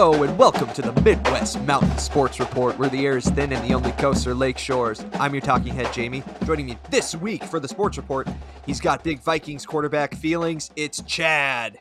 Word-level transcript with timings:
Hello 0.00 0.22
and 0.22 0.38
welcome 0.38 0.72
to 0.74 0.80
the 0.80 0.92
Midwest 1.02 1.60
Mountain 1.62 1.98
Sports 1.98 2.38
Report, 2.38 2.78
where 2.78 2.88
the 2.88 3.04
air 3.04 3.16
is 3.16 3.28
thin 3.30 3.52
and 3.52 3.68
the 3.68 3.74
only 3.74 3.90
coasts 3.90 4.28
are 4.28 4.34
lake 4.34 4.56
shores. 4.56 5.04
I'm 5.14 5.34
your 5.34 5.40
talking 5.40 5.74
head, 5.74 5.92
Jamie. 5.92 6.22
Joining 6.44 6.66
me 6.66 6.78
this 6.88 7.16
week 7.16 7.42
for 7.42 7.58
the 7.58 7.66
Sports 7.66 7.96
Report, 7.96 8.28
he's 8.64 8.80
got 8.80 9.02
big 9.02 9.20
Vikings 9.20 9.66
quarterback 9.66 10.14
feelings. 10.14 10.70
It's 10.76 11.02
Chad. 11.02 11.80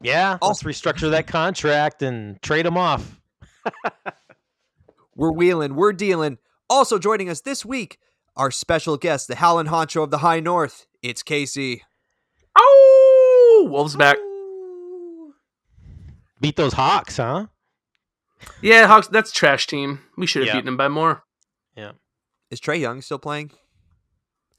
Yeah, 0.00 0.38
oh. 0.40 0.46
let's 0.46 0.62
restructure 0.62 1.10
that 1.10 1.26
contract 1.26 2.00
and 2.00 2.40
trade 2.42 2.64
him 2.64 2.76
off. 2.76 3.20
We're 5.16 5.32
wheeling, 5.32 5.74
we're 5.74 5.94
dealing. 5.94 6.38
Also 6.70 6.96
joining 6.96 7.28
us 7.28 7.40
this 7.40 7.64
week, 7.64 7.98
our 8.36 8.52
special 8.52 8.96
guest, 8.96 9.26
the 9.26 9.34
Howlin' 9.34 9.66
Honcho 9.66 10.04
of 10.04 10.12
the 10.12 10.18
High 10.18 10.38
North. 10.38 10.86
It's 11.02 11.24
Casey. 11.24 11.82
Oh, 12.56 13.66
Wolves 13.68 13.96
back. 13.96 14.16
Beat 16.40 16.56
those 16.56 16.72
Hawks, 16.74 17.16
huh? 17.16 17.46
Yeah, 18.62 18.86
Hawks. 18.86 19.08
That's 19.08 19.32
trash 19.32 19.66
team. 19.66 20.00
We 20.16 20.26
should 20.26 20.42
have 20.42 20.48
Yeah. 20.48 20.54
beaten 20.54 20.66
them 20.66 20.76
by 20.76 20.88
more. 20.88 21.24
Yeah. 21.76 21.92
Is 22.50 22.60
Trae 22.60 22.78
Young 22.80 23.02
still 23.02 23.18
playing? 23.18 23.50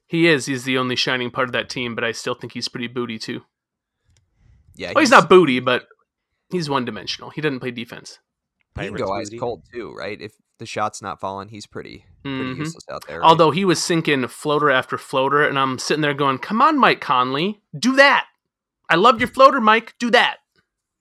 He 0.07 0.27
is. 0.27 0.45
He's 0.47 0.63
the 0.63 0.77
only 0.77 0.95
shining 0.95 1.31
part 1.31 1.47
of 1.47 1.53
that 1.53 1.69
team, 1.69 1.95
but 1.95 2.03
I 2.03 2.11
still 2.11 2.33
think 2.35 2.53
he's 2.53 2.67
pretty 2.67 2.87
booty 2.87 3.17
too. 3.19 3.43
Yeah, 4.75 4.91
Well, 4.95 5.01
he's 5.01 5.11
not 5.11 5.29
booty, 5.29 5.59
but 5.59 5.87
he's 6.49 6.69
one 6.69 6.85
dimensional. 6.85 7.29
He 7.29 7.41
doesn't 7.41 7.59
play 7.59 7.71
defense. 7.71 8.19
He 8.75 8.81
can 8.85 8.93
Pirates 8.95 9.03
go 9.03 9.13
ice 9.13 9.29
cold 9.39 9.63
too, 9.73 9.93
right? 9.93 10.19
If 10.21 10.33
the 10.57 10.65
shot's 10.65 11.01
not 11.01 11.19
falling, 11.19 11.49
he's 11.49 11.65
pretty 11.65 12.05
pretty 12.23 12.37
Mhm. 12.53 12.57
useless 12.57 12.83
out 12.91 13.05
there. 13.07 13.19
right? 13.21 13.25
Although 13.25 13.51
he 13.51 13.63
was 13.65 13.81
sinking 13.81 14.27
floater 14.27 14.69
after 14.69 14.97
floater, 14.97 15.43
and 15.47 15.57
I'm 15.57 15.79
sitting 15.79 16.01
there 16.01 16.13
going, 16.13 16.37
"Come 16.39 16.61
on, 16.61 16.77
Mike 16.77 16.99
Conley, 17.01 17.61
do 17.77 17.95
that. 17.95 18.27
I 18.89 18.95
love 18.95 19.19
your 19.19 19.29
floater, 19.29 19.61
Mike. 19.61 19.95
Do 19.99 20.09
that." 20.11 20.39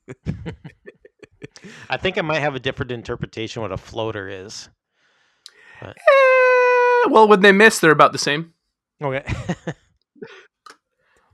I 1.90 1.96
think 1.96 2.18
I 2.18 2.22
might 2.22 2.40
have 2.40 2.54
a 2.54 2.60
different 2.60 2.92
interpretation 2.92 3.62
what 3.62 3.72
a 3.72 3.76
floater 3.76 4.28
is. 4.28 4.68
Eh, 5.82 5.92
well, 7.08 7.28
when 7.28 7.40
they 7.40 7.52
miss, 7.52 7.78
they're 7.78 7.92
about 7.92 8.12
the 8.12 8.18
same. 8.18 8.54
Okay. 9.02 9.24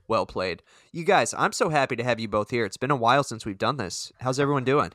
Well 0.07 0.25
played. 0.25 0.61
You 0.91 1.03
guys, 1.03 1.33
I'm 1.37 1.51
so 1.51 1.69
happy 1.69 1.95
to 1.95 2.03
have 2.03 2.19
you 2.19 2.27
both 2.27 2.51
here. 2.51 2.65
It's 2.65 2.77
been 2.77 2.91
a 2.91 2.95
while 2.95 3.23
since 3.23 3.45
we've 3.45 3.57
done 3.57 3.77
this. 3.77 4.11
How's 4.19 4.39
everyone 4.39 4.63
doing? 4.63 4.91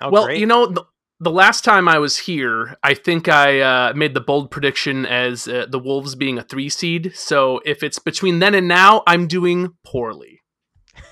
Oh, 0.00 0.10
well, 0.10 0.26
great. 0.26 0.38
you 0.38 0.46
know, 0.46 0.66
the, 0.66 0.84
the 1.20 1.30
last 1.30 1.64
time 1.64 1.88
I 1.88 1.98
was 1.98 2.18
here, 2.18 2.76
I 2.82 2.92
think 2.92 3.28
I 3.28 3.60
uh, 3.60 3.92
made 3.94 4.12
the 4.12 4.20
bold 4.20 4.50
prediction 4.50 5.06
as 5.06 5.48
uh, 5.48 5.66
the 5.68 5.78
Wolves 5.78 6.14
being 6.14 6.38
a 6.38 6.42
three 6.42 6.68
seed. 6.68 7.12
So 7.14 7.60
if 7.64 7.82
it's 7.82 7.98
between 7.98 8.38
then 8.40 8.54
and 8.54 8.68
now, 8.68 9.02
I'm 9.06 9.26
doing 9.26 9.70
poorly. 9.84 10.42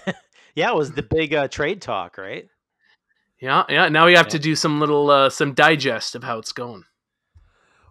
yeah, 0.55 0.71
it 0.71 0.77
was 0.77 0.93
the 0.93 1.03
big 1.03 1.35
uh, 1.35 1.49
trade 1.49 1.81
talk, 1.83 2.19
right? 2.19 2.49
Yeah, 3.41 3.65
yeah. 3.69 3.89
Now 3.89 4.07
we 4.07 4.15
have 4.15 4.27
Yeah. 4.27 4.31
to 4.31 4.39
do 4.39 4.57
some 4.57 4.81
little 4.81 5.11
uh, 5.11 5.31
some 5.31 5.53
digest 5.55 6.15
of 6.15 6.23
how 6.25 6.39
it's 6.39 6.53
going. 6.53 6.85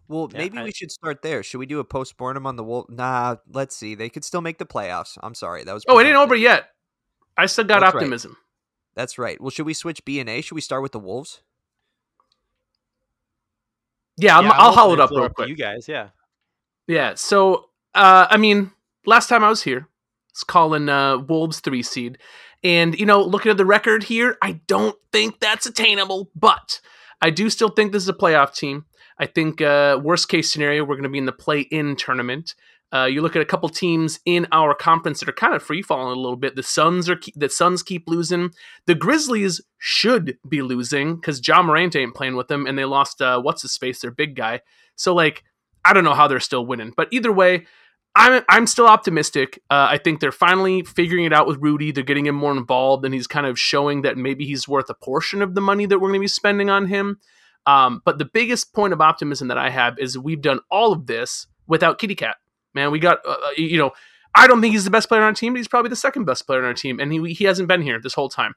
Well, 0.07 0.29
Yeah, 0.31 0.37
maybe 0.39 0.57
I- 0.57 0.63
we 0.63 0.71
should 0.71 0.91
start 0.91 1.21
there. 1.21 1.43
Should 1.43 1.59
we 1.59 1.65
do 1.65 1.79
a 1.79 1.83
postmortem 1.83 2.45
on 2.45 2.55
the 2.55 2.63
Wolf? 2.63 2.89
Nah, 2.89 3.37
let's 3.51 3.75
see. 3.75 3.95
They 3.95 4.09
could 4.09 4.25
still 4.25 4.41
make 4.41 4.57
the 4.57 4.65
playoffs. 4.65 5.17
I'm 5.23 5.35
sorry. 5.35 5.63
That 5.63 5.73
was 5.73 5.83
Oh, 5.87 5.99
it 5.99 6.05
ain't 6.05 6.15
over 6.17 6.35
yet. 6.35 6.69
I 7.37 7.45
still 7.47 7.63
got 7.65 7.79
That's 7.81 7.93
right. 7.93 8.01
optimism. 8.01 8.37
That's 8.95 9.17
right. 9.17 9.39
Well, 9.41 9.49
should 9.49 9.65
we 9.65 9.73
switch 9.73 10.03
B 10.05 10.19
and 10.19 10.29
A? 10.29 10.41
Should 10.41 10.55
we 10.55 10.61
start 10.61 10.81
with 10.83 10.91
the 10.91 10.99
Wolves? 10.99 11.41
Yeah, 14.17 14.37
I'm, 14.37 14.45
Yeah, 14.45 14.51
I'll 14.51 14.67
open 14.69 14.77
haul 14.79 14.93
it 14.93 14.99
up 14.99 15.09
real 15.11 15.29
quick. 15.29 15.49
You 15.49 15.55
guys, 15.55 15.87
yeah. 15.87 16.09
Yeah. 16.87 17.15
So, 17.15 17.69
uh, 17.95 18.27
I 18.29 18.37
mean, 18.37 18.71
last 19.05 19.27
time 19.29 19.43
I 19.43 19.49
was 19.49 19.63
here, 19.63 19.87
it's 20.29 20.43
calling 20.43 20.89
uh, 20.89 21.17
Wolves 21.17 21.59
three 21.59 21.81
seed, 21.81 22.19
and 22.63 22.97
you 22.99 23.05
know, 23.05 23.21
looking 23.21 23.51
at 23.51 23.57
the 23.57 23.65
record 23.65 24.03
here, 24.03 24.37
I 24.41 24.61
don't 24.67 24.95
think 25.11 25.39
that's 25.39 25.65
attainable, 25.65 26.29
but 26.35 26.79
I 27.21 27.29
do 27.29 27.49
still 27.49 27.69
think 27.69 27.91
this 27.91 28.03
is 28.03 28.09
a 28.09 28.13
playoff 28.13 28.55
team. 28.55 28.85
I 29.19 29.25
think 29.25 29.61
uh, 29.61 29.99
worst 30.01 30.29
case 30.29 30.51
scenario, 30.51 30.83
we're 30.83 30.95
going 30.95 31.03
to 31.03 31.09
be 31.09 31.17
in 31.17 31.25
the 31.25 31.31
play-in 31.31 31.95
tournament. 31.95 32.55
Uh, 32.93 33.05
you 33.05 33.21
look 33.21 33.35
at 33.35 33.41
a 33.41 33.45
couple 33.45 33.67
teams 33.69 34.19
in 34.25 34.45
our 34.51 34.75
conference 34.75 35.19
that 35.19 35.29
are 35.29 35.33
kind 35.33 35.55
of 35.55 35.63
free 35.63 35.81
falling 35.81 36.15
a 36.15 36.21
little 36.21 36.35
bit. 36.35 36.55
The 36.55 36.61
Suns 36.61 37.09
are 37.09 37.19
the 37.35 37.49
Suns 37.49 37.81
keep 37.81 38.07
losing. 38.07 38.51
The 38.85 38.93
Grizzlies 38.93 39.61
should 39.79 40.37
be 40.47 40.61
losing 40.61 41.15
because 41.15 41.45
Ja 41.45 41.63
Morant 41.63 41.95
ain't 41.95 42.13
playing 42.13 42.35
with 42.35 42.49
them, 42.49 42.67
and 42.67 42.77
they 42.77 42.85
lost 42.85 43.19
uh, 43.19 43.41
what's 43.41 43.63
his 43.63 43.77
face, 43.77 44.01
their 44.01 44.11
big 44.11 44.35
guy. 44.35 44.61
So 44.95 45.15
like, 45.15 45.43
I 45.83 45.93
don't 45.93 46.03
know 46.03 46.13
how 46.13 46.27
they're 46.27 46.39
still 46.39 46.67
winning, 46.67 46.93
but 46.95 47.07
either 47.11 47.31
way, 47.31 47.65
I'm 48.15 48.43
I'm 48.47 48.67
still 48.67 48.87
optimistic. 48.87 49.61
Uh, 49.69 49.87
I 49.89 49.97
think 49.97 50.19
they're 50.19 50.31
finally 50.31 50.83
figuring 50.83 51.25
it 51.25 51.33
out 51.33 51.47
with 51.47 51.57
Rudy. 51.59 51.91
They're 51.91 52.03
getting 52.03 52.27
him 52.27 52.35
more 52.35 52.51
involved, 52.51 53.05
and 53.05 53.13
he's 53.13 53.27
kind 53.27 53.47
of 53.47 53.57
showing 53.57 54.03
that 54.03 54.17
maybe 54.17 54.45
he's 54.45 54.67
worth 54.67 54.89
a 54.89 54.93
portion 54.93 55.41
of 55.41 55.55
the 55.55 55.61
money 55.61 55.85
that 55.87 55.99
we're 55.99 56.09
going 56.09 56.19
to 56.19 56.23
be 56.23 56.27
spending 56.27 56.69
on 56.69 56.87
him. 56.87 57.19
Um, 57.65 58.01
but 58.05 58.19
the 58.19 58.25
biggest 58.25 58.73
point 58.73 58.93
of 58.93 59.01
optimism 59.01 59.47
that 59.47 59.57
I 59.57 59.69
have 59.69 59.97
is 59.97 60.17
we've 60.17 60.41
done 60.41 60.59
all 60.69 60.91
of 60.91 61.07
this 61.07 61.47
without 61.65 61.97
Kitty 61.97 62.15
Cat. 62.15 62.35
Man, 62.75 62.91
we 62.91 62.99
got 62.99 63.19
uh, 63.27 63.37
you 63.57 63.77
know. 63.77 63.91
I 64.35 64.47
don't 64.47 64.61
think 64.61 64.73
he's 64.73 64.83
the 64.83 64.89
best 64.89 65.09
player 65.09 65.21
on 65.21 65.27
our 65.27 65.33
team, 65.33 65.53
but 65.53 65.57
he's 65.57 65.67
probably 65.67 65.89
the 65.89 65.95
second 65.95 66.25
best 66.25 66.47
player 66.47 66.59
on 66.59 66.65
our 66.65 66.73
team, 66.73 66.99
and 66.99 67.11
he 67.11 67.33
he 67.33 67.45
hasn't 67.45 67.67
been 67.67 67.81
here 67.81 67.99
this 67.99 68.15
whole 68.15 68.29
time. 68.29 68.55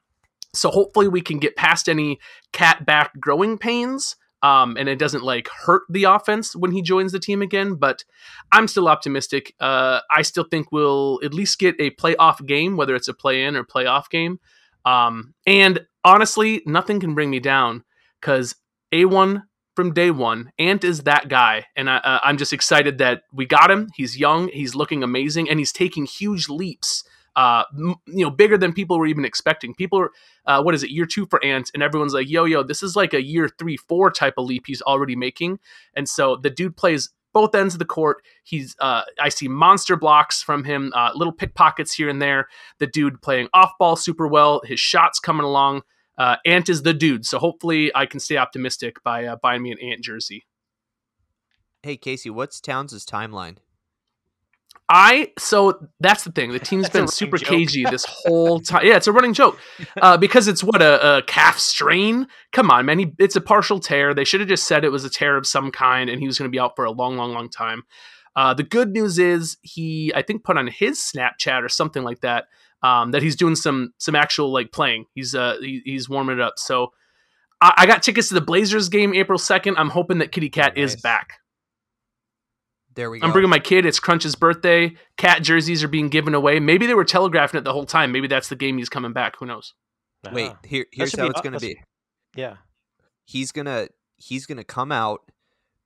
So 0.53 0.69
hopefully 0.71 1.07
we 1.07 1.21
can 1.21 1.39
get 1.39 1.55
past 1.55 1.87
any 1.87 2.19
cat 2.51 2.85
back 2.85 3.19
growing 3.19 3.57
pains, 3.57 4.15
um, 4.41 4.77
and 4.77 4.87
it 4.87 4.99
doesn't 4.99 5.23
like 5.23 5.47
hurt 5.47 5.83
the 5.89 6.05
offense 6.05 6.55
when 6.55 6.71
he 6.71 6.81
joins 6.81 7.11
the 7.11 7.19
team 7.19 7.41
again. 7.41 7.75
But 7.75 8.03
I'm 8.51 8.67
still 8.67 8.87
optimistic. 8.87 9.53
Uh, 9.59 9.99
I 10.11 10.21
still 10.21 10.45
think 10.45 10.71
we'll 10.71 11.19
at 11.23 11.33
least 11.33 11.59
get 11.59 11.75
a 11.79 11.91
playoff 11.91 12.45
game, 12.45 12.77
whether 12.77 12.95
it's 12.95 13.07
a 13.07 13.13
play-in 13.13 13.55
or 13.55 13.63
playoff 13.63 14.09
game. 14.09 14.39
Um, 14.85 15.33
and 15.45 15.85
honestly, 16.03 16.61
nothing 16.65 16.99
can 16.99 17.13
bring 17.13 17.29
me 17.29 17.39
down 17.39 17.83
because 18.21 18.55
A1 18.93 19.43
from 19.75 19.93
day 19.93 20.09
one, 20.09 20.51
Ant 20.57 20.83
is 20.83 21.03
that 21.03 21.29
guy, 21.29 21.65
and 21.75 21.87
I, 21.87 21.97
uh, 21.97 22.19
I'm 22.23 22.37
just 22.37 22.51
excited 22.51 22.97
that 22.97 23.21
we 23.31 23.45
got 23.45 23.69
him. 23.69 23.89
He's 23.95 24.17
young, 24.17 24.47
he's 24.47 24.73
looking 24.73 25.03
amazing, 25.03 25.49
and 25.49 25.59
he's 25.59 25.71
taking 25.71 26.05
huge 26.05 26.49
leaps. 26.49 27.03
Uh, 27.37 27.63
m- 27.77 27.95
you 28.07 28.25
know, 28.25 28.31
bigger 28.31 28.57
than 28.57 28.73
people 28.73 28.97
were 28.97 29.05
even 29.05 29.23
expecting. 29.23 29.75
People 29.75 29.99
are, 29.99 30.11
uh, 30.47 30.61
what 30.61 30.73
is 30.73 30.83
it, 30.83 30.89
year 30.89 31.05
two 31.05 31.27
for 31.27 31.41
Ant, 31.45 31.69
and 31.73 31.83
everyone's 31.83 32.13
like, 32.13 32.27
yo, 32.27 32.45
yo, 32.45 32.63
this 32.63 32.81
is 32.81 32.95
like 32.95 33.13
a 33.13 33.21
year 33.21 33.47
three, 33.59 33.77
four 33.77 34.09
type 34.09 34.33
of 34.37 34.45
leap 34.45 34.63
he's 34.65 34.81
already 34.81 35.15
making. 35.15 35.59
And 35.95 36.09
so 36.09 36.35
the 36.35 36.49
dude 36.49 36.75
plays 36.75 37.11
both 37.33 37.53
ends 37.53 37.75
of 37.75 37.79
the 37.79 37.85
court. 37.85 38.23
He's, 38.43 38.75
uh, 38.79 39.03
I 39.21 39.29
see 39.29 39.47
monster 39.47 39.95
blocks 39.95 40.41
from 40.41 40.63
him, 40.63 40.91
uh, 40.95 41.11
little 41.13 41.31
pickpockets 41.31 41.93
here 41.93 42.09
and 42.09 42.19
there. 42.19 42.47
The 42.79 42.87
dude 42.87 43.21
playing 43.21 43.49
off 43.53 43.73
ball 43.77 43.95
super 43.95 44.27
well. 44.27 44.61
His 44.65 44.79
shots 44.79 45.19
coming 45.19 45.45
along. 45.45 45.83
Uh, 46.17 46.37
Ant 46.43 46.67
is 46.69 46.81
the 46.81 46.95
dude. 46.95 47.27
So 47.27 47.37
hopefully 47.37 47.91
I 47.93 48.07
can 48.07 48.19
stay 48.19 48.37
optimistic 48.37 49.03
by 49.03 49.25
uh, 49.25 49.35
buying 49.35 49.61
me 49.61 49.71
an 49.71 49.77
Ant 49.79 50.01
jersey. 50.01 50.47
Hey, 51.83 51.97
Casey, 51.97 52.31
what's 52.31 52.59
Towns' 52.59 53.05
timeline? 53.05 53.57
I 54.89 55.33
so 55.37 55.87
that's 55.99 56.23
the 56.23 56.31
thing. 56.31 56.51
The 56.51 56.59
team's 56.59 56.89
been 56.89 57.07
super 57.07 57.37
joke. 57.37 57.49
cagey 57.49 57.83
this 57.83 58.05
whole 58.07 58.61
time. 58.61 58.85
Yeah, 58.85 58.95
it's 58.95 59.07
a 59.07 59.11
running 59.11 59.33
joke 59.33 59.59
uh, 60.01 60.15
because 60.17 60.47
it's 60.47 60.63
what 60.63 60.81
a, 60.81 61.17
a 61.17 61.21
calf 61.23 61.59
strain. 61.59 62.27
Come 62.53 62.71
on, 62.71 62.85
man. 62.85 62.99
He, 62.99 63.13
it's 63.19 63.35
a 63.35 63.41
partial 63.41 63.79
tear. 63.81 64.13
They 64.13 64.23
should 64.23 64.39
have 64.39 64.47
just 64.47 64.65
said 64.65 64.85
it 64.85 64.91
was 64.91 65.03
a 65.03 65.09
tear 65.09 65.35
of 65.35 65.45
some 65.45 65.71
kind, 65.71 66.09
and 66.09 66.21
he 66.21 66.27
was 66.27 66.37
going 66.39 66.49
to 66.49 66.55
be 66.55 66.59
out 66.59 66.75
for 66.75 66.85
a 66.85 66.91
long, 66.91 67.17
long, 67.17 67.33
long 67.33 67.49
time. 67.49 67.83
Uh, 68.35 68.53
the 68.53 68.63
good 68.63 68.91
news 68.91 69.19
is 69.19 69.57
he, 69.61 70.13
I 70.15 70.21
think, 70.21 70.43
put 70.43 70.57
on 70.57 70.67
his 70.67 70.99
Snapchat 70.99 71.63
or 71.63 71.69
something 71.69 72.03
like 72.03 72.21
that 72.21 72.45
um, 72.81 73.11
that 73.11 73.21
he's 73.23 73.35
doing 73.35 73.55
some 73.55 73.93
some 73.97 74.15
actual 74.15 74.53
like 74.53 74.71
playing. 74.71 75.05
He's 75.15 75.35
uh 75.35 75.57
he, 75.59 75.81
he's 75.83 76.07
warming 76.07 76.37
it 76.37 76.41
up. 76.41 76.53
So 76.57 76.93
I, 77.61 77.73
I 77.77 77.85
got 77.87 78.03
tickets 78.03 78.29
to 78.29 78.35
the 78.35 78.41
Blazers 78.41 78.89
game 78.89 79.13
April 79.13 79.39
second. 79.39 79.77
I'm 79.77 79.89
hoping 79.89 80.19
that 80.19 80.31
Kitty 80.31 80.49
Cat 80.49 80.77
is 80.77 80.93
Nice. 80.93 81.01
back. 81.01 81.33
There 82.97 83.11
we 83.11 83.19
go. 83.19 83.27
I'm 83.27 83.31
bringing 83.31 83.49
my 83.51 83.59
kid. 83.59 83.85
It's 83.85 83.99
Crunch's 83.99 84.35
birthday. 84.35 84.95
Cat 85.17 85.43
jerseys 85.43 85.83
are 85.83 85.87
being 85.87 86.09
given 86.09 86.33
away. 86.33 86.59
Maybe 86.59 86.87
they 86.87 86.95
were 86.95 87.05
telegraphing 87.05 87.59
it 87.59 87.63
the 87.63 87.71
whole 87.71 87.85
time. 87.85 88.11
Maybe 88.11 88.27
that's 88.27 88.49
the 88.49 88.55
game 88.55 88.79
he's 88.79 88.89
coming 88.89 89.13
back. 89.13 89.35
Who 89.37 89.45
knows? 89.45 89.75
Wait, 90.33 90.49
Ah. 90.49 90.57
here, 90.65 90.85
here's 90.91 91.15
how 91.15 91.25
be 91.25 91.29
it's 91.29 91.41
gonna 91.41 91.59
be. 91.59 91.79
Yeah. 92.35 92.55
He's 93.25 93.51
gonna 93.51 93.89
he's 94.17 94.47
gonna 94.47 94.63
come 94.63 94.91
out. 94.91 95.21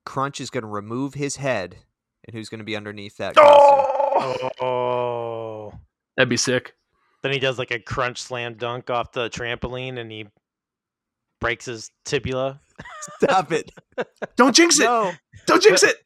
Crunch 0.06 0.40
is 0.40 0.50
gonna 0.50 0.68
remove 0.68 1.14
his 1.14 1.36
head, 1.36 1.80
and 2.26 2.34
who's 2.34 2.48
gonna 2.48 2.64
be 2.64 2.78
underneath 2.78 3.18
that? 3.18 3.36
costume? 3.36 4.50
Oh. 4.62 5.74
That'd 6.16 6.30
be 6.30 6.38
sick. 6.38 6.76
Then 7.24 7.34
he 7.34 7.40
does 7.40 7.60
like 7.60 7.72
a 7.72 7.80
crunch 7.80 8.22
slam 8.22 8.56
dunk 8.56 8.90
off 8.90 9.12
the 9.12 9.30
trampoline 9.30 10.00
and 10.00 10.10
he 10.12 10.28
breaks 11.42 11.66
his 11.66 11.92
tibula. 12.06 12.62
Stop 13.20 13.52
it! 13.52 13.70
Don't 14.38 14.56
jinx 14.56 14.80
it. 14.80 14.84
No. 14.86 15.12
Don't 15.48 15.62
jinx 15.62 15.84
it. 15.84 15.98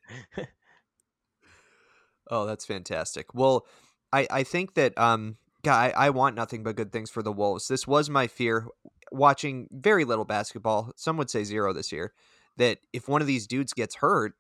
Oh, 2.30 2.46
that's 2.46 2.66
fantastic. 2.66 3.34
Well, 3.34 3.66
I 4.12 4.28
I 4.30 4.44
think 4.44 4.76
that 4.76 4.98
um, 4.98 5.38
guy, 5.64 5.94
I 5.96 6.10
want 6.12 6.36
nothing 6.36 6.64
but 6.64 6.76
good 6.76 6.92
things 6.92 7.10
for 7.10 7.24
the 7.24 7.32
Wolves. 7.32 7.68
This 7.68 7.88
was 7.88 8.10
my 8.10 8.28
fear 8.28 8.68
watching 9.12 9.68
very 9.72 10.06
little 10.06 10.26
basketball. 10.26 10.92
Some 10.96 11.18
would 11.18 11.30
say 11.30 11.44
zero 11.44 11.74
this 11.74 11.92
year. 11.92 12.14
That 12.58 12.78
if 12.94 13.10
one 13.10 13.22
of 13.22 13.28
these 13.28 13.48
dudes 13.48 13.74
gets 13.74 13.96
hurt, 13.96 14.34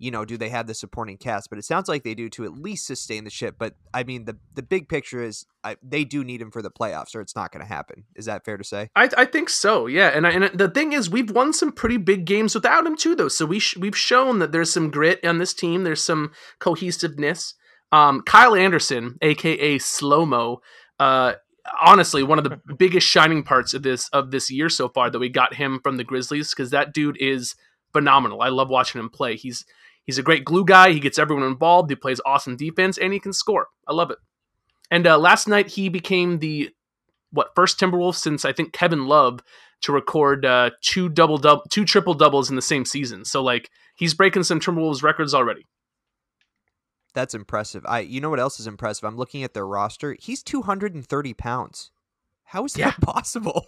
you 0.00 0.10
know, 0.10 0.24
do 0.24 0.38
they 0.38 0.48
have 0.48 0.66
the 0.66 0.72
supporting 0.72 1.18
cast? 1.18 1.50
But 1.50 1.58
it 1.58 1.64
sounds 1.64 1.86
like 1.86 2.04
they 2.04 2.14
do 2.14 2.30
to 2.30 2.44
at 2.44 2.54
least 2.54 2.86
sustain 2.86 3.24
the 3.24 3.30
ship. 3.30 3.56
But 3.58 3.74
I 3.92 4.02
mean, 4.02 4.24
the 4.24 4.38
the 4.54 4.62
big 4.62 4.88
picture 4.88 5.22
is 5.22 5.44
I, 5.62 5.76
they 5.82 6.04
do 6.04 6.24
need 6.24 6.40
him 6.40 6.50
for 6.50 6.62
the 6.62 6.70
playoffs, 6.70 7.14
or 7.14 7.20
it's 7.20 7.36
not 7.36 7.52
going 7.52 7.64
to 7.64 7.70
happen. 7.70 8.04
Is 8.16 8.24
that 8.24 8.44
fair 8.44 8.56
to 8.56 8.64
say? 8.64 8.88
I, 8.96 9.10
I 9.16 9.24
think 9.26 9.50
so, 9.50 9.86
yeah. 9.86 10.08
And 10.08 10.26
I, 10.26 10.30
and 10.30 10.58
the 10.58 10.70
thing 10.70 10.94
is, 10.94 11.10
we've 11.10 11.30
won 11.30 11.52
some 11.52 11.70
pretty 11.70 11.98
big 11.98 12.24
games 12.24 12.54
without 12.54 12.86
him 12.86 12.96
too, 12.96 13.14
though. 13.14 13.28
So 13.28 13.44
we 13.44 13.58
sh- 13.58 13.76
we've 13.76 13.96
shown 13.96 14.38
that 14.38 14.52
there's 14.52 14.72
some 14.72 14.90
grit 14.90 15.22
on 15.24 15.36
this 15.36 15.52
team. 15.52 15.84
There's 15.84 16.02
some 16.02 16.32
cohesiveness. 16.58 17.54
Um, 17.92 18.22
Kyle 18.22 18.54
Anderson, 18.54 19.18
aka 19.20 19.78
Slow 19.78 20.24
Mo, 20.24 20.62
uh, 20.98 21.34
honestly 21.82 22.22
one 22.22 22.38
of 22.38 22.44
the 22.44 22.58
biggest 22.78 23.06
shining 23.06 23.42
parts 23.42 23.74
of 23.74 23.82
this 23.82 24.08
of 24.14 24.30
this 24.30 24.50
year 24.50 24.70
so 24.70 24.88
far 24.88 25.10
that 25.10 25.18
we 25.18 25.28
got 25.28 25.54
him 25.54 25.78
from 25.82 25.98
the 25.98 26.04
Grizzlies 26.04 26.50
because 26.50 26.70
that 26.70 26.94
dude 26.94 27.18
is 27.20 27.54
phenomenal. 27.92 28.40
I 28.40 28.48
love 28.48 28.70
watching 28.70 28.98
him 28.98 29.10
play. 29.10 29.36
He's 29.36 29.64
He's 30.10 30.18
a 30.18 30.24
great 30.24 30.44
glue 30.44 30.64
guy. 30.64 30.90
He 30.90 30.98
gets 30.98 31.20
everyone 31.20 31.44
involved. 31.46 31.88
He 31.88 31.94
plays 31.94 32.20
awesome 32.26 32.56
defense, 32.56 32.98
and 32.98 33.12
he 33.12 33.20
can 33.20 33.32
score. 33.32 33.68
I 33.86 33.92
love 33.92 34.10
it. 34.10 34.18
And 34.90 35.06
uh, 35.06 35.16
last 35.18 35.46
night 35.46 35.68
he 35.68 35.88
became 35.88 36.40
the 36.40 36.70
what 37.30 37.50
first 37.54 37.78
Timberwolf 37.78 38.16
since 38.16 38.44
I 38.44 38.52
think 38.52 38.72
Kevin 38.72 39.06
Love 39.06 39.38
to 39.82 39.92
record 39.92 40.44
uh, 40.44 40.70
two 40.82 41.08
double 41.08 41.38
double 41.38 41.62
two 41.70 41.84
triple 41.84 42.14
doubles 42.14 42.50
in 42.50 42.56
the 42.56 42.60
same 42.62 42.84
season. 42.84 43.24
So 43.24 43.40
like 43.40 43.70
he's 43.94 44.14
breaking 44.14 44.42
some 44.42 44.58
Timberwolves 44.58 45.04
records 45.04 45.32
already. 45.32 45.64
That's 47.14 47.34
impressive. 47.34 47.84
I 47.86 48.00
you 48.00 48.20
know 48.20 48.30
what 48.30 48.40
else 48.40 48.58
is 48.58 48.66
impressive? 48.66 49.04
I'm 49.04 49.16
looking 49.16 49.44
at 49.44 49.54
their 49.54 49.66
roster. 49.66 50.16
He's 50.20 50.42
230 50.42 51.34
pounds. 51.34 51.92
How 52.46 52.64
is 52.64 52.76
Yeah. 52.76 52.90
that 52.90 53.00
possible? 53.02 53.66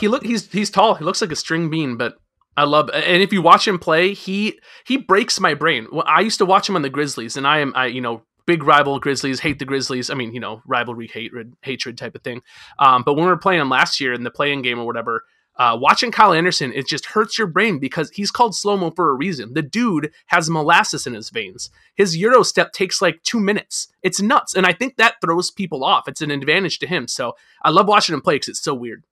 he 0.00 0.08
look 0.08 0.24
he's 0.24 0.50
he's 0.50 0.70
tall. 0.70 0.96
He 0.96 1.04
looks 1.04 1.20
like 1.20 1.30
a 1.32 1.36
string 1.36 1.70
bean, 1.70 1.96
but 1.96 2.16
I 2.56 2.64
love 2.64 2.90
and 2.92 3.22
if 3.22 3.32
you 3.32 3.40
watch 3.40 3.66
him 3.66 3.78
play, 3.78 4.12
he 4.12 4.60
he 4.84 4.96
breaks 4.96 5.40
my 5.40 5.54
brain. 5.54 5.86
I 6.06 6.20
used 6.20 6.38
to 6.38 6.46
watch 6.46 6.68
him 6.68 6.76
on 6.76 6.82
the 6.82 6.90
Grizzlies, 6.90 7.36
and 7.36 7.46
I 7.46 7.58
am 7.58 7.72
I 7.74 7.86
you 7.86 8.00
know 8.00 8.22
big 8.46 8.62
rival 8.62 8.98
Grizzlies, 8.98 9.40
hate 9.40 9.58
the 9.58 9.64
Grizzlies. 9.64 10.10
I 10.10 10.14
mean 10.14 10.34
you 10.34 10.40
know 10.40 10.62
rivalry, 10.66 11.08
hatred, 11.08 11.54
hatred 11.62 11.96
type 11.96 12.14
of 12.14 12.22
thing. 12.22 12.42
Um, 12.78 13.02
but 13.04 13.14
when 13.14 13.24
we 13.24 13.30
were 13.30 13.38
playing 13.38 13.60
him 13.60 13.70
last 13.70 14.00
year 14.00 14.12
in 14.12 14.24
the 14.24 14.30
playing 14.30 14.62
game 14.62 14.78
or 14.78 14.86
whatever. 14.86 15.24
Uh, 15.54 15.76
watching 15.78 16.10
Kyle 16.10 16.32
Anderson, 16.32 16.72
it 16.72 16.88
just 16.88 17.04
hurts 17.04 17.36
your 17.36 17.46
brain 17.46 17.78
because 17.78 18.10
he's 18.12 18.30
called 18.30 18.56
slow 18.56 18.74
mo 18.74 18.90
for 18.90 19.10
a 19.10 19.14
reason. 19.14 19.52
The 19.52 19.60
dude 19.60 20.10
has 20.28 20.48
molasses 20.48 21.06
in 21.06 21.12
his 21.12 21.28
veins. 21.28 21.68
His 21.94 22.16
Euro 22.16 22.42
step 22.42 22.72
takes 22.72 23.02
like 23.02 23.22
two 23.22 23.38
minutes. 23.38 23.88
It's 24.02 24.22
nuts, 24.22 24.54
and 24.54 24.64
I 24.64 24.72
think 24.72 24.96
that 24.96 25.16
throws 25.20 25.50
people 25.50 25.84
off. 25.84 26.08
It's 26.08 26.22
an 26.22 26.30
advantage 26.30 26.78
to 26.78 26.86
him. 26.86 27.06
So 27.06 27.36
I 27.62 27.68
love 27.68 27.86
watching 27.86 28.14
him 28.14 28.22
play 28.22 28.36
because 28.36 28.48
it's 28.48 28.64
so 28.64 28.72
weird. 28.72 29.04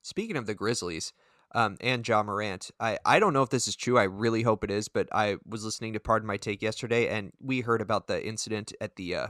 Speaking 0.00 0.36
of 0.36 0.46
the 0.46 0.54
Grizzlies 0.54 1.12
um, 1.54 1.76
and 1.80 2.06
Ja 2.06 2.22
Morant, 2.22 2.70
I, 2.80 2.98
I 3.04 3.18
don't 3.18 3.32
know 3.32 3.42
if 3.42 3.50
this 3.50 3.68
is 3.68 3.76
true. 3.76 3.98
I 3.98 4.04
really 4.04 4.42
hope 4.42 4.64
it 4.64 4.70
is, 4.70 4.88
but 4.88 5.08
I 5.12 5.36
was 5.46 5.64
listening 5.64 5.92
to 5.92 6.00
Pardon 6.00 6.26
My 6.26 6.36
Take 6.36 6.62
yesterday, 6.62 7.08
and 7.08 7.32
we 7.40 7.60
heard 7.60 7.80
about 7.80 8.06
the 8.06 8.24
incident 8.24 8.72
at 8.80 8.96
the 8.96 9.14
uh, 9.14 9.26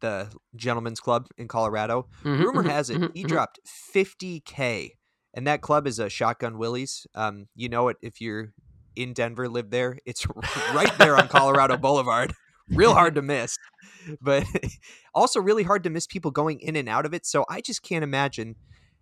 the 0.00 0.28
Gentlemen's 0.56 1.00
Club 1.00 1.28
in 1.36 1.48
Colorado. 1.48 2.06
Mhm, 2.22 2.44
Rumor 2.44 2.62
mhm, 2.64 2.70
has 2.70 2.90
it 2.90 2.98
mhm, 2.98 3.10
he 3.14 3.24
mhm. 3.24 3.28
dropped 3.28 3.60
50k, 3.94 4.92
and 5.34 5.46
that 5.46 5.60
club 5.60 5.86
is 5.86 5.98
a 5.98 6.08
Shotgun 6.08 6.58
Willie's. 6.58 7.06
Um, 7.14 7.48
you 7.54 7.68
know 7.68 7.88
it 7.88 7.96
if 8.02 8.20
you're 8.20 8.52
in 8.96 9.12
Denver, 9.12 9.48
live 9.48 9.70
there. 9.70 9.98
It's 10.04 10.26
right 10.74 10.92
there 10.98 11.16
on 11.16 11.28
Colorado 11.28 11.76
Boulevard. 11.78 12.34
Real 12.70 12.92
hard 12.92 13.14
to 13.14 13.22
miss, 13.22 13.56
but 14.20 14.44
also 15.14 15.40
really 15.40 15.62
hard 15.62 15.84
to 15.84 15.90
miss 15.90 16.06
people 16.06 16.30
going 16.30 16.60
in 16.60 16.76
and 16.76 16.88
out 16.88 17.06
of 17.06 17.14
it. 17.14 17.24
So 17.24 17.46
I 17.48 17.62
just 17.62 17.82
can't 17.82 18.04
imagine 18.04 18.56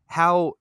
how 0.07 0.53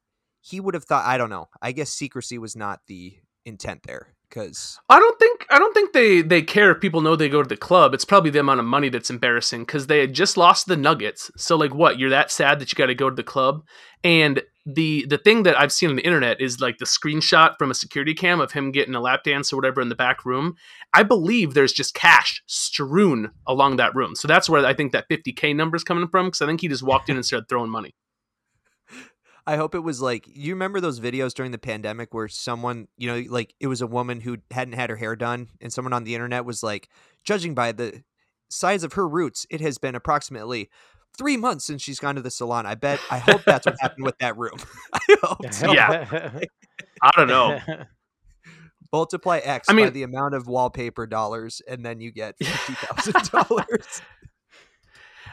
he 0.45 0.59
would 0.59 0.75
have 0.75 0.85
thought. 0.85 1.05
I 1.05 1.17
don't 1.17 1.29
know. 1.29 1.47
I 1.61 1.71
guess 1.71 1.89
secrecy 1.89 2.37
was 2.37 2.55
not 2.55 2.81
the 2.87 3.17
intent 3.45 3.81
there 3.83 4.15
because 4.29 4.79
I 4.89 4.99
don't 4.99 5.17
think 5.17 5.45
I 5.49 5.57
don't 5.57 5.73
think 5.73 5.93
they 5.93 6.21
they 6.21 6.41
care 6.41 6.71
if 6.71 6.81
people 6.81 7.01
know 7.01 7.15
they 7.15 7.29
go 7.29 7.41
to 7.41 7.49
the 7.49 7.57
club. 7.57 7.93
It's 7.93 8.05
probably 8.05 8.29
the 8.29 8.39
amount 8.39 8.59
of 8.59 8.65
money 8.65 8.89
that's 8.89 9.09
embarrassing 9.09 9.61
because 9.61 9.87
they 9.87 9.99
had 9.99 10.13
just 10.13 10.37
lost 10.37 10.67
the 10.67 10.77
Nuggets. 10.77 11.31
So 11.37 11.55
like, 11.55 11.73
what? 11.73 11.97
You're 11.97 12.11
that 12.11 12.31
sad 12.31 12.59
that 12.59 12.71
you 12.71 12.75
got 12.75 12.87
to 12.87 12.95
go 12.95 13.09
to 13.09 13.15
the 13.15 13.23
club? 13.23 13.63
And 14.03 14.41
the 14.67 15.05
the 15.09 15.17
thing 15.17 15.43
that 15.43 15.59
I've 15.59 15.71
seen 15.71 15.89
on 15.89 15.95
the 15.95 16.05
internet 16.05 16.39
is 16.39 16.59
like 16.59 16.77
the 16.77 16.85
screenshot 16.85 17.55
from 17.57 17.71
a 17.71 17.75
security 17.75 18.13
cam 18.13 18.39
of 18.39 18.51
him 18.51 18.71
getting 18.71 18.95
a 18.95 19.01
lap 19.01 19.23
dance 19.23 19.51
or 19.51 19.55
whatever 19.55 19.81
in 19.81 19.89
the 19.89 19.95
back 19.95 20.25
room. 20.25 20.55
I 20.93 21.03
believe 21.03 21.53
there's 21.53 21.73
just 21.73 21.95
cash 21.95 22.43
strewn 22.45 23.31
along 23.47 23.77
that 23.77 23.95
room. 23.95 24.15
So 24.15 24.27
that's 24.27 24.49
where 24.49 24.65
I 24.65 24.73
think 24.73 24.91
that 24.91 25.09
50k 25.09 25.55
number 25.55 25.75
is 25.75 25.83
coming 25.83 26.07
from 26.07 26.27
because 26.27 26.41
I 26.41 26.45
think 26.45 26.61
he 26.61 26.67
just 26.67 26.83
walked 26.83 27.09
in 27.09 27.15
and 27.15 27.25
started 27.25 27.49
throwing 27.49 27.71
money. 27.71 27.95
I 29.47 29.57
hope 29.57 29.75
it 29.75 29.79
was 29.79 30.01
like 30.01 30.25
you 30.27 30.53
remember 30.53 30.79
those 30.81 30.99
videos 30.99 31.33
during 31.33 31.51
the 31.51 31.57
pandemic 31.59 32.13
where 32.13 32.27
someone, 32.27 32.87
you 32.97 33.07
know, 33.07 33.23
like 33.29 33.53
it 33.59 33.67
was 33.67 33.81
a 33.81 33.87
woman 33.87 34.21
who 34.21 34.37
hadn't 34.51 34.73
had 34.73 34.89
her 34.89 34.95
hair 34.95 35.15
done 35.15 35.49
and 35.61 35.71
someone 35.71 35.93
on 35.93 36.03
the 36.03 36.15
internet 36.15 36.45
was 36.45 36.63
like, 36.63 36.89
judging 37.23 37.53
by 37.53 37.71
the 37.71 38.03
size 38.49 38.83
of 38.83 38.93
her 38.93 39.07
roots, 39.07 39.45
it 39.49 39.61
has 39.61 39.77
been 39.77 39.93
approximately 39.95 40.69
three 41.17 41.37
months 41.37 41.65
since 41.65 41.81
she's 41.81 41.99
gone 41.99 42.15
to 42.15 42.21
the 42.21 42.31
salon. 42.31 42.65
I 42.65 42.75
bet 42.75 42.99
I 43.11 43.19
hope 43.19 43.43
that's 43.45 43.65
what 43.65 43.75
happened 43.79 44.05
with 44.05 44.17
that 44.17 44.35
room. 44.37 44.57
I 44.93 44.99
hope 45.21 45.53
so. 45.53 45.71
Yeah. 45.71 46.31
I 47.03 47.11
don't 47.15 47.27
know. 47.27 47.59
Multiply 48.91 49.39
X 49.39 49.69
I 49.69 49.73
by 49.73 49.77
mean- 49.77 49.93
the 49.93 50.03
amount 50.03 50.35
of 50.35 50.47
wallpaper 50.47 51.05
dollars 51.05 51.61
and 51.67 51.85
then 51.85 52.01
you 52.01 52.11
get 52.11 52.35
fifty 52.41 52.73
thousand 52.73 53.29
dollars. 53.31 54.01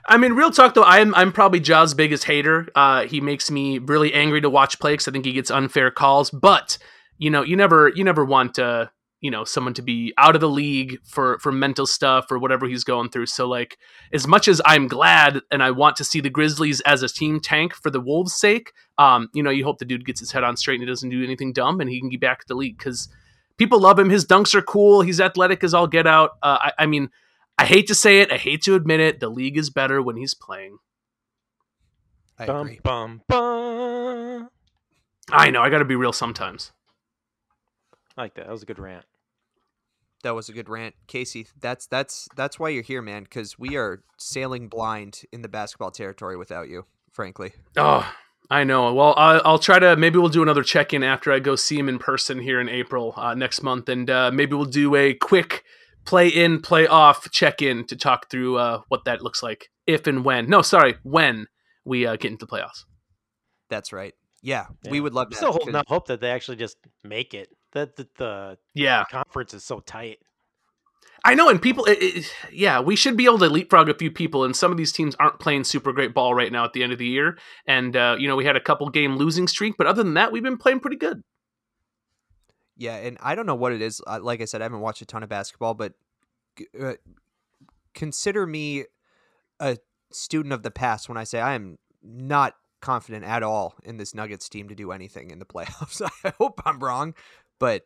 I 0.08 0.16
mean, 0.16 0.32
real 0.32 0.50
talk 0.50 0.75
though, 0.75 0.84
I'm 0.84 1.14
I'm 1.14 1.32
probably 1.32 1.60
Ja's 1.60 1.94
biggest 1.94 2.25
hater. 2.25 2.69
Uh, 2.75 3.04
he 3.04 3.20
makes 3.20 3.50
me 3.50 3.78
really 3.78 4.12
angry 4.12 4.40
to 4.40 4.50
watch 4.50 4.78
play 4.81 4.94
because 4.94 5.08
I 5.08 5.12
think 5.12 5.25
he 5.25 5.32
gets 5.32 5.50
unfair 5.50 5.90
calls. 5.90 6.31
But 6.31 6.78
you 7.19 7.31
know, 7.31 7.43
you 7.43 7.56
never 7.56 7.88
you 7.88 8.02
never 8.02 8.25
want 8.25 8.58
uh, 8.58 8.87
you 9.20 9.31
know 9.31 9.44
someone 9.44 9.75
to 9.75 9.82
be 9.82 10.12
out 10.19 10.34
of 10.34 10.40
the 10.40 10.49
league 10.49 10.99
for 11.04 11.38
for 11.38 11.52
mental 11.52 11.87
stuff 11.87 12.26
or 12.32 12.38
whatever 12.38 12.66
he's 12.66 12.82
going 12.82 13.10
through. 13.10 13.26
So 13.26 13.46
like, 13.49 13.78
as 14.12 14.26
much 14.26 14.49
as 14.49 14.60
I'm 14.66 14.88
glad 14.88 15.40
and 15.52 15.62
I 15.62 15.70
want 15.70 15.94
to 15.96 16.04
see 16.04 16.20
the 16.20 16.31
Grizzlies 16.31 16.81
as 16.81 17.04
a 17.04 17.08
team 17.08 17.38
tank 17.38 17.72
for 17.72 17.90
the 17.90 18.00
Wolves' 18.00 18.34
sake, 18.34 18.72
um, 18.99 19.28
you 19.32 19.43
know, 19.43 19.50
you 19.50 19.62
hope 19.62 19.78
the 19.78 19.84
dude 19.84 20.04
gets 20.04 20.19
his 20.19 20.32
head 20.32 20.43
on 20.43 20.56
straight 20.56 20.75
and 20.75 20.82
he 20.82 20.88
doesn't 20.88 21.10
do 21.10 21.22
anything 21.22 21.52
dumb 21.52 21.81
and 21.81 21.88
he 21.88 22.00
can 22.00 22.08
get 22.08 22.20
back 22.20 22.40
to 22.40 22.49
the 22.49 22.56
league 22.56 22.76
because 22.76 23.08
people 23.56 23.78
love 23.78 24.00
him. 24.00 24.10
His 24.10 24.26
dunks 24.26 24.52
are 24.54 24.62
cool. 24.62 25.02
He's 25.02 25.20
athletic 25.20 25.62
as 25.62 25.75
all 25.75 25.87
get 25.87 26.08
out. 26.08 26.32
Uh, 26.43 26.58
I, 26.60 26.72
I 26.81 26.87
mean. 26.87 27.08
I 27.58 27.66
hate 27.66 27.87
to 27.88 27.94
say 27.94 28.20
it. 28.20 28.32
I 28.32 28.37
hate 28.38 28.62
to 28.62 28.75
admit 28.75 29.00
it. 29.00 29.20
The 29.20 29.28
league 29.28 29.56
is 29.56 29.70
better 29.70 30.02
when 30.02 30.16
he's 30.16 30.34
playing. 30.34 30.78
I 32.38 32.46
bum, 32.46 32.66
agree. 32.66 32.81
bum, 32.82 33.22
bum. 33.28 34.49
I 35.30 35.50
know. 35.50 35.62
I 35.62 35.71
got 35.71 35.78
to 35.78 35.85
be 35.85 35.94
real 35.94 36.12
sometimes. 36.12 36.73
I 38.16 38.23
like 38.23 38.35
that. 38.35 38.47
That 38.47 38.52
was 38.52 38.62
a 38.62 38.66
good 38.66 38.78
rant. 38.78 39.04
That 40.23 40.35
was 40.35 40.49
a 40.49 40.52
good 40.52 40.68
rant, 40.68 40.94
Casey. 41.09 41.47
That's 41.61 41.87
that's 41.87 42.28
that's 42.37 42.59
why 42.59 42.68
you're 42.68 42.82
here, 42.82 43.02
man. 43.02 43.25
Because 43.25 43.59
we 43.59 43.76
are 43.76 44.02
sailing 44.18 44.68
blind 44.68 45.23
in 45.32 45.42
the 45.42 45.49
basketball 45.49 45.90
territory 45.90 46.37
without 46.37 46.68
you. 46.68 46.87
Frankly, 47.12 47.52
Oh, 47.76 48.11
I 48.50 48.64
know. 48.64 48.92
Well, 48.94 49.14
I, 49.16 49.38
I'll 49.44 49.59
try 49.59 49.78
to. 49.78 49.97
Maybe 49.97 50.18
we'll 50.18 50.28
do 50.28 50.42
another 50.42 50.62
check 50.62 50.94
in 50.94 51.02
after 51.02 51.32
I 51.32 51.40
go 51.40 51.56
see 51.56 51.78
him 51.78 51.88
in 51.88 51.99
person 51.99 52.38
here 52.40 52.61
in 52.61 52.68
April 52.68 53.14
uh, 53.16 53.35
next 53.35 53.62
month, 53.62 53.88
and 53.88 54.09
uh, 54.09 54.30
maybe 54.32 54.54
we'll 54.54 54.64
do 54.64 54.94
a 54.94 55.12
quick 55.14 55.64
play 56.04 56.28
in, 56.28 56.61
play 56.61 56.87
off 56.87 57.30
check 57.30 57.62
in 57.62 57.87
to 57.87 57.97
talk 57.97 58.30
through 58.30 58.56
uh, 58.59 58.80
what 58.88 59.04
that 59.04 59.23
looks 59.23 59.42
like 59.42 59.68
if 59.87 60.06
and 60.06 60.25
when. 60.25 60.49
No, 60.49 60.62
sorry, 60.62 60.97
when 61.02 61.47
we 61.85 62.06
uh, 62.06 62.16
get 62.16 62.30
into 62.32 62.47
the 62.47 62.50
playoffs. 62.52 62.85
that's 63.68 63.92
right. 63.92 64.14
Yeah, 64.44 64.66
we 64.90 65.00
would 65.00 65.14
love 65.14 65.28
I'm 65.28 65.32
still 65.35 65.52
holding 65.52 65.68
'cause- 65.75 65.80
out 65.80 65.88
hope 65.88 66.06
that 66.09 66.21
they 66.21 66.30
actually 66.30 66.56
just 66.56 66.76
make 67.04 67.32
it. 67.35 67.49
That 67.73 67.97
the, 67.97 68.09
the 68.18 68.59
Yeah, 68.75 69.04
conference 69.11 69.54
is 69.54 69.64
so 69.64 69.80
tight. 69.80 70.18
I 71.25 71.35
know, 71.35 71.49
and 71.49 71.62
people, 71.62 71.85
it, 71.85 71.99
it, 72.02 72.35
yeah, 72.52 72.80
we 72.80 72.97
should 72.97 73.16
be 73.16 73.26
able 73.26 73.38
to 73.38 73.49
leapfrog 73.49 73.88
a 73.88 73.94
few 73.94 74.11
people. 74.11 74.42
And 74.44 74.56
some 74.56 74.73
of 74.73 74.76
these 74.76 74.90
teams 74.90 75.14
aren't 75.21 75.38
playing 75.38 75.62
super 75.64 75.92
great 75.92 76.12
ball 76.14 76.35
right 76.35 76.50
now 76.50 76.64
at 76.64 76.73
the 76.73 76.82
end 76.82 76.92
of 76.92 76.99
the 76.99 77.06
year. 77.06 77.38
And 77.66 77.97
uh, 77.97 78.16
you 78.18 78.26
know, 78.26 78.35
we 78.35 78.44
had 78.44 78.56
a 78.56 78.61
couple 78.61 78.88
game 78.90 79.16
losing 79.16 79.47
streak, 79.47 79.76
but 79.78 79.87
other 79.87 80.02
than 80.02 80.14
that, 80.14 80.32
we've 80.32 80.42
been 80.42 80.56
playing 80.59 80.80
pretty 80.80 80.97
good. 80.97 81.23
Yeah, 82.82 82.96
and 82.96 83.16
I 83.20 83.36
don't 83.36 83.46
know 83.46 83.54
what 83.54 83.72
it 83.72 83.80
is. 83.80 84.02
uh, 84.08 84.18
Like 84.20 84.40
I 84.40 84.44
said, 84.44 84.60
I 84.60 84.64
haven't 84.64 84.80
watched 84.80 85.02
a 85.02 85.06
ton 85.06 85.22
of 85.22 85.28
basketball, 85.28 85.74
but 85.74 85.92
uh, 86.80 86.94
consider 87.94 88.44
me 88.44 88.86
a 89.60 89.78
student 90.10 90.52
of 90.52 90.64
the 90.64 90.72
past 90.72 91.08
when 91.08 91.16
I 91.16 91.22
say 91.22 91.40
I 91.40 91.54
am 91.54 91.78
not 92.02 92.54
confident 92.80 93.24
at 93.24 93.44
all 93.44 93.74
in 93.84 93.98
this 93.98 94.16
Nuggets 94.16 94.48
team 94.48 94.68
to 94.68 94.74
do 94.74 94.90
anything 94.90 95.30
in 95.30 95.38
the 95.38 95.44
playoffs. 95.54 96.02
I 96.24 96.32
hope 96.38 96.60
I'm 96.66 96.80
wrong, 96.80 97.14
but 97.60 97.82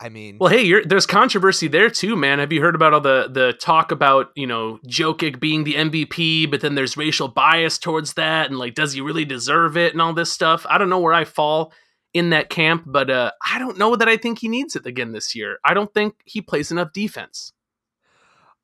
I 0.00 0.08
mean, 0.08 0.38
Well, 0.40 0.48
hey, 0.50 0.82
there's 0.82 1.04
controversy 1.04 1.68
there 1.68 1.90
too, 1.90 2.16
man. 2.16 2.38
Have 2.38 2.54
you 2.54 2.62
heard 2.62 2.74
about 2.74 2.94
all 2.94 3.02
the 3.02 3.28
the 3.30 3.52
talk 3.52 3.92
about 3.92 4.30
you 4.34 4.46
know 4.46 4.78
Jokic 4.86 5.38
being 5.38 5.64
the 5.64 5.74
MVP, 5.74 6.50
but 6.50 6.62
then 6.62 6.76
there's 6.76 6.96
racial 6.96 7.28
bias 7.28 7.76
towards 7.76 8.14
that, 8.14 8.48
and 8.48 8.58
like, 8.58 8.74
does 8.74 8.94
he 8.94 9.02
really 9.02 9.26
deserve 9.26 9.76
it, 9.76 9.92
and 9.92 10.00
all 10.00 10.14
this 10.14 10.32
stuff? 10.32 10.64
I 10.70 10.78
don't 10.78 10.88
know 10.88 11.00
where 11.00 11.12
I 11.12 11.26
fall 11.26 11.74
in 12.12 12.30
that 12.30 12.50
camp, 12.50 12.84
but 12.86 13.10
uh, 13.10 13.30
I 13.46 13.58
don't 13.58 13.78
know 13.78 13.94
that 13.96 14.08
I 14.08 14.16
think 14.16 14.40
he 14.40 14.48
needs 14.48 14.74
it 14.76 14.86
again 14.86 15.12
this 15.12 15.34
year. 15.34 15.58
I 15.64 15.74
don't 15.74 15.92
think 15.94 16.14
he 16.24 16.40
plays 16.40 16.70
enough 16.72 16.92
defense. 16.92 17.52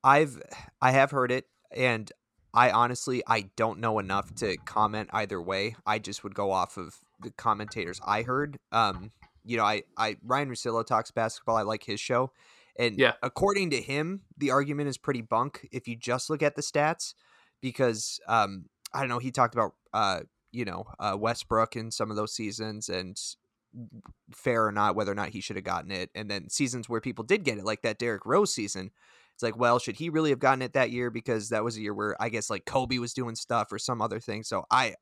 I've 0.03 0.41
I 0.81 0.91
have 0.91 1.11
heard 1.11 1.31
it, 1.31 1.45
and 1.71 2.11
I 2.53 2.71
honestly 2.71 3.23
I 3.27 3.49
don't 3.55 3.79
know 3.79 3.99
enough 3.99 4.33
to 4.35 4.57
comment 4.65 5.09
either 5.13 5.41
way. 5.41 5.75
I 5.85 5.99
just 5.99 6.23
would 6.23 6.35
go 6.35 6.51
off 6.51 6.77
of 6.77 6.97
the 7.21 7.31
commentators 7.31 7.99
I 8.05 8.21
heard. 8.21 8.57
Um, 8.71 9.11
you 9.43 9.57
know, 9.57 9.63
I, 9.63 9.83
I 9.97 10.17
Ryen 10.23 10.49
Russillo 10.49 10.85
talks 10.85 11.11
basketball. 11.11 11.55
I 11.57 11.61
like 11.63 11.83
his 11.83 11.99
show, 11.99 12.31
and 12.77 12.97
Yeah. 12.99 13.13
according 13.23 13.69
to 13.71 13.81
him, 13.81 14.21
the 14.37 14.51
argument 14.51 14.89
is 14.89 14.97
pretty 14.97 15.21
bunk 15.21 15.67
if 15.71 15.87
you 15.87 15.95
just 15.95 16.29
look 16.29 16.43
at 16.43 16.55
the 16.55 16.61
stats, 16.61 17.13
because 17.61 18.19
um, 18.27 18.65
I 18.93 18.99
don't 18.99 19.09
know. 19.09 19.19
He 19.19 19.31
talked 19.31 19.55
about 19.55 19.73
uh, 19.93 20.21
you 20.51 20.65
know, 20.65 20.85
uh, 20.99 21.15
Westbrook 21.17 21.75
in 21.75 21.91
some 21.91 22.09
of 22.09 22.17
those 22.17 22.33
seasons, 22.33 22.89
and 22.89 23.19
fair 24.33 24.65
or 24.65 24.71
not, 24.71 24.95
whether 24.95 25.11
or 25.11 25.15
not 25.15 25.29
he 25.29 25.41
should 25.41 25.55
have 25.55 25.65
gotten 25.65 25.91
it, 25.91 26.09
and 26.15 26.29
then 26.29 26.49
seasons 26.49 26.89
where 26.89 27.01
people 27.01 27.23
did 27.23 27.43
get 27.43 27.57
it, 27.57 27.65
like 27.65 27.81
that 27.81 27.99
Derrick 27.99 28.25
Rose 28.25 28.53
season. 28.53 28.91
It's 29.33 29.43
like, 29.43 29.57
well, 29.57 29.77
should 29.77 29.97
he 29.97 30.09
really 30.09 30.31
have 30.31 30.39
gotten 30.39 30.63
it 30.63 30.73
that 30.73 30.89
year? 30.89 31.11
Because 31.11 31.49
that 31.49 31.63
was 31.63 31.77
a 31.77 31.81
year 31.81 31.93
where 31.93 32.19
I 32.19 32.29
guess 32.29 32.49
like 32.49 32.65
Kobe 32.65 32.97
was 32.97 33.13
doing 33.13 33.35
stuff 33.35 33.71
or 33.71 33.77
some 33.77 34.01
other 34.01 34.19
thing. 34.19 34.41
So 34.41 34.65
I, 34.71 34.95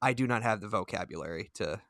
I 0.00 0.14
do 0.14 0.26
not 0.26 0.42
have 0.42 0.60
the 0.60 0.66
vocabulary 0.66 1.52
to 1.54 1.80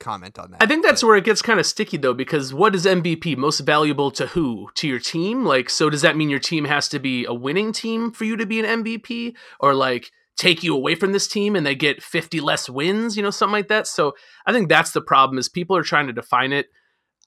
comment 0.00 0.38
on 0.38 0.50
that. 0.50 0.62
I 0.62 0.66
think 0.66 0.84
that's 0.84 1.00
but- 1.00 1.06
where 1.06 1.16
it 1.16 1.24
gets 1.24 1.40
kind 1.40 1.60
of 1.60 1.66
sticky 1.66 1.96
though, 1.96 2.12
because 2.12 2.52
what 2.52 2.74
is 2.74 2.84
MVP 2.84 3.36
most 3.36 3.60
valuable 3.60 4.10
to 4.10 4.26
who? 4.26 4.68
To 4.74 4.88
your 4.88 4.98
team? 4.98 5.46
Like, 5.46 5.70
so 5.70 5.88
does 5.88 6.02
that 6.02 6.16
mean 6.16 6.28
your 6.28 6.40
team 6.40 6.64
has 6.64 6.88
to 6.88 6.98
be 6.98 7.24
a 7.24 7.32
winning 7.32 7.72
team 7.72 8.10
for 8.10 8.24
you 8.24 8.36
to 8.36 8.44
be 8.44 8.60
an 8.60 8.84
MVP, 8.84 9.34
or 9.60 9.74
like 9.74 10.10
take 10.40 10.62
you 10.62 10.74
away 10.74 10.94
from 10.94 11.12
this 11.12 11.28
team 11.28 11.54
and 11.54 11.64
they 11.64 11.74
get 11.74 12.02
fifty 12.02 12.40
less 12.40 12.68
wins? 12.68 13.16
You 13.16 13.22
know, 13.22 13.30
something 13.30 13.52
like 13.52 13.68
that. 13.68 13.86
So 13.86 14.14
I 14.46 14.52
think 14.52 14.68
that's 14.68 14.92
the 14.92 15.00
problem 15.00 15.38
is 15.38 15.48
people 15.48 15.76
are 15.76 15.82
trying 15.82 16.06
to 16.06 16.12
define 16.12 16.52
it. 16.52 16.66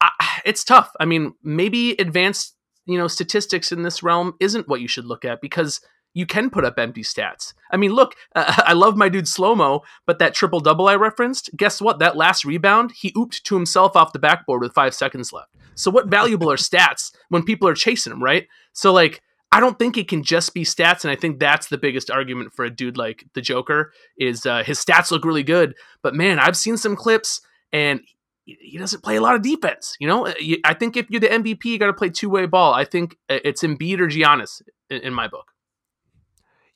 I, 0.01 0.09
it's 0.45 0.63
tough. 0.63 0.91
I 0.99 1.05
mean, 1.05 1.33
maybe 1.43 1.91
advanced 1.91 2.55
you 2.85 2.97
know 2.97 3.07
statistics 3.07 3.71
in 3.71 3.83
this 3.83 4.03
realm 4.03 4.33
isn't 4.39 4.67
what 4.67 4.81
you 4.81 4.87
should 4.87 5.05
look 5.05 5.23
at 5.23 5.39
because 5.41 5.79
you 6.13 6.25
can 6.25 6.49
put 6.49 6.63
up 6.63 6.77
empty 6.77 7.01
stats. 7.01 7.53
I 7.71 7.77
mean, 7.77 7.91
look, 7.91 8.15
uh, 8.35 8.61
I 8.65 8.73
love 8.73 8.95
my 8.95 9.09
dude 9.09 9.27
slow 9.27 9.55
mo, 9.55 9.81
but 10.05 10.19
that 10.19 10.33
triple 10.33 10.59
double 10.59 10.87
I 10.87 10.95
referenced, 10.95 11.49
guess 11.57 11.81
what? 11.81 11.99
That 11.99 12.15
last 12.15 12.45
rebound, 12.45 12.91
he 12.91 13.11
ooped 13.13 13.41
to 13.43 13.55
himself 13.55 13.95
off 13.95 14.13
the 14.13 14.19
backboard 14.19 14.61
with 14.61 14.73
five 14.73 14.93
seconds 14.93 15.33
left. 15.33 15.49
So, 15.75 15.89
what 15.91 16.07
valuable 16.07 16.51
are 16.51 16.55
stats 16.57 17.11
when 17.29 17.43
people 17.43 17.67
are 17.67 17.75
chasing 17.75 18.13
him, 18.13 18.23
right? 18.23 18.47
So, 18.73 18.93
like, 18.93 19.21
I 19.53 19.59
don't 19.59 19.77
think 19.77 19.99
it 19.99 20.07
can 20.07 20.23
just 20.23 20.55
be 20.55 20.63
stats, 20.63 21.03
and 21.03 21.11
I 21.11 21.15
think 21.15 21.39
that's 21.39 21.67
the 21.67 21.77
biggest 21.77 22.09
argument 22.09 22.53
for 22.55 22.65
a 22.65 22.71
dude 22.71 22.97
like 22.97 23.27
the 23.35 23.41
Joker 23.41 23.93
is 24.17 24.47
uh, 24.47 24.63
his 24.63 24.83
stats 24.83 25.11
look 25.11 25.23
really 25.23 25.43
good, 25.43 25.75
but 26.01 26.15
man, 26.15 26.39
I've 26.39 26.57
seen 26.57 26.75
some 26.75 26.95
clips 26.95 27.39
and 27.71 28.01
he 28.45 28.79
doesn't 28.79 29.03
play 29.03 29.15
a 29.15 29.21
lot 29.21 29.35
of 29.35 29.43
defense. 29.43 29.95
You 29.99 30.07
know, 30.07 30.33
I 30.65 30.73
think 30.73 30.97
if 30.97 31.07
you're 31.11 31.21
the 31.21 31.27
MVP, 31.27 31.65
you 31.65 31.77
got 31.77 31.85
to 31.85 31.93
play 31.93 32.09
two 32.09 32.31
way 32.31 32.47
ball. 32.47 32.73
I 32.73 32.83
think 32.83 33.15
uh, 33.29 33.37
it's 33.45 33.61
Embiid 33.61 33.99
or 33.99 34.07
Giannis 34.07 34.63
in, 34.89 35.01
in 35.01 35.13
my 35.13 35.27
book. 35.27 35.51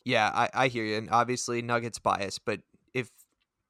Yeah, 0.06 0.30
I, 0.32 0.50
I 0.54 0.68
hear 0.68 0.86
you, 0.86 0.98
and 0.98 1.10
obviously 1.10 1.64
Nuggets 1.64 1.98
bias, 1.98 2.38
but 2.38 2.62
if 2.94 3.10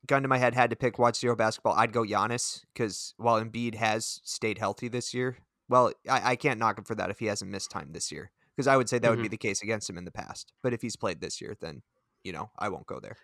gun 0.05 0.23
to 0.23 0.27
my 0.27 0.37
head 0.37 0.53
had 0.53 0.69
to 0.71 0.75
pick 0.75 0.99
watch 0.99 1.17
zero 1.17 1.37
basketball, 1.37 1.75
I'd 1.77 1.93
go 1.93 2.03
Giannis 2.03 2.65
because 2.73 3.13
while 3.15 3.41
Embiid 3.41 3.75
has 3.75 4.19
stayed 4.25 4.57
healthy 4.57 4.89
this 4.89 5.13
year, 5.13 5.37
well, 5.69 5.93
I, 6.09 6.31
I 6.31 6.35
can't 6.35 6.59
knock 6.59 6.77
him 6.77 6.83
for 6.83 6.95
that 6.95 7.09
if 7.09 7.19
he 7.19 7.27
hasn't 7.27 7.49
missed 7.49 7.71
time 7.71 7.93
this 7.93 8.11
year 8.11 8.31
because 8.57 8.67
I 8.67 8.75
would 8.75 8.89
say 8.89 8.97
that 8.97 9.11
would 9.11 9.21
be 9.21 9.27
the 9.27 9.37
case 9.37 9.61
against 9.61 9.87
him 9.89 9.97
in 9.97 10.03
the 10.03 10.11
past. 10.11 10.51
But 10.63 10.73
if 10.73 10.81
he's 10.81 10.95
played 10.97 11.21
this 11.21 11.39
year, 11.39 11.55
then 11.61 11.83
you 12.23 12.33
know 12.33 12.49
I 12.57 12.69
won't 12.69 12.87
go 12.87 12.99
there. 12.99 13.15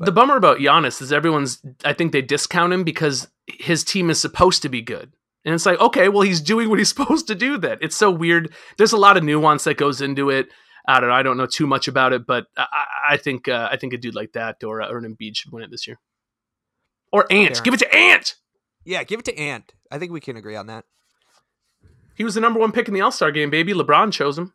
The 0.00 0.12
bummer 0.12 0.36
about 0.36 0.58
Giannis 0.58 1.00
is 1.00 1.12
everyone's. 1.12 1.62
I 1.84 1.92
think 1.94 2.12
they 2.12 2.20
discount 2.20 2.72
him 2.72 2.84
because 2.84 3.28
his 3.46 3.82
team 3.84 4.10
is 4.10 4.20
supposed 4.20 4.60
to 4.62 4.68
be 4.68 4.82
good, 4.82 5.12
and 5.44 5.54
it's 5.54 5.64
like, 5.64 5.80
okay, 5.80 6.08
well, 6.10 6.22
he's 6.22 6.40
doing 6.40 6.68
what 6.68 6.78
he's 6.80 6.88
supposed 6.94 7.28
to 7.28 7.34
do. 7.34 7.56
Then 7.56 7.78
it's 7.80 7.96
so 7.96 8.10
weird. 8.10 8.52
There's 8.76 8.92
a 8.92 8.98
lot 8.98 9.16
of 9.16 9.22
nuance 9.24 9.64
that 9.64 9.78
goes 9.78 10.00
into 10.02 10.28
it. 10.28 10.48
I 10.88 11.00
don't 11.00 11.08
know. 11.08 11.14
I 11.14 11.22
don't 11.22 11.36
know 11.38 11.46
too 11.46 11.66
much 11.66 11.88
about 11.88 12.12
it, 12.12 12.26
but 12.26 12.46
I, 12.56 12.66
I- 13.10 13.16
think 13.16 13.48
uh, 13.48 13.68
I 13.70 13.76
think 13.76 13.92
a 13.92 13.96
dude 13.98 14.14
like 14.14 14.32
that 14.32 14.62
or 14.64 14.82
uh, 14.82 14.88
or 14.90 14.98
an 14.98 15.16
Embiid 15.16 15.36
should 15.36 15.52
win 15.52 15.62
it 15.62 15.70
this 15.70 15.86
year. 15.86 15.98
Or 17.12 17.24
Ant, 17.32 17.56
Fair 17.56 17.64
give 17.64 17.74
it 17.74 17.78
to 17.80 17.94
Ant. 17.94 18.34
Yeah, 18.84 19.02
give 19.04 19.20
it 19.20 19.24
to 19.26 19.38
Ant. 19.38 19.72
I 19.90 19.98
think 19.98 20.12
we 20.12 20.20
can 20.20 20.36
agree 20.36 20.56
on 20.56 20.66
that. 20.66 20.84
He 22.16 22.24
was 22.24 22.34
the 22.34 22.40
number 22.40 22.58
one 22.58 22.72
pick 22.72 22.88
in 22.88 22.94
the 22.94 23.00
All 23.00 23.12
Star 23.12 23.30
game, 23.30 23.50
baby. 23.50 23.72
LeBron 23.72 24.12
chose 24.12 24.38
him. 24.38 24.52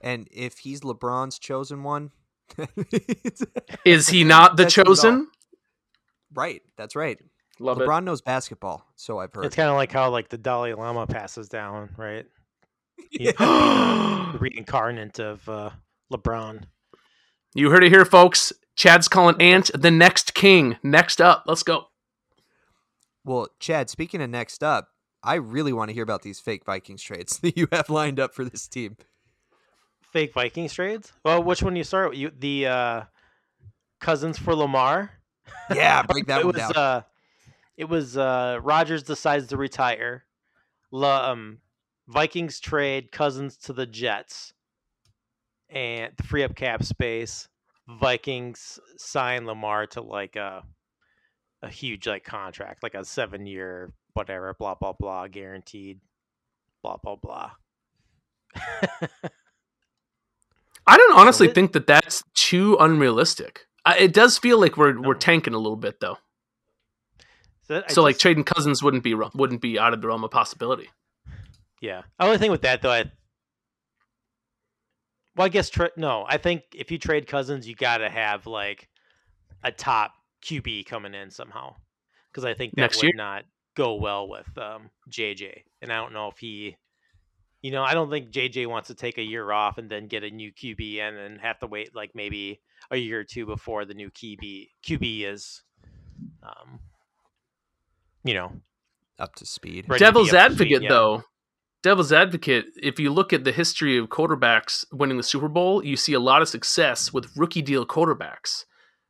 And 0.00 0.28
if 0.30 0.58
he's 0.58 0.80
LeBron's 0.82 1.38
chosen 1.38 1.82
one, 1.82 2.10
Is 3.84 4.08
he 4.08 4.24
not 4.24 4.56
the 4.56 4.64
That's 4.64 4.74
chosen? 4.74 5.28
right? 6.34 6.62
That's 6.76 6.94
right. 6.94 7.18
Love 7.58 7.78
LeBron 7.78 8.04
knows 8.04 8.20
basketball, 8.20 8.86
so 8.96 9.18
I've 9.18 9.32
heard. 9.32 9.46
It's 9.46 9.56
kind 9.56 9.70
of 9.70 9.76
like 9.76 9.90
how 9.90 10.10
like 10.10 10.28
the 10.28 10.38
Dalai 10.38 10.74
Lama 10.74 11.06
passes 11.06 11.48
down, 11.48 11.90
right? 11.96 12.26
Yeah. 13.10 13.32
The 13.32 14.38
reincarnate 14.40 15.20
of 15.20 15.46
uh, 15.48 15.70
LeBron. 16.12 16.64
You 17.54 17.70
heard 17.70 17.84
it 17.84 17.92
here, 17.92 18.06
folks. 18.06 18.52
Chad's 18.74 19.06
calling 19.06 19.36
Ant 19.40 19.70
the 19.74 19.90
next 19.90 20.34
king. 20.34 20.78
Next 20.82 21.20
up, 21.20 21.44
let's 21.46 21.62
go. 21.62 21.88
Well, 23.24 23.48
Chad, 23.60 23.90
speaking 23.90 24.22
of 24.22 24.30
next 24.30 24.64
up, 24.64 24.88
I 25.22 25.34
really 25.34 25.72
want 25.72 25.88
to 25.90 25.94
hear 25.94 26.02
about 26.02 26.22
these 26.22 26.40
fake 26.40 26.64
Vikings 26.64 27.02
trades 27.02 27.38
that 27.40 27.56
you 27.56 27.68
have 27.72 27.90
lined 27.90 28.20
up 28.20 28.34
for 28.34 28.44
this 28.44 28.66
team. 28.68 28.96
Fake 30.12 30.32
Vikings 30.34 30.72
trades. 30.72 31.12
Well, 31.24 31.42
which 31.42 31.62
one 31.62 31.74
do 31.74 31.78
you 31.78 31.84
start? 31.84 32.10
with? 32.10 32.18
You 32.18 32.30
the 32.36 32.66
uh, 32.66 33.02
cousins 34.00 34.38
for 34.38 34.54
Lamar. 34.54 35.10
Yeah, 35.74 36.02
break 36.08 36.26
that 36.26 36.40
it 36.40 36.46
one 36.46 36.54
was 36.54 36.62
down. 36.62 36.72
uh, 36.76 37.02
it 37.76 37.88
was 37.88 38.16
uh, 38.16 38.58
Rodgers 38.62 39.02
decides 39.02 39.48
to 39.48 39.56
retire. 39.56 40.24
La, 40.92 41.30
um, 41.30 41.58
Vikings 42.08 42.60
trade 42.60 43.10
Cousins 43.10 43.56
to 43.58 43.72
the 43.72 43.84
Jets, 43.86 44.54
and 45.68 46.16
to 46.16 46.22
free 46.22 46.44
up 46.44 46.54
cap 46.54 46.82
space. 46.84 47.48
Vikings 47.88 48.80
sign 48.96 49.46
Lamar 49.46 49.86
to 49.88 50.00
like 50.00 50.36
a 50.36 50.62
a 51.62 51.68
huge 51.68 52.06
like 52.06 52.24
contract, 52.24 52.82
like 52.82 52.94
a 52.94 53.04
seven 53.04 53.46
year 53.46 53.92
whatever, 54.16 54.54
blah 54.58 54.74
blah 54.74 54.92
blah, 54.92 55.28
guaranteed, 55.28 56.00
blah 56.82 56.96
blah 57.02 57.16
blah. 57.16 57.50
I 60.86 60.96
don't 60.96 61.18
honestly 61.18 61.48
it- 61.48 61.54
think 61.54 61.72
that 61.72 61.86
that's 61.86 62.22
too 62.34 62.76
unrealistic. 62.80 63.66
I, 63.84 63.98
it 63.98 64.12
does 64.12 64.38
feel 64.38 64.60
like 64.60 64.76
we're 64.76 65.00
we're 65.00 65.14
tanking 65.14 65.54
a 65.54 65.58
little 65.58 65.76
bit 65.76 66.00
though. 66.00 66.18
So, 67.62 67.82
I 67.88 67.92
so 67.92 68.02
like 68.02 68.18
trading 68.18 68.44
Cousins 68.44 68.82
wouldn't 68.82 69.02
be 69.04 69.14
wouldn't 69.14 69.60
be 69.60 69.78
out 69.78 69.92
of 69.92 70.00
the 70.00 70.08
realm 70.08 70.24
of 70.24 70.30
possibility. 70.30 70.88
Yeah. 71.80 72.02
Only 72.18 72.38
thing 72.38 72.50
with 72.50 72.62
that 72.62 72.82
though, 72.82 72.90
I 72.92 73.10
well, 75.36 75.44
I 75.46 75.48
guess 75.50 75.68
tra- 75.68 75.90
no. 75.96 76.24
I 76.28 76.38
think 76.38 76.62
if 76.74 76.90
you 76.90 76.98
trade 76.98 77.26
Cousins, 77.26 77.68
you 77.68 77.74
got 77.74 77.98
to 77.98 78.08
have 78.08 78.46
like 78.46 78.88
a 79.62 79.70
top 79.70 80.12
QB 80.44 80.86
coming 80.86 81.12
in 81.14 81.30
somehow, 81.30 81.74
because 82.30 82.44
I 82.44 82.54
think 82.54 82.72
that 82.76 82.80
Next 82.82 82.96
would 82.98 83.04
year? 83.04 83.12
not 83.16 83.44
go 83.76 83.94
well 83.94 84.28
with 84.28 84.46
um, 84.58 84.90
JJ. 85.10 85.62
And 85.82 85.92
I 85.92 85.96
don't 85.96 86.12
know 86.12 86.28
if 86.28 86.38
he, 86.38 86.76
you 87.62 87.70
know, 87.70 87.82
I 87.82 87.94
don't 87.94 88.10
think 88.10 88.30
JJ 88.30 88.66
wants 88.66 88.88
to 88.88 88.94
take 88.94 89.18
a 89.18 89.22
year 89.22 89.52
off 89.52 89.78
and 89.78 89.88
then 89.88 90.08
get 90.08 90.24
a 90.24 90.30
new 90.30 90.52
QB 90.52 90.96
in 90.96 91.16
and 91.16 91.40
have 91.40 91.58
to 91.60 91.66
wait 91.66 91.94
like 91.94 92.10
maybe 92.14 92.60
a 92.90 92.96
year 92.96 93.20
or 93.20 93.24
two 93.24 93.46
before 93.46 93.84
the 93.84 93.94
new 93.94 94.10
QB 94.10 94.68
QB 94.84 95.32
is, 95.32 95.62
um, 96.42 96.80
you 98.24 98.34
know, 98.34 98.52
Up 99.18 99.34
to 99.36 99.46
speed. 99.46 99.86
ready 99.88 99.98
to 99.98 100.04
be 100.04 100.06
Devil's 100.06 100.28
speed, 100.28 100.38
advocate 100.38 100.82
yeah. 100.82 100.88
though. 100.88 101.22
Devil's 101.82 102.12
advocate, 102.12 102.66
if 102.82 102.98
you 102.98 103.12
look 103.12 103.32
at 103.32 103.44
the 103.44 103.52
history 103.52 103.96
of 103.96 104.08
quarterbacks 104.08 104.84
winning 104.92 105.18
the 105.18 105.22
Super 105.22 105.46
Bowl, 105.46 105.84
you 105.84 105.96
see 105.96 106.14
a 106.14 106.20
lot 106.20 106.42
of 106.42 106.48
success 106.48 107.12
with 107.12 107.36
rookie 107.36 107.62
deal 107.62 107.86
quarterbacks. 107.86 108.64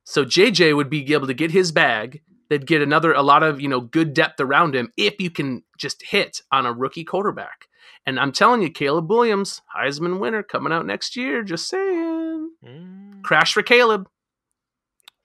So 0.04 0.24
JJ 0.24 0.76
would 0.76 0.90
be 0.90 1.12
able 1.14 1.26
to 1.26 1.34
get 1.34 1.52
his 1.52 1.72
bag, 1.72 2.20
they'd 2.48 2.66
get 2.66 2.82
another 2.82 3.12
a 3.12 3.22
lot 3.22 3.42
of, 3.42 3.60
you 3.60 3.68
know, 3.68 3.80
good 3.80 4.14
depth 4.14 4.40
around 4.40 4.74
him 4.74 4.92
if 4.96 5.20
you 5.20 5.30
can 5.30 5.62
just 5.78 6.02
hit 6.02 6.40
on 6.52 6.66
a 6.66 6.72
rookie 6.72 7.04
quarterback. 7.04 7.66
And 8.04 8.20
I'm 8.20 8.32
telling 8.32 8.62
you, 8.62 8.70
Caleb 8.70 9.10
Williams, 9.10 9.62
Heisman 9.76 10.20
winner 10.20 10.42
coming 10.42 10.72
out 10.72 10.86
next 10.86 11.16
year, 11.16 11.42
just 11.42 11.68
saying. 11.68 12.50
Mm. 12.64 13.22
Crash 13.22 13.52
for 13.52 13.62
Caleb. 13.62 14.08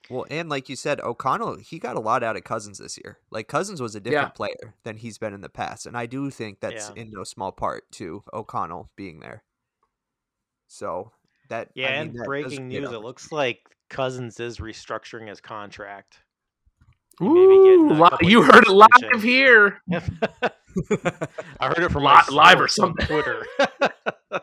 Well, 0.09 0.25
and 0.29 0.49
like 0.49 0.67
you 0.67 0.75
said, 0.75 0.99
O'Connell, 0.99 1.57
he 1.59 1.79
got 1.79 1.95
a 1.95 2.01
lot 2.01 2.21
out 2.23 2.35
of 2.35 2.43
Cousins 2.43 2.79
this 2.79 2.97
year. 2.97 3.19
Like 3.29 3.47
Cousins 3.47 3.81
was 3.81 3.95
a 3.95 4.01
different 4.01 4.35
player 4.35 4.75
than 4.83 4.97
he's 4.97 5.17
been 5.17 5.33
in 5.33 5.39
the 5.41 5.47
past, 5.47 5.85
and 5.85 5.95
I 5.95 6.05
do 6.05 6.29
think 6.29 6.59
that's 6.59 6.89
Yeah. 6.89 7.03
in 7.03 7.11
no 7.11 7.23
small 7.23 7.53
part 7.53 7.89
to 7.93 8.23
O'Connell 8.33 8.89
being 8.97 9.21
there. 9.21 9.43
So 10.67 11.13
that 11.49 11.67
I 11.67 11.71
Yeah, 11.75 11.87
mean, 11.87 12.09
and 12.09 12.19
that 12.19 12.25
breaking 12.25 12.67
news: 12.67 12.91
it 12.91 12.99
looks 12.99 13.31
like 13.31 13.61
Cousins 13.89 14.39
is 14.39 14.57
restructuring 14.57 15.29
his 15.29 15.39
contract. 15.39 16.17
He 16.17 16.17
may 16.17 16.17
be 16.17 17.10
getting 17.10 17.10
Ooh, 17.21 17.89
li- 17.93 18.09
you 18.21 18.41
heard 18.41 18.63
it 18.65 18.71
live 18.71 18.89
extension. 18.93 19.21
here. 19.21 19.81
I 21.59 21.67
heard 21.67 21.79
it 21.79 21.91
from 21.91 22.03
Li- 22.03 22.09
my 22.09 22.23
live 22.31 22.59
or 22.59 22.67
something. 22.67 23.05
Twitter. 23.05 23.45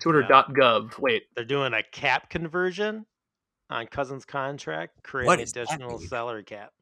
Twitter.gov. 0.00 0.98
Wait, 0.98 1.24
They're 1.34 1.44
doing 1.44 1.72
a 1.72 1.82
cap 1.82 2.28
conversion 2.30 3.06
on 3.70 3.86
Cousins' 3.86 4.24
contract, 4.24 5.02
creating 5.02 5.26
What 5.26 5.38
that 5.38 5.48
additional 5.48 5.98
salary 5.98 6.44
cap. 6.44 6.72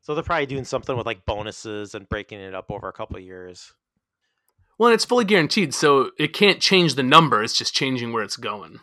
So 0.00 0.14
they're 0.14 0.24
probably 0.24 0.46
doing 0.46 0.64
something 0.64 0.96
with 0.96 1.06
like 1.06 1.24
bonuses 1.24 1.94
and 1.94 2.08
breaking 2.08 2.40
it 2.40 2.54
up 2.54 2.70
over 2.70 2.88
a 2.88 2.92
couple 2.92 3.16
of 3.16 3.22
years. 3.22 3.72
Well, 4.76 4.88
and 4.88 4.94
it's 4.94 5.04
fully 5.04 5.24
guaranteed, 5.24 5.72
so 5.72 6.10
it 6.18 6.32
can't 6.32 6.60
change 6.60 6.96
the 6.96 7.02
number. 7.04 7.42
It's 7.42 7.56
just 7.56 7.74
changing 7.74 8.12
where 8.12 8.24
it's 8.24 8.36
going. 8.36 8.80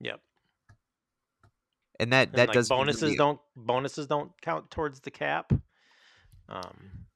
Yep. 0.00 0.20
And 1.98 2.12
that 2.12 2.28
And, 2.28 2.38
that 2.38 2.48
like, 2.48 2.54
does 2.54 2.68
bonuses 2.68 3.02
really- 3.02 3.16
don't 3.16 3.40
bonuses 3.56 4.06
don't 4.06 4.32
count 4.40 4.70
towards 4.70 5.00
the 5.00 5.10
cap, 5.10 5.52
um, 6.48 7.06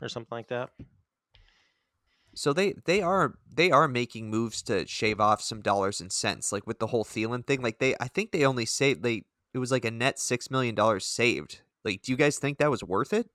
or 0.00 0.08
something 0.08 0.36
like 0.36 0.48
that. 0.48 0.70
So 2.34 2.52
they 2.52 2.74
they 2.84 3.00
are 3.00 3.38
they 3.48 3.70
are 3.70 3.86
making 3.86 4.28
moves 4.28 4.60
to 4.62 4.86
shave 4.86 5.20
off 5.20 5.40
some 5.40 5.60
dollars 5.62 6.00
and 6.00 6.10
cents, 6.12 6.50
like 6.50 6.66
with 6.66 6.80
the 6.80 6.88
whole 6.88 7.04
Thielen 7.04 7.46
thing. 7.46 7.62
Like 7.62 7.78
they, 7.78 7.94
I 8.00 8.08
think 8.08 8.32
they 8.32 8.44
only 8.44 8.66
saved 8.66 9.02
they 9.04 9.24
it 9.52 9.58
was 9.58 9.70
like 9.70 9.84
a 9.84 9.90
net 9.90 10.18
six 10.18 10.50
million 10.50 10.74
dollars 10.74 11.06
saved. 11.06 11.60
Like, 11.84 12.02
do 12.02 12.10
you 12.10 12.16
guys 12.16 12.38
think 12.38 12.58
that 12.58 12.70
was 12.70 12.82
worth 12.82 13.12
it 13.12 13.28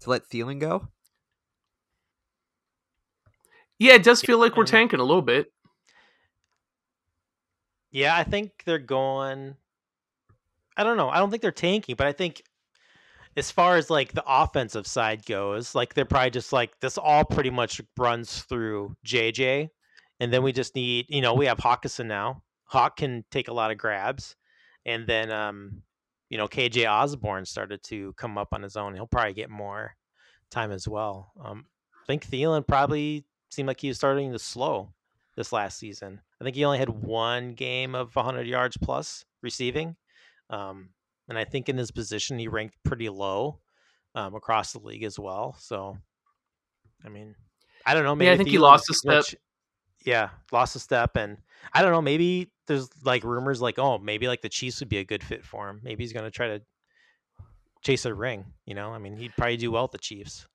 to 0.00 0.10
let 0.10 0.28
Thielen 0.28 0.60
go? 0.60 0.88
Yeah, 3.78 3.94
it 3.94 4.04
does 4.04 4.22
feel 4.22 4.38
like 4.38 4.56
we're 4.56 4.66
tanking 4.66 5.00
a 5.00 5.04
little 5.04 5.22
bit. 5.22 5.52
Yeah, 7.94 8.16
I 8.16 8.24
think 8.24 8.64
they're 8.66 8.80
going. 8.80 9.54
I 10.76 10.82
don't 10.82 10.96
know. 10.96 11.08
I 11.10 11.18
don't 11.18 11.30
think 11.30 11.42
they're 11.42 11.52
tanking, 11.52 11.94
but 11.94 12.08
I 12.08 12.12
think 12.12 12.42
as 13.36 13.52
far 13.52 13.76
as 13.76 13.88
like 13.88 14.12
the 14.12 14.24
offensive 14.26 14.84
side 14.84 15.24
goes, 15.24 15.76
like 15.76 15.94
they're 15.94 16.04
probably 16.04 16.30
just 16.30 16.52
like 16.52 16.80
this 16.80 16.98
all 16.98 17.24
pretty 17.24 17.50
much 17.50 17.80
runs 17.96 18.42
through 18.42 18.96
JJ, 19.06 19.68
and 20.18 20.32
then 20.32 20.42
we 20.42 20.50
just 20.50 20.74
need 20.74 21.06
you 21.08 21.20
know 21.20 21.34
we 21.34 21.46
have 21.46 21.58
Hockenson 21.58 22.06
now. 22.06 22.42
Hawk 22.64 22.96
can 22.96 23.24
take 23.30 23.46
a 23.46 23.54
lot 23.54 23.70
of 23.70 23.78
grabs, 23.78 24.34
and 24.84 25.06
then 25.06 25.30
um 25.30 25.80
you 26.30 26.36
know 26.36 26.48
KJ 26.48 26.90
Osborn 26.90 27.44
started 27.44 27.80
to 27.84 28.12
come 28.14 28.36
up 28.36 28.48
on 28.50 28.62
his 28.64 28.76
own. 28.76 28.94
He'll 28.94 29.06
probably 29.06 29.34
get 29.34 29.50
more 29.50 29.94
time 30.50 30.72
as 30.72 30.88
well. 30.88 31.30
Um, 31.40 31.66
I 32.02 32.06
think 32.08 32.26
Thielen 32.26 32.66
probably 32.66 33.24
seemed 33.52 33.68
like 33.68 33.80
he 33.80 33.86
was 33.86 33.98
starting 33.98 34.32
to 34.32 34.38
slow 34.40 34.92
this 35.36 35.52
last 35.52 35.78
season. 35.78 36.20
I 36.40 36.44
think 36.44 36.56
he 36.56 36.64
only 36.64 36.78
had 36.78 36.88
one 36.88 37.54
game 37.54 37.94
of 37.94 38.14
100 38.14 38.46
yards 38.46 38.76
plus 38.76 39.24
receiving. 39.42 39.96
Um, 40.50 40.90
and 41.28 41.38
I 41.38 41.44
think 41.44 41.68
in 41.68 41.78
his 41.78 41.90
position, 41.90 42.38
he 42.38 42.48
ranked 42.48 42.76
pretty 42.84 43.08
low 43.08 43.58
um, 44.14 44.34
across 44.34 44.72
the 44.72 44.78
league 44.78 45.04
as 45.04 45.18
well. 45.18 45.56
So, 45.58 45.96
I 47.04 47.08
mean, 47.08 47.34
I 47.86 47.94
don't 47.94 48.04
know. 48.04 48.14
Maybe 48.14 48.30
I 48.30 48.36
think 48.36 48.48
he 48.48 48.56
Thielen 48.56 48.60
lost 48.60 48.90
a 48.90 48.94
step. 48.94 49.14
much- 49.14 49.36
yeah, 50.04 50.30
lost 50.52 50.76
a 50.76 50.78
step. 50.78 51.16
And 51.16 51.38
I 51.72 51.82
don't 51.82 51.92
know. 51.92 52.02
Maybe 52.02 52.50
there's 52.66 52.88
like 53.04 53.24
rumors 53.24 53.60
like, 53.60 53.78
oh, 53.78 53.98
maybe 53.98 54.28
like 54.28 54.42
the 54.42 54.48
Chiefs 54.48 54.80
would 54.80 54.88
be 54.88 54.98
a 54.98 55.04
good 55.04 55.24
fit 55.24 55.44
for 55.44 55.68
him. 55.68 55.80
Maybe 55.82 56.02
he's 56.02 56.12
going 56.12 56.26
to 56.26 56.30
try 56.30 56.48
to 56.48 56.62
chase 57.82 58.04
a 58.04 58.14
ring. 58.14 58.44
You 58.66 58.74
know, 58.74 58.90
I 58.90 58.98
mean, 58.98 59.16
he'd 59.16 59.36
probably 59.36 59.56
do 59.56 59.70
well 59.70 59.84
with 59.84 59.92
the 59.92 59.98
Chiefs. 59.98 60.46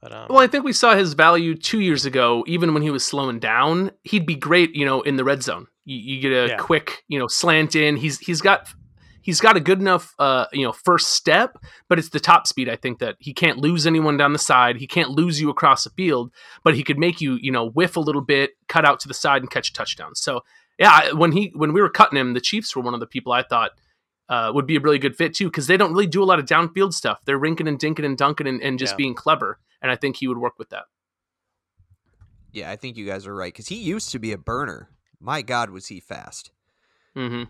But 0.00 0.12
um, 0.12 0.26
Well, 0.30 0.38
I 0.38 0.46
think 0.46 0.64
we 0.64 0.72
saw 0.72 0.94
his 0.96 1.12
value 1.14 1.54
two 1.54 1.80
years 1.80 2.06
ago. 2.06 2.44
Even 2.46 2.72
when 2.74 2.82
he 2.82 2.90
was 2.90 3.04
slowing 3.04 3.38
down, 3.38 3.90
he'd 4.04 4.26
be 4.26 4.34
great. 4.34 4.74
You 4.74 4.86
know, 4.86 5.02
in 5.02 5.16
the 5.16 5.24
red 5.24 5.42
zone, 5.42 5.66
you, 5.84 5.98
you 5.98 6.20
get 6.20 6.32
a 6.32 6.48
Yeah. 6.48 6.56
quick, 6.56 7.04
you 7.08 7.18
know, 7.18 7.26
slant 7.26 7.74
in. 7.76 7.96
He's 7.96 8.18
he's 8.18 8.40
got 8.40 8.66
he's 9.22 9.40
got 9.40 9.56
a 9.56 9.60
good 9.60 9.78
enough, 9.78 10.14
uh, 10.18 10.46
you 10.52 10.64
know, 10.64 10.72
first 10.72 11.08
step. 11.12 11.58
But 11.88 11.98
it's 11.98 12.08
the 12.08 12.20
top 12.20 12.46
speed. 12.46 12.68
I 12.68 12.76
think 12.76 12.98
that 13.00 13.16
he 13.18 13.34
can't 13.34 13.58
lose 13.58 13.86
anyone 13.86 14.16
down 14.16 14.32
the 14.32 14.38
side. 14.38 14.76
He 14.76 14.86
can't 14.86 15.10
lose 15.10 15.40
you 15.40 15.50
across 15.50 15.84
the 15.84 15.90
field. 15.90 16.32
But 16.64 16.74
he 16.74 16.82
could 16.82 16.98
make 16.98 17.20
you, 17.20 17.38
you 17.42 17.52
know, 17.52 17.68
whiff 17.68 17.96
a 17.96 18.00
little 18.00 18.22
bit, 18.22 18.52
cut 18.68 18.86
out 18.86 19.00
to 19.00 19.08
the 19.08 19.14
side, 19.14 19.42
and 19.42 19.50
catch 19.50 19.68
a 19.68 19.72
touchdown. 19.74 20.14
So 20.14 20.40
yeah, 20.78 21.12
when 21.12 21.32
he 21.32 21.52
when 21.54 21.74
we 21.74 21.82
were 21.82 21.90
cutting 21.90 22.18
him, 22.18 22.32
the 22.32 22.40
Chiefs 22.40 22.74
were 22.74 22.82
one 22.82 22.94
of 22.94 23.00
the 23.00 23.06
people 23.06 23.32
I 23.32 23.42
thought. 23.42 23.72
Uh, 24.30 24.52
would 24.54 24.64
be 24.66 24.76
a 24.76 24.80
really 24.80 24.98
good 25.00 25.16
fit 25.16 25.34
too 25.34 25.46
because 25.46 25.66
they 25.66 25.76
don't 25.76 25.90
really 25.92 26.06
do 26.06 26.22
a 26.22 26.24
lot 26.24 26.38
of 26.38 26.46
downfield 26.46 26.94
stuff. 26.94 27.18
They're 27.24 27.36
rinking 27.36 27.66
and 27.66 27.78
dinking 27.80 28.04
and 28.06 28.16
dunking 28.16 28.46
and, 28.46 28.62
and 28.62 28.78
just 28.78 28.92
Yeah. 28.92 28.96
being 28.98 29.14
clever, 29.14 29.58
and 29.82 29.90
I 29.90 29.96
think 29.96 30.14
he 30.16 30.28
would 30.28 30.38
work 30.38 30.56
with 30.56 30.70
that. 30.70 30.84
Yeah, 32.52 32.70
I 32.70 32.76
think 32.76 32.96
you 32.96 33.04
guys 33.06 33.26
are 33.26 33.34
right 33.34 33.52
because 33.52 33.66
he 33.68 33.76
used 33.76 34.10
to 34.12 34.18
be 34.20 34.32
a 34.32 34.38
burner. 34.38 34.88
My 35.20 35.42
God, 35.42 35.70
was 35.70 35.86
he 35.88 35.98
fast? 36.00 36.52
hmm 37.14 37.44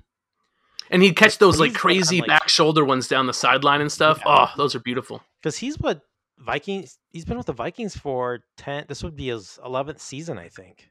And 0.90 1.02
he'd 1.02 1.16
catch 1.16 1.37
those 1.38 1.60
like 1.60 1.68
he's, 1.70 1.75
like, 1.75 1.76
on, 1.76 1.80
crazy 1.80 2.18
like- 2.20 2.28
back 2.28 2.49
shoulder 2.49 2.84
ones 2.84 3.08
down 3.08 3.26
the 3.26 3.34
sideline 3.34 3.80
and 3.82 3.93
stuff. 3.93 4.19
Yeah. 4.25 4.47
Oh, 4.49 4.52
those 4.56 4.75
are 4.75 4.80
beautiful. 4.80 5.23
because 5.40 5.56
he's 5.58 5.78
what 5.78 6.00
Vikings. 6.38 6.99
He's 7.10 7.26
been 7.26 7.36
with 7.36 7.47
the 7.47 7.52
Vikings 7.52 7.95
for 7.97 8.40
ten. 8.56 8.86
This 8.88 9.02
would 9.02 9.16
be 9.16 9.26
his 9.28 9.58
eleventh 9.62 10.00
season, 10.00 10.38
I 10.38 10.49
think. 10.49 10.88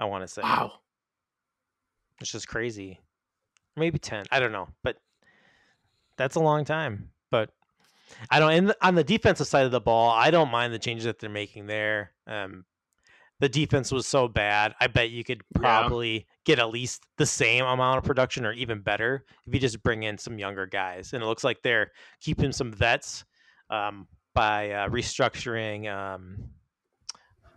I 0.00 0.04
want 0.06 0.24
to 0.24 0.28
say. 0.28 0.42
Wow. 0.42 0.80
it's 2.20 2.32
just 2.32 2.48
crazy. 2.48 3.00
Maybe 3.76 3.98
ten. 4.00 4.26
I 4.32 4.40
don't 4.40 4.50
know, 4.52 4.68
but 4.82 4.96
that's 6.16 6.36
a 6.36 6.40
long 6.40 6.64
time. 6.64 7.10
But 7.30 7.50
I 8.30 8.38
don't. 8.40 8.52
And 8.52 8.74
on 8.82 8.94
the 8.94 9.04
defensive 9.04 9.46
side 9.46 9.64
of 9.64 9.72
the 9.72 9.80
ball, 9.80 10.10
I 10.10 10.30
don't 10.30 10.50
mind 10.50 10.72
the 10.72 10.78
changes 10.78 11.04
that 11.04 11.18
they're 11.18 11.30
making 11.30 11.66
there. 11.66 12.12
Um, 12.26 12.64
the 13.40 13.48
defense 13.48 13.90
was 13.90 14.06
so 14.06 14.28
bad. 14.28 14.74
I 14.80 14.86
bet 14.86 15.10
you 15.10 15.24
could 15.24 15.42
Yeah. 15.54 15.60
probably 15.60 16.26
get 16.44 16.58
at 16.60 16.70
least 16.70 17.02
the 17.16 17.26
same 17.26 17.64
amount 17.64 17.98
of 17.98 18.04
production 18.04 18.46
or 18.46 18.52
even 18.52 18.80
better 18.82 19.24
if 19.46 19.52
you 19.54 19.58
just 19.58 19.82
bring 19.82 20.04
in 20.04 20.16
some 20.18 20.38
younger 20.38 20.66
guys. 20.66 21.12
And 21.12 21.22
it 21.22 21.26
looks 21.26 21.42
like 21.42 21.60
they're 21.62 21.90
keeping 22.20 22.52
some 22.52 22.72
vets 22.72 23.24
um, 23.70 24.06
by 24.34 24.70
uh, 24.70 24.88
restructuring. 24.90 25.92
Um, 25.92 26.50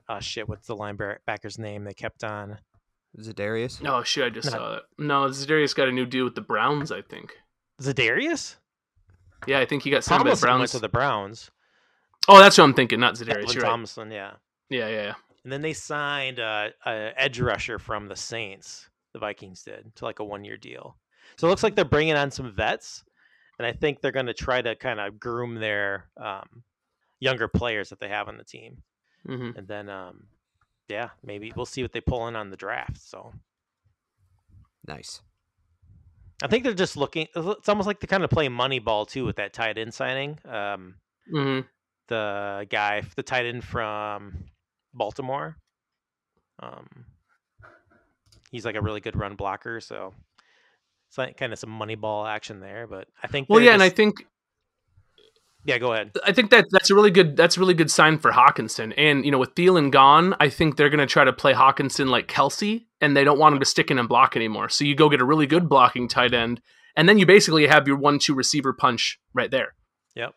oh 0.10 0.20
shit, 0.20 0.50
what's 0.50 0.66
the 0.68 0.76
linebacker's 0.76 1.60
name 1.60 1.84
they 1.84 1.94
kept 1.94 2.24
on? 2.24 2.58
Za'Darius? 3.20 3.82
Oh 3.86 4.02
shit, 4.04 4.24
I 4.26 4.30
just 4.30 4.52
No. 4.52 4.58
saw 4.58 4.74
it. 4.78 4.84
No, 4.98 5.26
Za'Darius 5.28 5.76
got 5.76 5.88
a 5.88 5.92
new 5.92 6.06
deal 6.06 6.24
with 6.26 6.36
the 6.36 6.42
Browns. 6.42 6.92
I 6.92 7.02
think. 7.02 7.32
Za'Darius? 7.82 8.56
Yeah, 9.48 9.60
I 9.60 9.66
think 9.66 9.84
he 9.84 9.92
got 9.92 10.04
signed 10.04 10.24
by 10.24 10.32
the 10.32 10.36
Tomlinson 10.36 10.48
went 10.48 10.60
Browns. 10.60 10.72
to 10.72 10.80
the 10.80 10.90
Browns. 10.90 11.52
oh, 12.28 12.40
that's 12.40 12.58
what 12.58 12.64
I'm 12.64 12.74
thinking. 12.74 13.00
Not 13.00 13.16
Za'Darius. 13.16 13.30
Edwin 13.30 13.54
You're 13.54 13.64
right. 13.64 13.70
Tomlinson, 13.70 14.12
yeah. 14.12 14.32
Yeah, 14.70 14.88
yeah, 14.88 15.04
yeah. 15.04 15.14
And 15.44 15.52
then 15.52 15.62
they 15.62 15.74
signed 15.74 16.40
uh, 16.40 16.70
a 16.86 17.12
edge 17.16 17.40
rusher 17.40 17.78
from 17.78 18.08
the 18.08 18.16
Saints. 18.16 18.90
The 19.14 19.20
Vikings 19.20 19.62
did 19.64 19.96
to 19.98 20.06
like 20.06 20.20
a 20.20 20.24
one 20.24 20.44
year 20.44 20.58
deal. 20.58 20.98
So 21.38 21.48
it 21.48 21.50
looks 21.50 21.64
like 21.64 21.76
they're 21.76 21.86
bringing 21.86 22.16
on 22.16 22.32
some 22.32 22.52
vets, 22.52 23.04
and 23.60 23.66
I 23.66 23.72
think 23.72 24.02
they're 24.02 24.12
going 24.12 24.26
to 24.26 24.34
try 24.34 24.62
to 24.62 24.76
kind 24.76 25.00
of 25.00 25.20
groom 25.20 25.56
their 25.56 26.06
um, 26.18 26.64
younger 27.20 27.48
players 27.48 27.90
that 27.90 28.00
they 28.00 28.10
have 28.10 28.28
on 28.28 28.38
the 28.38 28.44
team. 28.44 28.82
hmm 29.26 29.52
And 29.56 29.68
then, 29.68 29.90
um, 29.90 30.26
yeah, 30.88 31.10
maybe 31.24 31.52
we'll 31.56 31.66
see 31.66 31.82
what 31.82 31.92
they 31.92 32.02
pull 32.02 32.28
in 32.28 32.36
on 32.36 32.50
the 32.50 32.58
draft. 32.58 32.98
So 33.02 33.32
Nice. 34.88 35.22
I 36.44 36.48
think 36.48 36.64
they're 36.64 36.74
just 36.74 36.98
looking. 36.98 37.28
It's 37.36 37.70
almost 37.70 37.88
like 37.88 38.00
they're 38.00 38.08
kind 38.08 38.24
of 38.24 38.30
playing 38.30 38.52
Moneyball 38.52 39.08
too 39.08 39.26
with 39.26 39.38
that 39.38 39.54
tight 39.54 39.78
end 39.78 39.94
signing. 39.94 40.40
Um, 40.46 40.96
hmm 41.30 41.62
the 42.08 42.68
guy, 42.70 43.02
the 43.16 43.24
tight 43.24 43.46
end 43.46 43.64
from 43.64 44.46
Baltimore. 44.94 45.58
Um, 46.60 47.06
he's 48.52 48.66
like 48.66 48.76
a 48.76 48.82
really 48.82 49.02
good 49.02 49.16
run 49.16 49.36
blocker, 49.36 49.80
so 49.82 50.14
it's 51.10 51.18
like 51.18 51.38
kind 51.38 51.54
of 51.54 51.60
some 51.60 51.72
money 51.72 51.96
ball 51.96 52.26
action 52.26 52.60
there. 52.60 52.88
But 52.88 53.08
I 53.22 53.28
think, 53.28 53.48
Well, 53.50 53.60
yeah, 53.60 53.74
and 53.74 53.84
I 53.84 53.90
think 53.90 54.26
yeah, 55.66 55.80
go 55.80 55.94
ahead. 55.94 56.12
I 56.24 56.32
think 56.32 56.52
that 56.52 56.66
that's 56.72 56.92
a 56.92 56.96
really 56.96 57.10
good 57.10 57.36
that's 57.36 57.58
a 57.58 57.60
really 57.60 57.74
good 57.74 57.90
sign 57.90 58.20
for 58.20 58.32
Hockenson. 58.32 58.94
And 58.98 59.26
you 59.26 59.32
know, 59.32 59.40
with 59.40 59.56
Thielen 59.56 59.90
gone, 59.92 60.36
I 60.40 60.48
think 60.48 60.78
they're 60.78 60.92
going 60.92 61.00
to 61.00 61.08
try 61.08 61.24
to 61.24 61.34
play 61.34 61.54
Hockenson 61.54 62.08
like 62.08 62.28
Kelce, 62.28 62.86
and 63.02 63.18
they 63.18 63.24
don't 63.24 63.40
want 63.40 63.54
him 63.54 63.60
to 63.60 63.66
stick 63.66 63.90
in 63.90 63.98
and 63.98 64.08
block 64.08 64.36
anymore. 64.36 64.70
So 64.70 64.86
you 64.86 64.96
go 64.96 65.10
get 65.10 65.22
a 65.22 65.26
really 65.26 65.48
good 65.48 65.68
blocking 65.68 66.08
tight 66.08 66.36
end, 66.36 66.62
and 66.96 67.10
then 67.10 67.18
you 67.18 67.26
basically 67.26 67.66
have 67.66 67.88
your 67.88 67.98
one-two 67.98 68.36
receiver 68.36 68.74
punch 68.74 69.20
right 69.34 69.50
there. 69.50 69.74
Yep. 70.16 70.36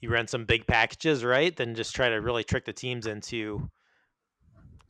You 0.00 0.10
run 0.10 0.28
some 0.28 0.44
big 0.44 0.68
packages, 0.68 1.24
right? 1.24 1.54
Then 1.54 1.74
just 1.74 1.92
try 1.92 2.08
to 2.08 2.16
really 2.16 2.44
trick 2.44 2.66
the 2.66 2.72
teams 2.72 3.06
into 3.06 3.68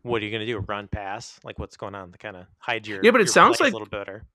what 0.02 0.20
are 0.20 0.26
you 0.26 0.30
going 0.30 0.46
to 0.46 0.46
do? 0.46 0.58
Run, 0.58 0.86
pass, 0.86 1.40
like 1.44 1.58
what's 1.58 1.78
going 1.78 1.94
on 1.94 2.12
to 2.12 2.18
kind 2.18 2.36
of 2.36 2.44
hide 2.58 2.86
your 2.86 3.00
Yeah, 3.02 3.10
but 3.10 3.22
it 3.22 3.30
sounds 3.30 3.58
like- 3.58 3.72
a 3.72 3.74
little 3.74 3.88
better. 3.88 4.26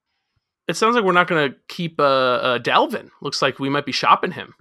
It 0.66 0.78
sounds 0.78 0.96
like 0.96 1.04
we're 1.04 1.12
not 1.12 1.28
going 1.28 1.52
to 1.52 1.58
keep 1.68 2.00
uh, 2.00 2.04
uh, 2.04 2.60
Dalvin. 2.60 3.10
Looks 3.22 3.42
like 3.42 3.60
we 3.60 3.68
might 3.70 3.86
be 3.86 3.92
shopping 3.92 4.32
him. 4.32 4.56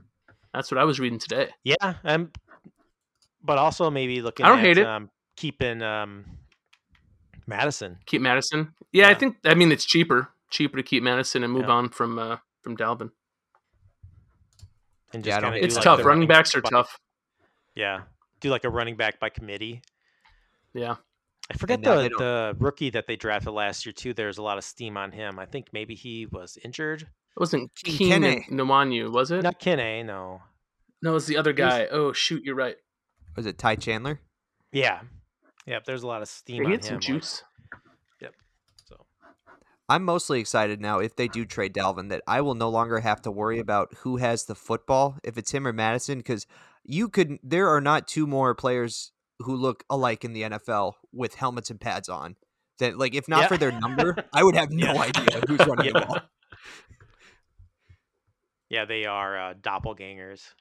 That's 0.54 0.70
what 0.70 0.78
I 0.78 0.84
was 0.84 1.00
reading 1.00 1.18
today. 1.18 1.48
Yeah, 1.64 1.94
um, 2.04 2.30
but 3.42 3.58
also 3.58 3.90
maybe 3.90 4.20
looking. 4.22 4.44
I 4.44 4.48
don't 4.50 4.58
at, 4.58 4.64
hate 4.64 4.78
it. 4.78 4.86
Um, 4.86 5.10
keeping 5.36 5.82
um, 5.82 6.24
Madison. 7.46 7.98
Keep 8.06 8.22
Madison. 8.22 8.74
Yeah, 8.92 9.08
I 9.08 9.14
think. 9.14 9.36
I 9.44 9.54
mean, 9.54 9.72
it's 9.72 9.84
cheaper, 9.84 10.28
cheaper 10.50 10.76
to 10.76 10.82
keep 10.82 11.02
Madison 11.02 11.42
and 11.44 11.52
move 11.52 11.64
Yeah. 11.64 11.72
on 11.72 11.88
from 11.88 12.18
uh, 12.18 12.36
from 12.62 12.76
Dalvin. 12.76 13.10
And 15.14 15.24
Yeah, 15.26 15.38
I 15.38 15.40
just 15.40 15.42
don't 15.42 15.52
do 15.52 15.64
It's 15.66 15.74
like 15.76 15.84
tough. 15.84 16.04
Running 16.04 16.28
backs 16.28 16.54
are 16.54 16.62
by- 16.62 16.70
tough. 16.70 16.98
Yeah, 17.74 18.02
do 18.40 18.50
like 18.50 18.64
a 18.64 18.70
running 18.70 18.96
back 18.96 19.18
by 19.20 19.28
committee. 19.30 19.82
Yeah. 20.74 20.96
I 21.50 21.56
forget 21.56 21.82
the 21.82 22.08
the 22.16 22.56
rookie 22.58 22.90
that 22.90 23.06
they 23.06 23.16
drafted 23.16 23.52
last 23.52 23.84
year 23.84 23.92
too. 23.92 24.14
There's 24.14 24.38
a 24.38 24.42
lot 24.42 24.58
of 24.58 24.64
steam 24.64 24.96
on 24.96 25.12
him. 25.12 25.38
I 25.38 25.44
think 25.46 25.66
maybe 25.72 25.94
he 25.94 26.26
was 26.26 26.56
injured. 26.64 27.08
It 27.36 27.40
wasn't 27.40 27.70
King 27.82 27.96
Keenan 27.96 28.22
Kenny. 28.42 28.46
Nwangwu, 28.50 29.10
was 29.12 29.30
it? 29.30 29.42
Not 29.42 29.58
Kinney, 29.58 30.02
no. 30.02 30.42
No, 31.02 31.10
it 31.10 31.14
was 31.14 31.26
the 31.26 31.36
other 31.36 31.52
He 31.52 31.62
was- 31.62 31.70
guy. 31.72 31.86
Oh 31.90 32.12
shoot, 32.12 32.42
you're 32.44 32.54
right. 32.54 32.76
Was 33.36 33.46
it 33.46 33.58
Ty 33.58 33.76
Chandler? 33.76 34.20
Yeah, 34.72 35.00
yep. 35.66 35.84
There's 35.84 36.02
a 36.02 36.06
lot 36.06 36.22
of 36.22 36.28
steam 36.28 36.62
He 36.62 36.66
on 36.66 36.70
had 36.72 36.84
some 36.84 36.90
him. 36.94 36.96
like- 36.96 37.02
juice. 37.06 37.42
so 38.86 39.06
I'm 39.88 40.04
mostly 40.04 40.40
excited 40.40 40.80
now 40.80 40.98
if 40.98 41.16
they 41.16 41.28
do 41.28 41.44
trade 41.44 41.74
Dalvin 41.74 42.08
that 42.10 42.22
I 42.26 42.40
will 42.42 42.54
no 42.54 42.68
longer 42.68 43.00
have 43.00 43.20
to 43.22 43.30
worry 43.30 43.58
about 43.58 43.92
who 43.98 44.16
has 44.18 44.44
the 44.44 44.54
football, 44.54 45.16
if 45.24 45.36
it's 45.38 45.50
him 45.52 45.66
or 45.66 45.72
Madison, 45.72 46.18
because 46.18 46.46
you 46.84 47.08
could. 47.08 47.38
There 47.42 47.68
are 47.68 47.80
not 47.80 48.06
two 48.08 48.26
more 48.26 48.54
players 48.54 49.12
who 49.40 49.54
look 49.56 49.84
alike 49.90 50.24
in 50.24 50.32
the 50.34 50.42
NFL 50.42 50.94
with 51.12 51.34
helmets 51.34 51.70
and 51.70 51.80
pads 51.80 52.08
on. 52.08 52.36
That 52.78 52.98
like 52.98 53.14
if 53.14 53.28
not 53.28 53.42
Yeah. 53.42 53.48
for 53.48 53.56
their 53.56 53.72
number, 53.72 54.16
I 54.32 54.42
would 54.44 54.56
have 54.56 54.70
no 54.70 54.92
Yeah. 54.94 55.02
idea 55.02 55.40
who's 55.48 55.58
running 55.66 55.92
the 55.92 56.00
ball. 56.00 56.20
Yeah, 58.72 58.86
they 58.86 59.04
are 59.04 59.38
uh, 59.50 59.54
doppelgangers. 59.54 60.54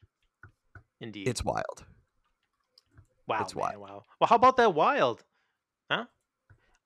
Indeed. 0.99 1.29
It's 1.29 1.45
wild. 1.45 1.85
wow, 3.25 3.41
it's 3.41 3.55
man, 3.55 3.65
wild. 3.69 3.75
wow. 3.79 4.03
Well, 4.19 4.27
how 4.27 4.35
about 4.35 4.57
that 4.57 4.73
Wild? 4.75 5.23
Huh? 5.89 6.05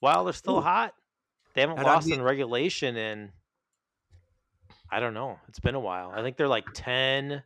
Wild 0.01 0.29
are 0.29 0.33
still 0.33 0.57
Ooh. 0.57 0.61
hot. 0.61 0.93
They 1.55 1.61
haven't 1.61 1.79
And 1.79 1.87
I'm 1.87 1.95
lost 1.95 2.11
in 2.11 2.21
regulation 2.21 2.95
in 2.95 3.31
I 4.91 4.99
don't 4.99 5.15
know. 5.15 5.39
It's 5.49 5.59
been 5.59 5.73
a 5.73 5.79
while. 5.79 6.11
I 6.15 6.21
think 6.21 6.37
they're 6.37 6.47
like 6.47 6.65
10 6.75 7.41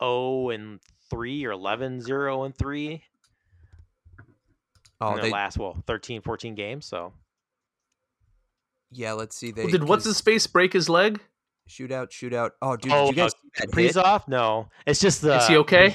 0 0.00 0.50
and 0.50 0.78
3 1.10 1.44
or 1.44 1.50
11 1.50 2.00
0 2.00 2.44
and 2.44 2.56
3 2.56 3.02
Oh, 5.00 5.10
in 5.10 5.16
their 5.16 5.24
they 5.24 5.30
last 5.32 5.58
well 5.58 5.76
13 5.88 6.22
14 6.22 6.54
games, 6.54 6.86
so 6.86 7.12
yeah. 8.92 9.12
Let's 9.12 9.36
see. 9.36 9.50
They 9.50 9.64
Well, 9.64 9.72
did 9.72 9.84
what's 9.88 10.04
his 10.04 10.14
'cause 10.14 10.18
space 10.18 10.46
break 10.46 10.72
his 10.72 10.88
leg? 10.88 11.20
Shootout 11.68 12.08
shootout? 12.10 12.50
Oh, 12.62 12.76
dude, 12.76 12.92
Oh, 12.92 13.06
did 13.06 13.16
you 13.16 13.22
guys 13.22 13.32
uh, 13.34 13.38
see 13.38 13.66
that 13.66 13.74
hit? 13.76 13.94
Kaprizov? 13.94 14.28
No. 14.28 14.68
It's 14.86 15.00
just 15.00 15.22
the 15.22 15.36
Is 15.36 15.46
he 15.48 15.56
okay? 15.58 15.94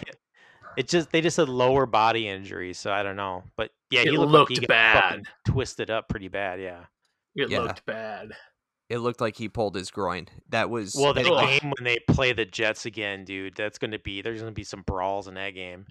It 0.78 0.88
just 0.88 1.12
they 1.12 1.22
just 1.22 1.36
said 1.36 1.50
lower 1.50 1.86
body 1.86 2.28
injury, 2.28 2.74
so 2.74 2.92
I 2.92 3.04
don't 3.04 3.16
know. 3.16 3.44
But 3.58 3.72
yeah, 3.92 4.02
It 4.02 4.08
he 4.10 4.18
looked, 4.18 4.32
looked 4.32 4.52
like 4.52 4.60
he 4.62 4.66
bad. 4.66 5.04
fucking 5.10 5.26
twisted 5.48 5.90
up 5.92 6.10
pretty 6.10 6.30
bad, 6.30 6.60
yeah. 6.60 6.86
It 7.36 7.50
Yeah. 7.50 7.60
looked 7.62 7.86
bad. 7.86 8.32
It 8.90 8.98
looked 9.00 9.22
like 9.22 9.38
he 9.38 9.50
pulled 9.50 9.76
his 9.76 9.90
groin. 9.92 10.28
That 10.50 10.70
was 10.70 10.96
Well, 10.96 11.14
that 11.14 11.26
Ugh. 11.26 11.48
game 11.62 11.72
when 11.78 11.84
they 11.84 11.98
play 12.10 12.34
the 12.34 12.46
Jets 12.46 12.86
again, 12.86 13.24
dude, 13.26 13.56
that's 13.56 13.78
going 13.78 13.92
to 13.92 14.00
be 14.00 14.22
there's 14.22 14.42
going 14.42 14.52
to 14.52 14.56
be 14.56 14.64
some 14.64 14.82
brawls 14.82 15.28
in 15.28 15.36
that 15.36 15.52
game. 15.52 15.86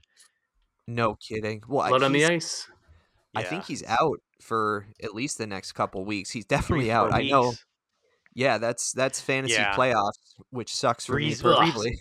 no 0.88 1.14
kidding. 1.16 1.62
Well, 1.68 1.88
Blood 1.88 2.02
on 2.02 2.12
the 2.12 2.18
he's- 2.18 2.30
ice. 2.30 2.70
I 3.34 3.42
Yeah. 3.42 3.48
think 3.48 3.64
he's 3.64 3.82
out 3.84 4.18
for 4.42 4.86
at 5.02 5.14
least 5.14 5.38
the 5.38 5.46
next 5.46 5.72
couple 5.72 6.04
weeks. 6.04 6.30
He's 6.30 6.44
definitely 6.44 6.86
four 6.88 6.94
out. 6.96 7.14
I 7.14 7.22
know. 7.22 7.48
weeks. 7.50 7.64
Yeah, 8.34 8.58
that's 8.58 8.92
that's 8.92 9.20
fantasy 9.20 9.54
Yeah. 9.54 9.74
playoffs, 9.74 10.12
which 10.50 10.74
sucks 10.74 11.04
for 11.06 11.16
Reaves- 11.16 11.44
me 11.44 11.50
Ugh. 11.50 11.58
personally. 11.58 11.98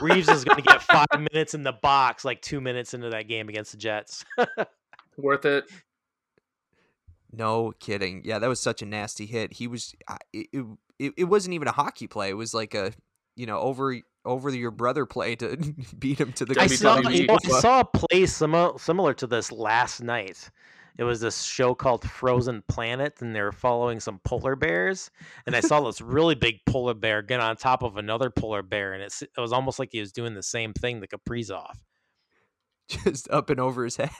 Reaves 0.00 0.28
is 0.28 0.44
going 0.44 0.56
to 0.56 0.62
get 0.62 0.82
five 0.82 1.06
minutes 1.32 1.54
in 1.54 1.62
the 1.62 1.72
box, 1.72 2.24
like 2.24 2.42
two 2.42 2.60
minutes 2.60 2.94
into 2.94 3.10
that 3.10 3.28
game 3.28 3.48
against 3.48 3.72
the 3.72 3.78
Jets. 3.78 4.24
Worth 5.16 5.44
it. 5.44 5.64
No 7.32 7.72
kidding. 7.78 8.22
Yeah, 8.24 8.38
that 8.38 8.48
was 8.48 8.60
such 8.60 8.82
a 8.82 8.86
nasty 8.86 9.26
hit. 9.26 9.52
He 9.52 9.66
was. 9.66 9.94
It, 10.32 10.48
it, 10.52 10.64
it, 10.98 11.12
it 11.18 11.24
wasn't 11.24 11.54
even 11.54 11.68
a 11.68 11.72
hockey 11.72 12.06
play. 12.06 12.30
It 12.30 12.34
was 12.36 12.54
like 12.54 12.74
a, 12.74 12.92
you 13.36 13.46
know, 13.46 13.58
over 13.58 13.96
over 14.24 14.50
your 14.50 14.70
brother 14.70 15.06
play 15.06 15.36
to 15.36 15.56
beat 15.98 16.18
him 16.20 16.32
to 16.34 16.44
the. 16.44 16.60
I 16.60 16.66
WWE. 16.66 16.76
saw, 16.78 16.98
you 17.10 17.26
know, 17.26 17.38
I 17.44 17.60
saw 17.60 17.80
a 17.80 17.84
play 17.84 18.26
similar 18.26 18.78
similar 18.78 19.14
to 19.14 19.26
this 19.26 19.52
last 19.52 20.02
night. 20.02 20.50
It 20.98 21.04
was 21.04 21.20
this 21.20 21.42
show 21.42 21.74
called 21.74 22.08
Frozen 22.08 22.64
Planet, 22.68 23.14
and 23.20 23.34
they 23.34 23.40
were 23.40 23.52
following 23.52 24.00
some 24.00 24.18
polar 24.24 24.56
bears. 24.56 25.10
And 25.46 25.54
I 25.54 25.60
saw 25.60 25.80
this 25.80 26.00
really 26.00 26.34
big 26.34 26.56
polar 26.66 26.94
bear 26.94 27.22
get 27.22 27.38
on 27.38 27.56
top 27.56 27.84
of 27.84 27.96
another 27.96 28.30
polar 28.30 28.62
bear, 28.62 28.94
and 28.94 29.02
it's, 29.02 29.22
it 29.22 29.30
was 29.36 29.52
almost 29.52 29.78
like 29.78 29.90
he 29.92 30.00
was 30.00 30.10
doing 30.10 30.34
the 30.34 30.42
same 30.42 30.72
thing 30.72 31.00
to 31.00 31.06
Kaprizov, 31.06 31.76
just 32.88 33.30
up 33.30 33.48
and 33.48 33.60
over 33.60 33.84
his 33.84 33.96
head. 33.96 34.10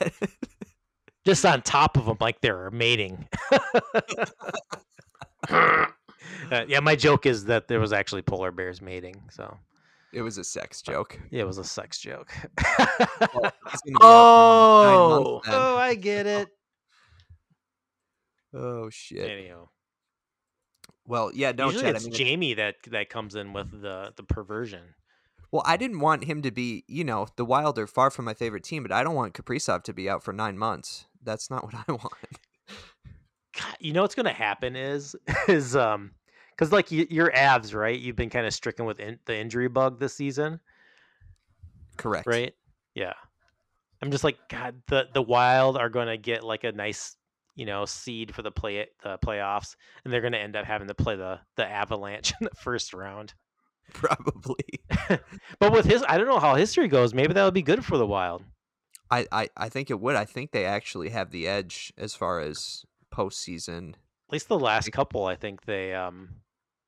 just 1.25 1.45
on 1.45 1.61
top 1.63 1.97
of 1.97 2.05
him, 2.05 2.17
like 2.21 2.39
they 2.41 2.51
were 2.51 2.71
mating. 2.71 3.27
Uh, 6.51 6.65
yeah, 6.67 6.79
my 6.79 6.95
joke 6.95 7.25
is 7.25 7.45
that 7.45 7.67
there 7.67 7.79
was 7.79 7.93
actually 7.93 8.21
polar 8.21 8.51
bears 8.51 8.81
mating. 8.81 9.21
So 9.31 9.57
it 10.13 10.21
was 10.21 10.37
a 10.37 10.43
sex 10.43 10.81
joke. 10.81 11.19
yeah, 11.31 11.41
it 11.41 11.47
was 11.47 11.57
a 11.59 11.63
sex 11.63 11.99
joke. 11.99 12.31
Well, 13.33 13.51
he's 13.67 13.81
gonna 13.81 13.99
be 13.99 14.11
out 14.11 14.29
for 14.31 14.81
nine 14.81 15.01
Oh. 15.09 15.41
months 15.43 15.47
oh, 15.51 15.77
I 15.77 15.95
get 15.95 16.25
it. 16.25 16.49
Oh 18.53 18.89
shit. 18.89 19.29
Anyhow. 19.29 19.69
Well, 21.05 21.31
yeah, 21.33 21.51
no, 21.51 21.65
Usually 21.67 21.85
Chad. 21.85 21.95
I 21.95 21.99
mean, 21.99 22.11
Jamie 22.13 22.53
that 22.55 22.75
that 22.87 23.09
comes 23.09 23.35
in 23.35 23.53
with 23.53 23.81
the 23.81 24.13
the 24.15 24.23
perversion. 24.23 24.95
well, 25.51 25.63
I 25.65 25.77
didn't 25.77 25.99
want 25.99 26.25
him 26.25 26.41
to 26.43 26.51
be. 26.51 26.83
You 26.87 27.03
know, 27.03 27.27
the 27.35 27.45
Wild 27.45 27.77
are 27.79 27.87
far 27.87 28.09
from 28.11 28.25
my 28.25 28.33
favorite 28.33 28.63
team, 28.63 28.83
but 28.83 28.91
I 28.91 29.03
don't 29.03 29.15
want 29.15 29.33
Kaprizov 29.33 29.83
to 29.83 29.93
be 29.93 30.09
out 30.09 30.23
for 30.23 30.33
nine 30.33 30.57
months. 30.57 31.05
That's 31.23 31.49
not 31.49 31.63
what 31.65 31.75
I 31.87 31.91
want. 31.91 32.13
God, 33.57 33.75
you 33.79 33.93
know 33.93 34.03
what's 34.03 34.15
gonna 34.15 34.31
happen 34.31 34.75
is 34.75 35.15
is 35.47 35.75
um 35.75 36.11
because 36.51 36.71
like 36.71 36.91
y- 36.91 37.07
your 37.09 37.35
abs 37.35 37.73
right 37.73 37.99
you've 37.99 38.15
been 38.15 38.29
kind 38.29 38.45
of 38.45 38.53
stricken 38.53 38.85
with 38.85 38.99
in- 38.99 39.19
the 39.25 39.35
injury 39.35 39.67
bug 39.67 39.99
this 39.99 40.13
season 40.13 40.59
Correct. 41.97 42.27
right 42.27 42.53
yeah 42.93 43.13
i'm 44.01 44.11
just 44.11 44.23
like 44.23 44.37
god 44.49 44.75
the 44.87 45.07
the 45.13 45.21
wild 45.21 45.77
are 45.77 45.89
gonna 45.89 46.15
get 46.15 46.43
like 46.43 46.63
a 46.63 46.71
nice 46.71 47.15
you 47.59 47.65
know 47.65 47.83
seed 47.85 48.33
for 48.33 48.41
the 48.41 48.51
play 48.51 48.87
the 49.03 49.17
playoffs 49.19 49.75
and 50.03 50.13
they're 50.13 50.21
gonna 50.21 50.37
end 50.37 50.55
up 50.55 50.65
having 50.65 50.87
to 50.87 50.93
play 50.93 51.17
the 51.17 51.39
the 51.57 51.69
avalanche 51.69 52.33
in 52.41 52.45
the 52.45 52.55
first 52.55 52.93
round 52.93 53.33
Probably. 53.91 54.63
but 55.59 55.71
with 55.71 55.85
his 55.85 56.03
i 56.07 56.17
don't 56.17 56.27
know 56.27 56.39
how 56.39 56.55
history 56.55 56.87
goes 56.87 57.13
maybe 57.13 57.33
that 57.33 57.43
would 57.43 57.53
be 57.53 57.61
good 57.61 57.83
for 57.83 57.97
the 57.97 58.07
wild 58.07 58.43
I, 59.11 59.25
I, 59.31 59.49
I 59.57 59.69
think 59.69 59.89
it 59.89 59.99
would. 59.99 60.15
I 60.15 60.25
think 60.25 60.51
they 60.51 60.65
actually 60.65 61.09
have 61.09 61.31
the 61.31 61.47
edge 61.47 61.91
as 61.97 62.13
far 62.13 62.41
as 62.41 62.85
postseason. 63.11 63.93
at 63.93 64.31
least 64.31 64.47
the 64.47 64.59
last 64.59 64.91
couple 64.91 65.25
i 65.25 65.35
think 65.35 65.65
they 65.65 65.93
um 65.93 66.29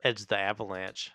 edged 0.04 0.30
the 0.30 0.38
avalanche 0.38 1.12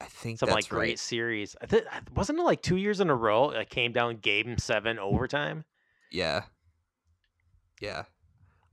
I 0.00 0.06
think 0.06 0.40
some 0.40 0.48
that's 0.48 0.56
like 0.56 0.68
great 0.68 0.88
right. 0.88 0.98
series. 0.98 1.54
I 1.62 1.66
think 1.66 1.86
wasn't 2.14 2.40
it 2.40 2.42
like 2.42 2.60
two 2.60 2.76
years 2.76 3.00
in 3.00 3.10
a 3.10 3.14
row? 3.14 3.50
It 3.50 3.70
came 3.70 3.92
down 3.92 4.16
game 4.16 4.58
seven 4.58 4.98
overtime. 4.98 5.64
Yeah. 6.10 6.42
Yeah. 7.80 8.02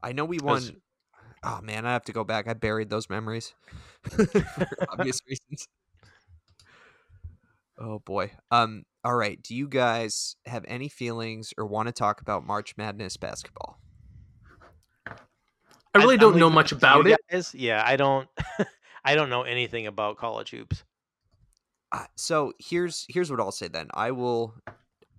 I 0.04 0.12
know 0.14 0.26
we 0.26 0.40
won. 0.40 0.62
Oh 1.44 1.60
man, 1.62 1.86
I 1.86 1.94
have 1.94 2.06
to 2.06 2.12
go 2.12 2.24
back. 2.24 2.48
I 2.48 2.54
buried 2.54 2.90
those 2.90 3.10
memories 3.10 3.54
for 4.10 4.28
obvious 4.90 5.20
reasons. 5.28 5.68
Oh 7.78 8.00
boy. 8.00 8.32
Um. 8.52 8.84
All 9.04 9.16
right. 9.16 9.42
Do 9.42 9.56
you 9.56 9.68
guys 9.68 10.36
have 10.46 10.64
any 10.68 10.88
feelings 10.88 11.54
or 11.58 11.66
want 11.66 11.88
to 11.88 11.92
talk 11.92 12.22
about 12.22 12.46
March 12.46 12.76
Madness 12.78 13.18
basketball? 13.18 13.80
I 15.94 15.98
really 15.98 16.14
I'm 16.16 16.20
don't 16.20 16.38
know 16.38 16.50
much 16.50 16.72
about 16.72 17.08
it. 17.08 17.20
guys. 17.32 17.54
Yeah, 17.56 17.82
I 17.86 17.96
don't. 17.96 18.30
I 19.04 19.16
don't 19.16 19.30
know 19.30 19.42
anything 19.42 19.88
about 19.88 20.18
college 20.18 20.52
hoops. 20.52 20.84
Uh, 21.92 22.06
so 22.16 22.54
here's 22.60 23.06
here's 23.10 23.32
what 23.32 23.40
I'll 23.40 23.52
say 23.52 23.68
then. 23.68 23.88
I 23.94 24.12
will 24.12 24.56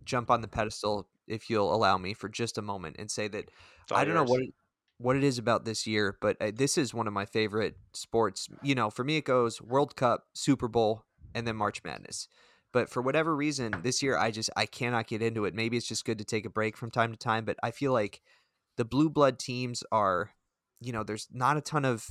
jump 0.04 0.30
on 0.30 0.40
the 0.40 0.48
pedestal 0.48 1.08
if 1.26 1.50
you'll 1.50 1.74
allow 1.74 1.98
me 1.98 2.14
for 2.14 2.28
just 2.28 2.58
a 2.58 2.62
moment 2.62 2.96
and 2.98 3.10
say 3.10 3.28
that 3.28 3.50
I 3.90 4.04
don't 4.04 4.14
know 4.14 4.24
what 4.24 4.42
it, 4.42 4.54
what 5.02 5.16
it 5.16 5.24
is 5.24 5.38
about 5.38 5.64
this 5.64 5.86
year, 5.86 6.16
but 6.20 6.36
uh, 6.40 6.52
this 6.54 6.78
is 6.78 6.94
one 6.94 7.06
of 7.06 7.12
my 7.12 7.24
favorite 7.24 7.76
sports. 7.92 8.48
You 8.62 8.74
know, 8.74 8.90
for 8.90 9.04
me 9.04 9.16
it 9.16 9.24
goes 9.24 9.60
World 9.60 9.96
Cup, 9.96 10.26
Super 10.34 10.68
Bowl, 10.68 11.04
and 11.34 11.46
then 11.46 11.56
March 11.56 11.82
Madness. 11.84 12.28
But 12.72 12.88
for 12.88 13.02
whatever 13.02 13.36
reason, 13.36 13.74
this 13.82 14.02
year 14.02 14.16
I 14.16 14.30
just 14.30 14.50
I 14.56 14.66
cannot 14.66 15.08
get 15.08 15.22
into 15.22 15.44
it. 15.44 15.54
Maybe 15.54 15.76
it's 15.76 15.86
just 15.86 16.04
good 16.04 16.18
to 16.18 16.24
take 16.24 16.46
a 16.46 16.50
break 16.50 16.76
from 16.76 16.90
time 16.90 17.12
to 17.12 17.18
time, 17.18 17.44
but 17.44 17.56
I 17.62 17.70
feel 17.70 17.92
like 17.92 18.22
the 18.76 18.84
blue 18.84 19.10
blood 19.10 19.38
teams 19.38 19.84
are, 19.92 20.30
you 20.80 20.92
know, 20.92 21.02
there's 21.02 21.28
not 21.30 21.56
a 21.56 21.60
ton 21.60 21.84
of 21.84 22.06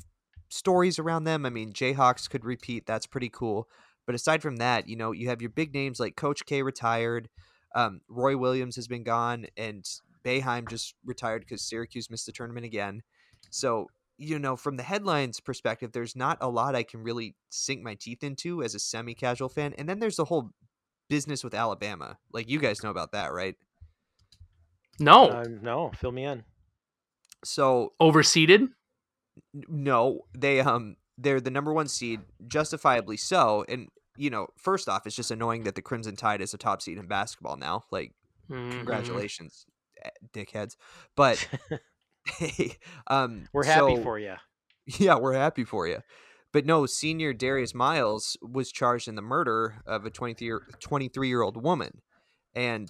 stories 0.50 1.00
around 1.00 1.24
them. 1.24 1.46
I 1.46 1.50
mean, 1.50 1.74
Jayhawks 1.74 2.30
could 2.30 2.46
repeat. 2.46 2.86
That's 2.86 3.08
pretty 3.08 3.30
cool. 3.30 3.68
But 4.06 4.16
aside 4.16 4.42
from 4.42 4.58
that, 4.58 4.88
you 4.88 4.96
know, 4.96 5.12
you 5.12 5.30
have 5.30 5.42
your 5.42 5.50
big 5.50 5.74
names 5.74 6.00
like 6.00 6.16
Coach 6.16 6.46
K 6.46 6.62
retired, 6.62 7.30
um, 7.76 8.02
Roy 8.10 8.36
Williams 8.36 8.76
has 8.76 8.88
been 8.88 9.04
gone, 9.04 9.46
and 9.56 9.86
Boeheim 10.24 10.70
just 10.70 10.96
retired 11.06 11.42
because 11.42 11.62
Syracuse 11.62 12.10
missed 12.10 12.26
the 12.26 12.32
tournament 12.32 12.66
again. 12.66 13.02
So, 13.50 13.88
you 14.18 14.38
know, 14.40 14.56
from 14.56 14.78
the 14.78 14.84
headlines 14.84 15.40
perspective, 15.40 15.92
there's 15.92 16.16
not 16.16 16.38
a 16.42 16.50
lot 16.50 16.76
I 16.76 16.84
can 16.84 17.02
really 17.04 17.36
sink 17.50 17.82
my 17.84 17.96
teeth 17.96 18.24
into 18.24 18.62
as 18.64 18.76
a 18.76 18.80
semi 18.80 19.14
casual 19.16 19.50
fan. 19.50 19.74
And 19.78 19.90
then 19.90 20.00
there's 20.00 20.18
the 20.18 20.26
whole 20.26 20.52
business 21.10 21.44
with 21.44 21.54
Alabama. 21.54 22.18
Like, 22.32 22.50
you 22.50 22.60
guys 22.60 22.84
know 22.84 22.92
about 22.92 23.12
that, 23.14 23.34
right? 23.34 23.56
No, 25.00 25.30
Uh, 25.32 25.46
no, 25.62 25.92
fill 25.96 26.12
me 26.12 26.26
in. 26.26 26.44
So, 27.44 27.94
overseeded. 28.00 28.70
n- 29.56 29.64
no, 29.68 30.22
they, 30.38 30.60
um, 30.60 30.98
they're 31.18 31.42
the 31.42 31.50
number 31.52 31.74
one 31.74 31.88
seed, 31.88 32.22
justifiably 32.48 33.18
so. 33.18 33.66
And, 33.68 33.90
you 34.18 34.30
know, 34.30 34.48
first 34.58 34.88
off, 34.88 35.08
it's 35.08 35.16
just 35.16 35.32
annoying 35.32 35.64
that 35.64 35.76
the 35.76 35.82
Crimson 35.82 36.16
Tide 36.16 36.42
is 36.42 36.54
a 36.54 36.58
top 36.58 36.82
seed 36.82 36.98
in 36.98 37.08
basketball 37.08 37.58
now. 37.58 37.86
Like, 37.92 38.14
Mhm. 38.50 38.72
congratulations, 38.72 39.66
dickheads. 40.34 40.76
But, 41.16 41.48
hey, 42.38 42.78
um, 43.08 43.46
We're 43.54 43.66
happy 43.66 43.96
so- 43.98 44.04
for 44.04 44.20
you. 44.20 44.36
Yeah, 45.00 45.16
we're 45.16 45.34
happy 45.34 45.64
for 45.64 45.88
you. 45.88 46.00
But 46.52 46.66
no, 46.66 46.86
senior 46.86 47.34
Darius 47.34 47.74
Miles 47.74 48.36
was 48.42 48.72
charged 48.72 49.08
in 49.08 49.16
the 49.16 49.22
murder 49.22 49.82
of 49.86 50.06
a 50.06 50.10
23 50.10 51.28
year 51.28 51.42
old 51.42 51.64
woman. 51.64 52.02
And 52.54 52.90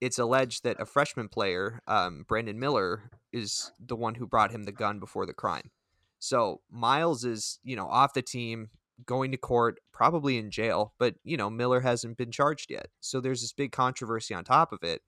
it's 0.00 0.18
alleged 0.18 0.64
that 0.64 0.80
a 0.80 0.84
freshman 0.84 1.28
player, 1.28 1.80
um, 1.86 2.24
Brandon 2.28 2.58
Miller, 2.58 3.10
is 3.32 3.72
the 3.78 3.96
one 3.96 4.16
who 4.16 4.26
brought 4.26 4.50
him 4.50 4.64
the 4.64 4.72
gun 4.72 4.98
before 4.98 5.24
the 5.24 5.32
crime. 5.32 5.70
So 6.18 6.60
Miles 6.70 7.24
is, 7.24 7.60
you 7.62 7.76
know, 7.76 7.86
off 7.86 8.12
the 8.12 8.22
team, 8.22 8.68
going 9.06 9.30
to 9.30 9.38
court, 9.38 9.78
probably 9.92 10.36
in 10.36 10.50
jail, 10.50 10.92
but, 10.98 11.14
you 11.24 11.36
know, 11.36 11.48
Miller 11.48 11.80
hasn't 11.80 12.18
been 12.18 12.32
charged 12.32 12.70
yet. 12.70 12.88
So 13.00 13.20
there's 13.20 13.40
this 13.40 13.52
big 13.52 13.72
controversy 13.72 14.34
on 14.34 14.44
top 14.44 14.72
of 14.72 14.82
it, 14.82 15.02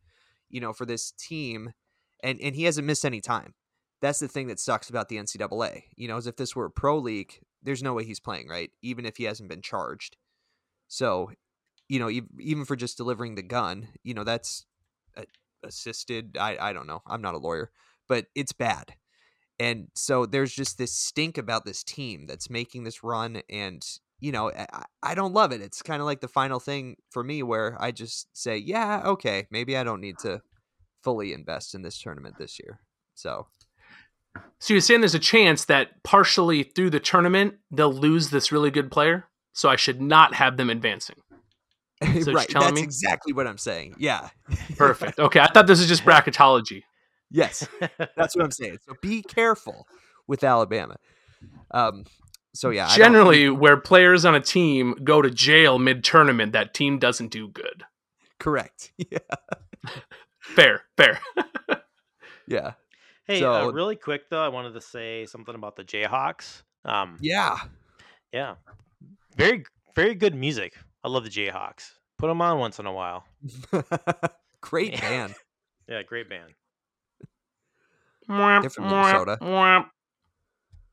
you 0.50 0.60
know, 0.60 0.72
for 0.72 0.84
this 0.84 1.12
team. 1.12 1.72
And, 2.22 2.38
and 2.40 2.54
he 2.54 2.64
hasn't 2.64 2.86
missed 2.86 3.06
any 3.06 3.22
time 3.22 3.54
that's 4.00 4.18
the 4.18 4.28
thing 4.28 4.48
that 4.48 4.58
sucks 4.58 4.88
about 4.88 5.08
the 5.08 5.16
NCAA. 5.16 5.84
You 5.96 6.08
know, 6.08 6.16
as 6.16 6.26
if 6.26 6.36
this 6.36 6.56
were 6.56 6.66
a 6.66 6.70
pro 6.70 6.98
league, 6.98 7.40
there's 7.62 7.82
no 7.82 7.94
way 7.94 8.04
he's 8.04 8.20
playing, 8.20 8.48
right? 8.48 8.70
Even 8.82 9.04
if 9.04 9.16
he 9.16 9.24
hasn't 9.24 9.48
been 9.48 9.62
charged. 9.62 10.16
So, 10.88 11.30
you 11.88 11.98
know, 11.98 12.10
even 12.38 12.64
for 12.64 12.76
just 12.76 12.96
delivering 12.96 13.34
the 13.34 13.42
gun, 13.42 13.88
you 14.02 14.14
know, 14.14 14.24
that's 14.24 14.64
assisted. 15.62 16.36
I, 16.38 16.56
I 16.58 16.72
don't 16.72 16.86
know. 16.86 17.02
I'm 17.06 17.22
not 17.22 17.34
a 17.34 17.38
lawyer, 17.38 17.70
but 18.08 18.26
it's 18.34 18.52
bad. 18.52 18.94
And 19.58 19.88
so 19.94 20.24
there's 20.24 20.54
just 20.54 20.78
this 20.78 20.94
stink 20.94 21.36
about 21.36 21.66
this 21.66 21.84
team 21.84 22.26
that's 22.26 22.48
making 22.48 22.84
this 22.84 23.04
run. 23.04 23.42
And, 23.50 23.84
you 24.20 24.32
know, 24.32 24.50
I, 24.52 24.84
I 25.02 25.14
don't 25.14 25.32
love 25.32 25.52
it. 25.52 25.60
It's 25.60 25.82
kind 25.82 26.00
of 26.00 26.06
like 26.06 26.20
the 26.20 26.28
final 26.28 26.60
thing 26.60 26.96
for 27.10 27.24
me 27.24 27.42
where 27.42 27.76
I 27.80 27.90
just 27.90 28.28
say, 28.36 28.56
yeah, 28.56 29.02
okay, 29.04 29.46
maybe 29.50 29.76
I 29.76 29.84
don't 29.84 30.00
need 30.00 30.18
to 30.20 30.42
fully 31.02 31.32
invest 31.32 31.74
in 31.74 31.82
this 31.82 32.00
tournament 32.00 32.36
this 32.38 32.58
year. 32.58 32.80
So, 33.14 33.46
So 34.58 34.74
you're 34.74 34.80
saying 34.80 35.00
there's 35.00 35.14
a 35.14 35.18
chance 35.18 35.64
that 35.66 36.02
partially 36.04 36.62
through 36.62 36.90
the 36.90 37.00
tournament 37.00 37.54
they'll 37.70 37.92
lose 37.92 38.30
this 38.30 38.52
really 38.52 38.70
good 38.70 38.90
player, 38.90 39.26
so 39.52 39.68
I 39.68 39.76
should 39.76 40.00
not 40.00 40.34
have 40.34 40.56
them 40.56 40.70
advancing. 40.70 41.16
you're 42.14 42.32
right. 42.34 42.48
That's 42.48 42.72
me? 42.72 42.82
exactly 42.82 43.32
what 43.32 43.46
I'm 43.46 43.58
saying. 43.58 43.96
Yeah. 43.98 44.30
Perfect. 44.76 45.18
Okay, 45.18 45.40
I 45.40 45.48
thought 45.48 45.66
this 45.66 45.80
was 45.80 45.88
just 45.88 46.04
bracketology. 46.04 46.82
Yes. 47.30 47.66
That's 48.16 48.34
what 48.34 48.44
I'm 48.44 48.50
saying. 48.50 48.78
So 48.86 48.94
be 49.02 49.22
careful 49.22 49.86
with 50.26 50.42
Alabama. 50.42 50.96
Um, 51.72 52.04
so 52.54 52.70
yeah, 52.70 52.86
I 52.86 52.88
don't- 52.88 52.98
Generally, 52.98 53.50
where 53.50 53.76
players 53.76 54.24
on 54.24 54.34
a 54.34 54.40
team 54.40 54.94
go 55.04 55.22
to 55.22 55.30
jail 55.30 55.78
mid 55.78 56.02
tournament, 56.04 56.52
that 56.52 56.74
team 56.74 56.98
doesn't 56.98 57.28
do 57.28 57.48
good. 57.48 57.84
correct. 58.38 58.92
Yeah. 59.10 59.18
Fair, 60.40 60.82
fair. 60.96 61.20
Yeah. 62.46 62.72
Hey, 63.24 63.42
uh, 63.44 63.62
So- 63.66 63.72
really 63.72 63.96
quick 63.96 64.28
though, 64.30 64.42
I 64.44 64.48
wanted 64.48 64.74
to 64.74 64.80
say 64.80 65.24
something 65.26 65.54
about 65.54 65.76
the 65.76 65.84
Jayhawks. 65.84 66.62
Um, 66.84 67.16
Yeah. 67.20 67.58
yeah, 68.32 68.54
very 69.36 69.64
very 69.94 70.14
good 70.14 70.34
music. 70.34 70.74
I 71.04 71.08
love 71.08 71.24
the 71.24 71.30
Jayhawks. 71.30 71.92
Put 72.18 72.26
them 72.28 72.40
on 72.42 72.58
once 72.58 72.78
in 72.78 72.86
a 72.86 72.92
while. 72.92 73.24
Great 74.60 75.00
band. 75.00 75.34
Yeah, 75.88 76.02
great 76.02 76.28
band. 76.28 76.52
They're 78.28 78.70
from 78.70 78.84
Minnesota. 78.88 79.38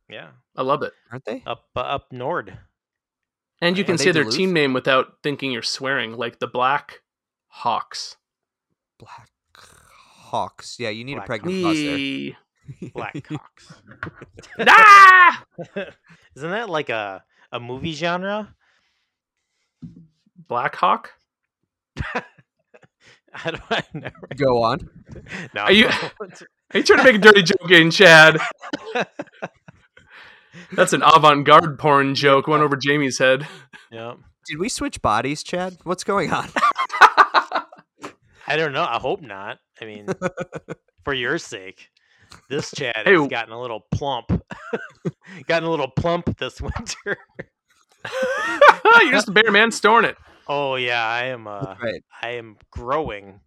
Yeah, 0.09 0.29
I 0.55 0.61
love 0.61 0.83
it. 0.83 0.93
Aren't 1.11 1.25
they? 1.25 1.43
up 1.45 1.65
uh, 1.75 1.79
up 1.81 2.11
Nord. 2.11 2.57
And 3.61 3.77
you 3.77 3.83
can 3.83 3.95
they 3.97 4.05
say 4.05 4.11
their 4.11 4.23
Duluth? 4.23 4.37
team 4.37 4.53
name 4.53 4.73
without 4.73 5.17
thinking 5.23 5.51
you're 5.51 5.63
swearing, 5.63 6.13
like 6.15 6.39
the 6.39 6.47
Black 6.47 7.01
Hawks. 7.47 8.15
Black 8.99 9.29
Hawks. 9.55 10.77
Yeah, 10.79 10.89
you 10.89 11.03
need 11.03 11.15
Black 11.15 11.25
a 11.25 11.27
pregnant 11.27 11.63
pause 11.63 11.75
there. 11.75 11.97
Yee. 11.97 12.37
Blackhawks. 12.95 13.81
ah! 14.67 15.43
Isn't 16.35 16.51
that 16.51 16.69
like 16.69 16.89
a 16.89 17.23
a 17.51 17.59
movie 17.59 17.93
genre? 17.93 18.53
Black 20.47 20.75
Hawk? 20.75 21.11
I 22.13 23.51
don't. 23.51 23.61
I 23.69 23.83
never. 23.93 24.27
Go 24.37 24.63
on. 24.63 24.89
No. 25.53 25.61
Are 25.63 25.71
you- 25.71 25.87
Are 25.89 26.77
you 26.79 26.83
trying 26.83 26.99
to 26.99 27.03
make 27.03 27.15
a 27.15 27.19
dirty 27.19 27.43
joke 27.43 27.71
in, 27.71 27.91
Chad? 27.91 28.37
That's 30.73 30.93
an 30.93 31.01
avant-garde 31.03 31.79
porn 31.79 32.15
joke. 32.15 32.47
Went 32.47 32.63
over 32.63 32.75
Jamie's 32.75 33.17
head. 33.19 33.47
yeah. 33.91 34.13
Did 34.47 34.59
we 34.59 34.69
switch 34.69 35.01
bodies, 35.01 35.43
Chad? 35.43 35.77
What's 35.83 36.03
going 36.05 36.31
on? 36.31 36.47
I 38.49 38.55
don't 38.55 38.71
know. 38.71 38.83
I 38.83 38.97
hope 38.97 39.21
not. 39.21 39.57
I 39.81 39.85
mean, 39.85 40.07
for 41.03 41.13
your 41.13 41.37
sake, 41.37 41.89
this 42.49 42.71
Chad 42.71 42.95
Hey, 43.03 43.13
has 43.17 43.27
gotten 43.27 43.53
a 43.53 43.59
little 43.59 43.81
plump. 43.91 44.31
gotten 45.47 45.67
a 45.67 45.69
little 45.71 45.89
plump 45.89 46.37
this 46.37 46.61
winter. 46.61 47.17
you're 49.01 49.11
just 49.11 49.27
a 49.27 49.31
bear 49.31 49.51
man 49.51 49.69
storing 49.71 50.05
it. 50.05 50.15
Oh 50.47 50.75
yeah, 50.75 51.03
I 51.05 51.25
am. 51.25 51.45
Uh, 51.45 51.75
right. 51.83 52.01
I 52.21 52.29
am 52.31 52.55
growing. 52.71 53.41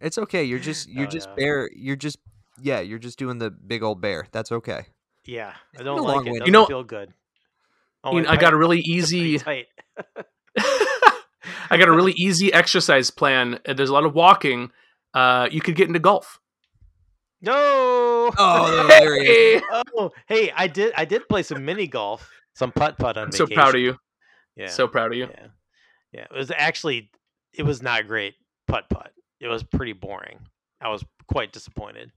It's 0.00 0.18
okay. 0.18 0.44
You're 0.44 0.58
just 0.58 0.88
you're 0.88 1.06
Oh, 1.06 1.10
just 1.10 1.28
yeah. 1.30 1.34
bear. 1.36 1.70
You're 1.74 1.96
just 1.96 2.18
yeah. 2.60 2.80
You're 2.80 2.98
just 2.98 3.18
doing 3.18 3.38
the 3.38 3.50
big 3.50 3.82
old 3.82 4.00
bear. 4.02 4.26
That's 4.32 4.52
okay. 4.52 4.86
Yeah, 5.24 5.54
I 5.78 5.82
don't 5.82 6.02
like 6.02 6.26
it. 6.26 6.30
Doesn't 6.30 6.46
You 6.46 6.52
know- 6.52 6.66
feel 6.66 6.84
good. 6.84 7.12
Oh, 8.04 8.16
You 8.16 8.22
know, 8.22 8.30
I 8.30 8.36
got 8.36 8.52
a 8.52 8.56
really 8.56 8.80
easy. 8.80 9.40
I 11.70 11.76
got 11.78 11.88
a 11.88 11.92
really 11.92 12.12
easy 12.12 12.52
exercise 12.52 13.10
plan. 13.10 13.60
There's 13.64 13.88
a 13.90 13.92
lot 13.92 14.04
of 14.04 14.14
walking. 14.14 14.70
Uh, 15.14 15.48
you 15.50 15.60
could 15.60 15.76
get 15.76 15.86
into 15.88 16.00
golf. 16.00 16.38
No. 17.40 17.52
Oh, 18.36 18.86
there 18.88 19.20
he 19.22 19.28
is. 19.28 19.62
Hey! 19.62 19.82
Oh, 19.96 20.10
hey, 20.26 20.50
I 20.54 20.66
did. 20.68 20.92
I 20.96 21.04
did 21.04 21.28
play 21.28 21.42
some 21.42 21.64
mini 21.64 21.86
golf, 21.86 22.28
some 22.54 22.72
putt 22.72 22.98
putt 22.98 23.16
on 23.16 23.26
I'm 23.26 23.32
so 23.32 23.46
proud 23.46 23.74
of 23.74 23.80
you. 23.80 23.96
Yeah. 24.56 24.68
So 24.68 24.86
proud 24.88 25.12
of 25.12 25.18
you. 25.18 25.28
Yeah. 25.30 25.46
Yeah. 26.12 26.26
It 26.30 26.36
was 26.36 26.50
actually 26.50 27.10
it 27.54 27.62
was 27.64 27.82
not 27.82 28.06
great 28.06 28.34
putt 28.68 28.84
putt. 28.90 29.12
It 29.40 29.48
was 29.48 29.62
pretty 29.62 29.92
boring. 29.92 30.38
I 30.80 30.88
was 30.88 31.04
quite 31.28 31.52
disappointed. 31.52 32.10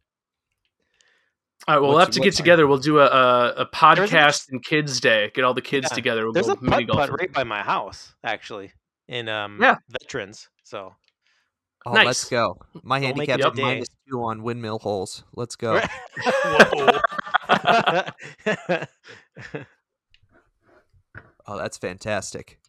All 1.68 1.76
right, 1.76 1.82
well, 1.82 1.90
we'll 1.92 2.00
have 2.00 2.12
to 2.12 2.20
what- 2.20 2.26
get 2.26 2.36
together. 2.36 2.68
We'll 2.68 2.78
do 2.78 3.00
a, 3.00 3.06
a, 3.06 3.08
a 3.08 3.56
There's 3.56 3.68
a- 3.68 3.70
podcast 3.72 4.50
and 4.52 4.64
kids 4.64 5.00
day. 5.00 5.32
Get 5.34 5.44
all 5.44 5.54
the 5.56 5.62
kids 5.62 5.88
Yeah, 5.90 5.96
together. 5.96 6.24
We'll 6.26 6.34
There's 6.34 6.46
go 6.48 6.54
a 6.54 6.62
mini 6.62 6.86
putt 6.86 6.96
golf. 6.96 7.10
putt 7.10 7.20
right 7.20 7.34
by 7.34 7.44
my 7.44 7.64
house, 7.64 8.14
actually, 8.24 8.72
in 9.08 9.28
um 9.30 9.58
Yeah. 9.62 9.76
veterans. 10.02 10.48
So 10.64 10.94
Oh, 11.88 11.94
Nice. 11.94 12.06
let's 12.08 12.26
go. 12.30 12.58
My 12.84 13.00
Don't 13.00 13.16
handicap's 13.16 13.46
a 13.46 13.50
a 13.50 13.56
minus 13.56 13.88
two 14.10 14.24
on 14.24 14.42
windmill 14.42 14.80
holes. 14.80 15.24
Let's 15.36 15.56
go. 15.56 15.80
Whoa. 16.24 17.00
Oh, 21.48 21.58
that's 21.60 21.78
fantastic. 21.78 22.60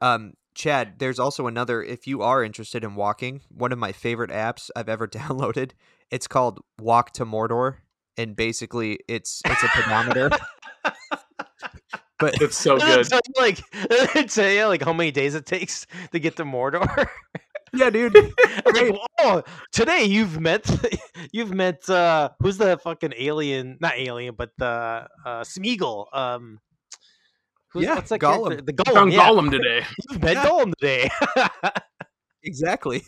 Um, 0.00 0.34
Chad, 0.54 1.00
there's 1.00 1.18
also 1.18 1.48
another. 1.48 1.82
If 1.82 2.06
you 2.06 2.22
are 2.22 2.44
interested 2.44 2.84
in 2.84 2.94
walking, 2.94 3.40
one 3.48 3.72
of 3.72 3.78
my 3.78 3.90
favorite 3.90 4.30
apps 4.30 4.70
I've 4.76 4.88
ever 4.88 5.08
downloaded. 5.08 5.72
It's 6.10 6.28
called 6.28 6.60
Walk 6.80 7.10
to 7.14 7.26
Mordor, 7.26 7.78
and 8.18 8.36
basically, 8.36 8.98
it's 9.08 9.40
it's 9.46 9.62
a 9.62 9.68
pedometer. 9.68 10.28
but 12.18 12.40
It's 12.42 12.56
so 12.56 12.76
good. 12.78 13.08
you, 13.10 13.18
like 13.40 13.60
it'll 13.90 14.24
tell 14.24 14.50
you 14.50 14.66
like 14.66 14.82
how 14.82 14.92
many 14.92 15.10
days 15.12 15.34
it 15.34 15.46
takes 15.46 15.86
to 16.12 16.18
get 16.18 16.36
to 16.36 16.44
Mordor. 16.44 16.86
yeah, 17.72 17.90
dude. 17.90 18.12
Like, 18.66 18.94
oh, 19.20 19.42
today 19.72 20.04
you've 20.04 20.40
met 20.40 20.66
you've 21.32 21.52
met 21.54 21.88
uh 21.88 22.30
who's 22.40 22.58
the 22.58 22.76
fucking 22.78 23.14
alien? 23.16 23.78
Not 23.80 23.94
alien, 23.96 24.34
but 24.36 24.50
the 24.58 24.66
uh 25.24 25.42
Smeagol. 25.44 26.06
Um, 26.12 26.60
who's, 27.72 27.84
Yeah, 27.84 27.94
what's 27.96 28.10
that 28.10 28.20
Gollum. 28.20 28.48
character? 28.48 28.72
The 28.72 28.84
Found 28.92 29.12
Gollum. 29.12 29.12
Yeah, 29.12 29.28
Gollum 29.30 29.50
today. 29.50 29.86
you've 30.10 30.22
met 30.22 30.32
Yeah. 30.34 30.44
Gollum 30.44 30.72
today. 30.76 31.10
Exactly. 32.42 33.02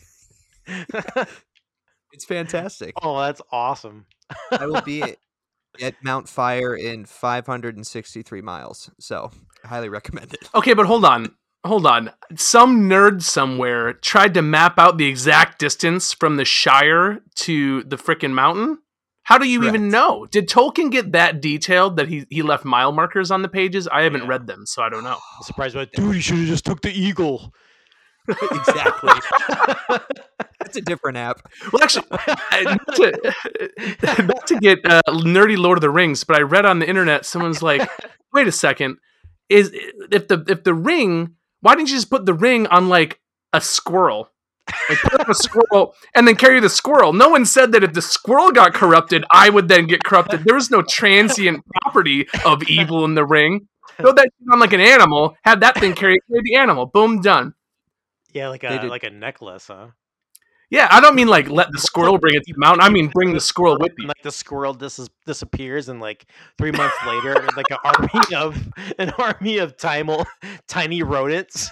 It's 2.12 2.24
fantastic. 2.24 2.94
oh, 3.02 3.20
that's 3.20 3.40
awesome. 3.52 4.06
I 4.50 4.66
will 4.66 4.82
be 4.82 5.02
at, 5.02 5.16
at 5.82 5.94
Mount 6.02 6.28
Fire 6.28 6.74
in 6.74 7.04
563 7.04 8.40
miles, 8.42 8.90
so 8.98 9.30
I 9.64 9.68
highly 9.68 9.88
recommend 9.88 10.34
it. 10.34 10.48
Okay, 10.54 10.74
but 10.74 10.86
hold 10.86 11.04
on. 11.04 11.34
Hold 11.64 11.84
on. 11.86 12.10
Some 12.36 12.88
nerd 12.88 13.22
somewhere 13.22 13.92
tried 13.92 14.32
to 14.34 14.42
map 14.42 14.78
out 14.78 14.96
the 14.96 15.06
exact 15.06 15.58
distance 15.58 16.12
from 16.14 16.36
the 16.36 16.44
Shire 16.46 17.20
to 17.36 17.82
the 17.84 17.96
frickin' 17.96 18.32
mountain. 18.32 18.78
How 19.24 19.36
do 19.38 19.46
you 19.46 19.62
even 19.64 19.90
know? 19.90 20.26
Did 20.26 20.48
Tolkien 20.48 20.90
get 20.90 21.12
that 21.12 21.40
detailed 21.40 21.96
that 21.98 22.08
he, 22.08 22.24
he 22.30 22.42
left 22.42 22.64
mile 22.64 22.90
markers 22.92 23.30
on 23.30 23.42
the 23.42 23.48
pages? 23.48 23.86
I 23.86 24.02
haven't 24.02 24.22
Yeah. 24.22 24.28
read 24.28 24.46
them, 24.46 24.64
so 24.66 24.82
I 24.82 24.88
don't 24.88 25.04
know. 25.04 25.18
I'm 25.36 25.42
surprised 25.42 25.74
by 25.74 25.84
dude. 25.84 26.14
You 26.16 26.20
should 26.20 26.38
have 26.38 26.46
just 26.48 26.64
took 26.64 26.80
the 26.80 26.90
eagle. 26.90 27.52
exactly. 28.52 29.10
That's 30.60 30.76
a 30.76 30.80
different 30.80 31.16
app. 31.16 31.40
Well, 31.72 31.82
actually, 31.82 32.06
not 32.10 32.96
to, 32.96 33.34
not 34.22 34.46
to 34.46 34.58
get 34.60 34.78
uh, 34.84 35.00
nerdy 35.08 35.56
Lord 35.56 35.78
of 35.78 35.82
the 35.82 35.90
Rings, 35.90 36.24
but 36.24 36.36
I 36.36 36.42
read 36.42 36.64
on 36.64 36.78
the 36.78 36.88
internet 36.88 37.26
someone's 37.26 37.62
like, 37.62 37.88
"Wait 38.32 38.46
a 38.46 38.52
second, 38.52 38.98
is 39.48 39.72
if 40.10 40.28
the 40.28 40.44
if 40.48 40.64
the 40.64 40.74
ring? 40.74 41.34
Why 41.60 41.74
didn't 41.74 41.88
you 41.90 41.96
just 41.96 42.10
put 42.10 42.24
the 42.24 42.34
ring 42.34 42.66
on 42.68 42.88
like 42.88 43.20
a 43.52 43.60
squirrel? 43.60 44.30
Like 44.88 44.98
put 45.00 45.20
up 45.20 45.28
a 45.28 45.34
squirrel 45.34 45.94
and 46.14 46.26
then 46.28 46.36
carry 46.36 46.60
the 46.60 46.68
squirrel. 46.68 47.12
No 47.12 47.28
one 47.30 47.44
said 47.44 47.72
that 47.72 47.82
if 47.82 47.92
the 47.92 48.02
squirrel 48.02 48.52
got 48.52 48.72
corrupted, 48.72 49.24
I 49.32 49.50
would 49.50 49.68
then 49.68 49.86
get 49.86 50.04
corrupted. 50.04 50.44
There 50.44 50.54
was 50.54 50.70
no 50.70 50.82
transient 50.82 51.64
property 51.82 52.28
of 52.44 52.62
evil 52.64 53.04
in 53.04 53.14
the 53.14 53.24
ring. 53.24 53.68
Throw 53.96 54.12
that 54.12 54.28
on 54.52 54.60
like 54.60 54.72
an 54.72 54.80
animal. 54.80 55.34
Have 55.44 55.60
that 55.60 55.76
thing 55.78 55.94
carry, 55.94 56.18
carry 56.30 56.42
the 56.44 56.54
animal. 56.56 56.86
Boom, 56.86 57.20
done. 57.20 57.54
Yeah, 58.32 58.48
like 58.48 58.64
a 58.64 58.86
like 58.86 59.04
a 59.04 59.10
necklace, 59.10 59.66
huh? 59.66 59.88
Yeah, 60.70 60.86
I 60.90 61.00
don't 61.00 61.16
mean 61.16 61.28
like 61.28 61.48
let 61.48 61.72
the 61.72 61.78
squirrel 61.88 62.18
bring 62.18 62.34
it 62.34 62.44
to 62.44 62.52
the 62.52 62.58
mountain. 62.58 62.80
I 62.80 62.88
mean 62.88 63.08
bring 63.08 63.32
the 63.32 63.40
squirrel 63.40 63.76
with 63.78 63.92
you. 63.98 64.06
Like 64.06 64.22
the 64.22 64.30
squirrel 64.30 64.72
dis- 64.72 65.08
disappears, 65.26 65.88
and 65.88 66.00
like 66.00 66.26
three 66.58 66.70
months 66.70 66.96
later, 67.06 67.34
like 67.56 67.70
an 67.70 67.78
army 67.84 68.34
of 68.36 68.68
an 68.98 69.10
army 69.18 69.58
of 69.58 69.76
tiny 69.76 70.24
tiny 70.68 71.02
rodents 71.02 71.70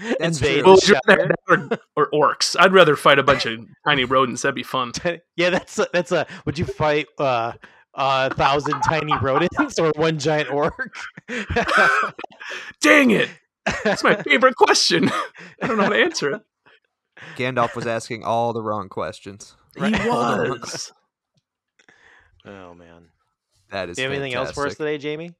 That's 0.18 0.38
true. 0.38 0.62
Well, 0.64 0.76
the 0.76 0.80
would 0.80 0.88
you 0.88 0.94
rather 1.06 1.28
Shire. 1.48 1.58
have 1.58 1.68
that 1.68 1.80
or, 1.96 2.10
or 2.10 2.34
orcs? 2.34 2.56
I'd 2.58 2.72
rather 2.72 2.96
fight 2.96 3.18
a 3.18 3.22
bunch 3.22 3.46
of 3.46 3.60
tiny 3.86 4.04
rodents. 4.04 4.42
That'd 4.42 4.54
be 4.54 4.62
fun. 4.62 4.92
yeah, 5.36 5.50
that's 5.50 5.78
a, 5.78 5.88
that's 5.92 6.12
a. 6.12 6.26
Would 6.46 6.58
you 6.58 6.64
fight 6.64 7.06
uh, 7.18 7.52
a 7.94 8.34
thousand 8.34 8.80
tiny 8.82 9.12
rodents 9.20 9.78
or 9.78 9.92
one 9.96 10.18
giant 10.18 10.50
orc? 10.50 10.94
Dang 12.80 13.10
it! 13.10 13.28
That's 13.84 14.02
my 14.04 14.16
favorite 14.22 14.56
question. 14.56 15.10
I 15.62 15.66
don't 15.66 15.76
know 15.76 15.84
how 15.84 15.88
to 15.90 16.02
answer 16.02 16.30
it. 16.32 16.42
Gandalf 17.36 17.74
was 17.76 17.86
asking 17.86 18.24
all 18.24 18.52
the 18.52 18.62
wrong 18.62 18.88
questions. 18.88 19.54
He 19.76 19.82
Right. 19.82 19.92
was. 20.06 20.92
oh 22.44 22.74
man. 22.74 23.08
That 23.70 23.88
is 23.88 23.96
Do 23.96 24.02
you 24.02 24.08
have 24.08 24.16
anything 24.18 24.34
else 24.34 24.52
for 24.52 24.66
us 24.66 24.74
today, 24.76 24.98
Jamie? 24.98 25.34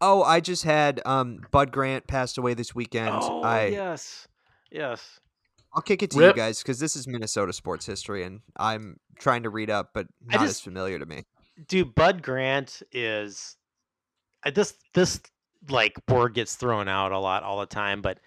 Oh, 0.00 0.22
I 0.22 0.40
just 0.40 0.64
had 0.64 1.00
um 1.06 1.40
Bud 1.50 1.70
Grant 1.72 2.06
passed 2.06 2.38
away 2.38 2.54
this 2.54 2.74
weekend. 2.74 3.10
oh 3.12 3.42
I 3.42 3.66
yes, 3.66 4.26
yes. 4.70 5.20
I'll 5.74 5.82
kick 5.82 6.02
it 6.02 6.10
to 6.12 6.18
Rip. 6.18 6.36
you 6.36 6.42
guys 6.42 6.62
because 6.62 6.78
this 6.78 6.96
is 6.96 7.06
Minnesota 7.06 7.52
sports 7.52 7.84
history, 7.84 8.24
and 8.24 8.40
I'm 8.56 8.96
trying 9.18 9.42
to 9.42 9.50
read 9.50 9.68
up, 9.70 9.90
but 9.92 10.06
I 10.30 10.36
not 10.36 10.46
as 10.46 10.60
familiar 10.60 10.98
to 10.98 11.06
me. 11.06 11.24
dude 11.68 11.94
bud 11.94 12.22
grant 12.22 12.82
is 12.92 13.56
I- 14.44 14.50
this 14.50 14.74
this 14.94 15.20
like 15.70 15.94
word 16.08 16.34
gets 16.34 16.54
thrown 16.56 16.88
out 16.88 17.12
a 17.12 17.18
lot 17.18 17.42
all 17.42 17.60
the 17.60 17.66
time 17.66 18.02
but 18.02 18.18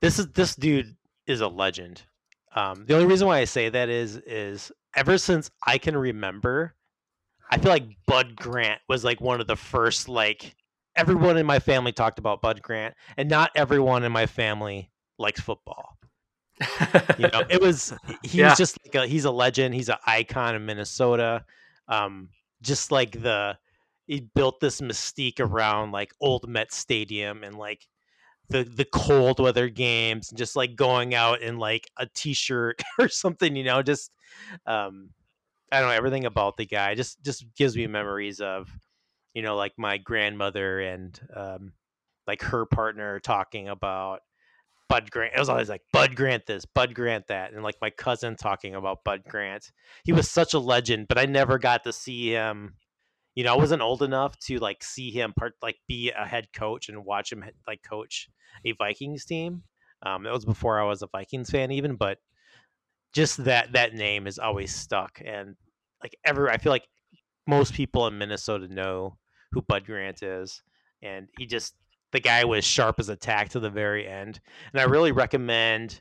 this 0.00 0.18
is 0.18 0.28
this 0.28 0.54
dude 0.56 0.96
is 1.26 1.40
a 1.40 1.48
legend. 1.48 2.02
Um 2.54 2.84
the 2.86 2.94
only 2.94 3.06
reason 3.06 3.26
why 3.28 3.38
i 3.38 3.44
say 3.44 3.68
that 3.68 3.88
is 3.88 4.16
is 4.16 4.72
ever 4.96 5.18
since 5.18 5.50
i 5.66 5.78
can 5.78 5.96
remember 5.96 6.74
i 7.50 7.58
feel 7.58 7.70
like 7.72 7.86
bud 8.06 8.36
grant 8.36 8.80
was 8.88 9.04
like 9.04 9.20
one 9.20 9.40
of 9.40 9.46
the 9.46 9.56
first 9.56 10.08
like 10.08 10.56
everyone 10.96 11.36
in 11.36 11.46
my 11.46 11.58
family 11.60 11.92
talked 11.92 12.18
about 12.18 12.42
bud 12.42 12.60
grant 12.62 12.94
and 13.16 13.28
not 13.30 13.50
everyone 13.54 14.04
in 14.04 14.12
my 14.12 14.26
family 14.26 14.90
likes 15.18 15.40
football. 15.40 15.96
You 17.16 17.28
know 17.32 17.44
it 17.48 17.60
was 17.60 17.94
he's 18.22 18.32
Yeah. 18.32 18.54
just 18.54 18.78
like 18.84 18.94
a, 18.94 19.06
he's 19.06 19.24
a 19.24 19.30
legend 19.30 19.74
he's 19.74 19.88
an 19.88 19.96
icon 20.06 20.54
in 20.54 20.66
minnesota. 20.66 21.44
Um 21.88 22.30
just 22.62 22.92
like 22.92 23.12
the 23.22 23.56
he 24.10 24.28
built 24.34 24.58
this 24.58 24.80
mystique 24.80 25.38
around 25.38 25.92
like 25.92 26.12
old 26.20 26.48
met 26.48 26.72
stadium 26.72 27.44
and 27.44 27.56
like 27.56 27.86
the 28.48 28.64
the 28.64 28.84
cold 28.84 29.38
weather 29.38 29.68
games 29.68 30.30
and 30.30 30.38
just 30.38 30.56
like 30.56 30.74
going 30.74 31.14
out 31.14 31.40
in 31.40 31.58
like 31.58 31.88
a 31.96 32.06
t-shirt 32.12 32.82
or 32.98 33.08
something 33.08 33.54
you 33.54 33.62
know 33.62 33.82
just 33.82 34.10
um 34.66 35.10
i 35.70 35.78
don't 35.78 35.88
know 35.88 35.94
everything 35.94 36.24
about 36.24 36.56
the 36.56 36.66
guy 36.66 36.94
just 36.96 37.22
just 37.22 37.44
gives 37.56 37.76
me 37.76 37.86
memories 37.86 38.40
of 38.40 38.68
you 39.32 39.42
know 39.42 39.54
like 39.54 39.72
my 39.78 39.96
grandmother 39.96 40.80
and 40.80 41.20
um 41.36 41.72
like 42.26 42.42
her 42.42 42.66
partner 42.66 43.18
talking 43.20 43.68
about 43.68 44.20
Bud 44.88 45.08
Grant. 45.12 45.34
It 45.36 45.38
was 45.38 45.48
always 45.48 45.68
like 45.68 45.82
Bud 45.92 46.16
Grant 46.16 46.46
this, 46.46 46.64
Bud 46.64 46.94
Grant 46.94 47.28
that, 47.28 47.52
and 47.52 47.62
like 47.62 47.76
my 47.80 47.90
cousin 47.90 48.34
talking 48.34 48.74
about 48.74 49.04
Bud 49.04 49.22
Grant. 49.26 49.70
He 50.04 50.12
was 50.12 50.28
such 50.28 50.52
a 50.52 50.58
legend, 50.58 51.06
but 51.06 51.16
I 51.16 51.26
never 51.26 51.58
got 51.58 51.84
to 51.84 51.92
see 51.92 52.32
him. 52.32 52.74
You 53.34 53.44
know, 53.44 53.54
I 53.54 53.56
wasn't 53.56 53.82
old 53.82 54.02
enough 54.02 54.38
to 54.40 54.58
like 54.58 54.82
see 54.82 55.10
him 55.10 55.32
part 55.38 55.54
like 55.62 55.76
be 55.88 56.10
a 56.10 56.26
head 56.26 56.48
coach 56.52 56.88
and 56.88 57.04
watch 57.04 57.32
him 57.32 57.44
like 57.66 57.82
coach 57.82 58.28
a 58.64 58.72
Vikings 58.72 59.24
team. 59.24 59.62
Um, 60.02 60.26
it 60.26 60.32
was 60.32 60.44
before 60.44 60.80
I 60.80 60.84
was 60.84 61.02
a 61.02 61.08
Vikings 61.08 61.50
fan, 61.50 61.70
even, 61.70 61.96
but 61.96 62.18
just 63.12 63.44
that 63.44 63.72
that 63.72 63.94
name 63.94 64.26
is 64.26 64.38
always 64.38 64.74
stuck, 64.74 65.20
and 65.24 65.56
like 66.02 66.16
every 66.24 66.48
I 66.50 66.58
feel 66.58 66.70
like 66.70 66.86
most 67.46 67.74
people 67.74 68.06
in 68.06 68.18
Minnesota 68.18 68.68
know 68.68 69.18
who 69.52 69.62
Bud 69.62 69.86
Grant 69.86 70.22
is, 70.22 70.62
and 71.02 71.28
he 71.38 71.46
just 71.46 71.74
the 72.12 72.20
guy 72.20 72.44
was 72.44 72.64
sharp 72.64 72.98
as 73.00 73.08
a 73.08 73.16
tack 73.16 73.50
to 73.50 73.60
the 73.60 73.70
very 73.70 74.06
end. 74.06 74.40
And 74.72 74.80
I 74.80 74.84
really 74.84 75.12
recommend 75.12 76.00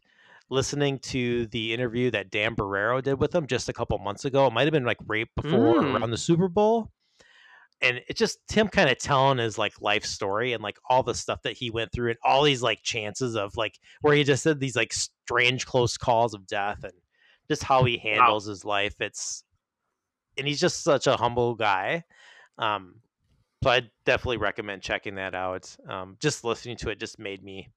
listening 0.49 0.99
to 0.99 1.47
the 1.47 1.73
interview 1.73 2.11
that 2.11 2.31
Dan 2.31 2.55
Barreiro 2.55 3.01
did 3.03 3.19
with 3.19 3.33
him 3.35 3.47
just 3.47 3.69
a 3.69 3.73
couple 3.73 3.97
months 3.99 4.25
ago. 4.25 4.47
It 4.47 4.53
might 4.53 4.63
have 4.63 4.73
been 4.73 4.85
like 4.85 4.97
right 5.05 5.27
before 5.35 5.75
or 5.79 5.83
Mm. 5.83 5.99
around 6.01 6.11
the 6.11 6.17
Super 6.17 6.47
Bowl. 6.47 6.91
And 7.81 8.01
it's 8.07 8.19
just 8.19 8.39
Tim 8.47 8.67
kind 8.67 8.89
of 8.89 8.97
telling 8.97 9.37
his 9.37 9.57
like 9.57 9.81
life 9.81 10.05
story 10.05 10.53
and 10.53 10.61
like 10.61 10.77
all 10.89 11.01
the 11.01 11.13
stuff 11.13 11.41
that 11.43 11.57
he 11.57 11.69
went 11.69 11.91
through 11.91 12.09
and 12.09 12.19
all 12.23 12.43
these 12.43 12.61
like 12.61 12.81
chances 12.83 13.35
of 13.35 13.55
like 13.55 13.79
where 14.01 14.13
he 14.13 14.23
just 14.23 14.43
said 14.43 14.59
these 14.59 14.75
like 14.75 14.91
strange 14.91 15.65
close 15.65 15.97
calls 15.97 16.33
of 16.33 16.45
death 16.45 16.83
and 16.83 16.93
just 17.47 17.63
how 17.63 17.83
he 17.83 17.97
handles 17.97 18.45
his 18.45 18.65
life. 18.65 18.95
It's 18.99 19.43
and 20.37 20.47
he's 20.47 20.59
just 20.59 20.83
such 20.83 21.07
a 21.07 21.17
humble 21.17 21.55
guy. 21.55 22.03
Um, 22.57 22.95
so 23.63 23.69
I 23.69 23.81
definitely 24.05 24.37
recommend 24.37 24.81
checking 24.81 25.15
that 25.15 25.35
out. 25.35 25.75
Um, 25.87 26.17
just 26.19 26.43
listening 26.43 26.77
to 26.77 26.89
it 26.89 26.99
just 26.99 27.19
made 27.19 27.43
me 27.43 27.69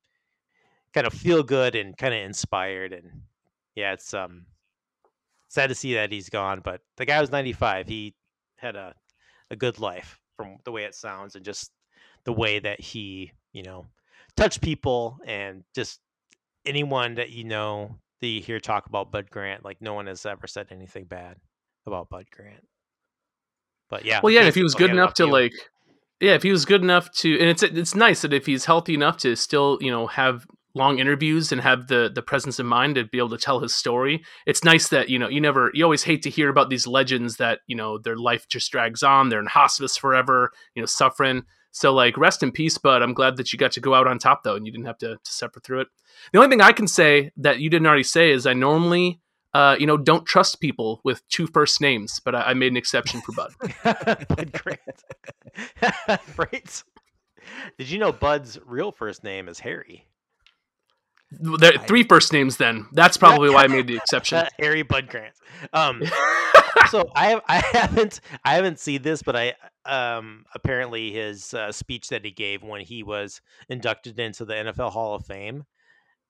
kind 0.95 1.07
of 1.07 1.13
feel 1.13 1.43
good 1.43 1.75
and 1.75 1.97
kind 1.97 2.15
of 2.15 2.21
inspired. 2.21 2.93
And 2.93 3.23
yeah, 3.75 3.93
it's 3.93 4.15
um 4.15 4.47
sad 5.49 5.69
to 5.69 5.75
see 5.75 5.95
that 5.95 6.13
he's 6.13 6.29
gone, 6.29 6.61
but 6.65 6.81
the 6.97 7.05
guy 7.05 7.21
was 7.21 7.31
95. 7.31 7.87
He 7.89 8.15
had 8.57 8.77
a 8.77 8.95
a 9.53 9.57
good 9.57 9.79
life 9.79 10.19
from 10.37 10.57
the 10.65 10.73
way 10.73 10.85
it 10.85 10.95
sounds 10.95 11.37
and 11.37 11.45
just 11.45 11.71
the 12.25 12.33
way 12.33 12.59
that 12.59 12.81
he, 12.81 13.33
you 13.53 13.63
know, 13.63 13.87
touched 14.37 14.61
people 14.61 15.19
and 15.27 15.63
just 15.75 16.01
anyone 16.67 17.15
that 17.17 17.31
you 17.31 17.45
know 17.45 17.97
that 18.21 18.27
you 18.27 18.41
hear 18.41 18.59
talk 18.59 18.87
about 18.87 19.13
Bud 19.13 19.31
Grant, 19.31 19.65
like 19.65 19.81
no 19.81 19.95
one 19.95 20.07
has 20.07 20.25
ever 20.27 20.47
said 20.47 20.69
anything 20.71 21.05
bad 21.05 21.37
about 21.87 22.09
Bud 22.09 22.27
Grant. 22.35 22.67
But 23.91 24.05
yeah, 24.05 24.21
Well, 24.23 24.33
yeah, 24.33 24.47
if 24.47 24.55
he 24.55 24.63
was 24.63 24.75
good 24.75 24.91
enough 24.91 25.15
to 25.15 25.27
you. 25.27 25.33
like, 25.33 25.53
yeah, 26.21 26.35
if 26.35 26.43
he 26.43 26.51
was 26.51 26.65
good 26.65 26.83
enough 26.83 27.13
to, 27.17 27.39
and 27.39 27.51
it's 27.51 27.63
it's 27.63 27.95
nice 27.95 28.23
that 28.23 28.33
if 28.33 28.47
he's 28.47 28.65
healthy 28.65 28.95
enough 28.95 29.19
to 29.19 29.37
still, 29.37 29.77
you 29.81 29.91
know, 29.91 30.07
have 30.07 30.47
long 30.75 30.99
interviews 30.99 31.53
and 31.53 31.61
have 31.61 31.89
the 31.89 32.11
the 32.13 32.23
presence 32.23 32.59
of 32.59 32.67
mind 32.67 32.95
to 32.95 33.05
be 33.05 33.19
able 33.19 33.31
to 33.31 33.39
tell 33.39 33.61
his 33.61 33.75
story. 33.75 34.25
It's 34.47 34.65
nice 34.65 34.89
that 34.89 35.09
you 35.09 35.19
know 35.19 35.29
you 35.29 35.41
never 35.41 35.71
you 35.75 35.85
always 35.85 36.03
hate 36.03 36.23
to 36.23 36.31
hear 36.31 36.49
about 36.49 36.71
these 36.71 36.87
legends 36.87 37.37
that 37.37 37.61
you 37.67 37.77
know 37.77 37.99
their 37.99 38.17
life 38.17 38.49
just 38.49 38.71
drags 38.71 39.03
on. 39.03 39.29
They're 39.29 39.41
in 39.41 39.47
hospice 39.47 39.97
forever, 39.97 40.53
you 40.75 40.83
know, 40.83 40.87
suffering. 40.87 41.45
So 41.73 41.93
like, 41.95 42.19
rest 42.19 42.43
in 42.43 42.53
peace, 42.53 42.77
bud. 42.77 43.03
I'm 43.03 43.15
glad 43.15 43.37
that 43.39 43.53
you 43.53 43.59
got 43.59 43.73
to 43.73 43.81
go 43.81 43.95
out 43.95 44.07
on 44.07 44.19
top 44.19 44.43
though, 44.43 44.57
and 44.57 44.67
you 44.67 44.73
didn't 44.73 44.87
have 44.87 44.99
to, 44.99 45.17
to 45.17 45.33
suffer 45.33 45.61
through 45.61 45.83
it. 45.83 45.89
The 46.33 46.39
only 46.39 46.51
thing 46.51 46.61
I 46.61 46.73
can 46.73 46.87
say 46.87 47.33
that 47.39 47.61
you 47.61 47.71
didn't 47.71 47.87
already 47.87 48.03
say 48.05 48.31
is 48.31 48.47
I 48.47 48.53
normally. 48.53 49.21
Uh, 49.55 49.77
you 49.79 49.87
know, 49.87 49.99
don't 49.99 50.25
trust 50.25 50.63
people 50.63 51.03
with 51.05 51.29
two 51.29 51.47
first 51.47 51.79
names, 51.79 52.23
but 52.25 52.35
I, 52.35 52.41
I 52.41 52.55
made 52.55 52.73
an 52.73 52.79
exception 52.79 53.21
for 53.21 53.33
Bud. 53.33 53.53
Bud 54.29 54.51
Grant. 54.51 56.21
right. 56.39 56.83
Did 57.77 57.91
you 57.91 57.99
know 57.99 58.13
Bud's 58.13 58.59
real 58.65 58.93
first 58.93 59.23
name 59.23 59.49
is 59.49 59.61
Harry? 59.61 60.07
There, 61.41 61.73
three 61.87 62.03
first 62.03 62.33
names. 62.33 62.57
Then 62.57 62.87
that's 62.93 63.17
probably 63.17 63.51
why 63.51 63.65
I 63.65 63.67
made 63.69 63.87
the 63.87 63.97
exception. 63.97 64.47
Harry 64.59 64.83
Bud 64.83 65.09
Grant. 65.09 65.35
Um, 65.73 66.03
so 66.91 67.11
I 67.15 67.31
have, 67.31 67.43
I 67.49 67.57
haven't 67.73 68.21
I 68.45 68.55
haven't 68.55 68.79
seen 68.79 69.03
this, 69.03 69.23
but 69.23 69.37
I 69.37 69.55
um 69.85 70.45
apparently 70.55 71.13
his 71.13 71.55
uh, 71.55 71.73
speech 71.73 72.09
that 72.09 72.25
he 72.25 72.31
gave 72.31 72.63
when 72.63 72.83
he 72.83 73.03
was 73.03 73.41
inducted 73.69 74.19
into 74.19 74.45
the 74.45 74.55
NFL 74.55 74.93
Hall 74.93 75.15
of 75.15 75.27
Fame 75.27 75.65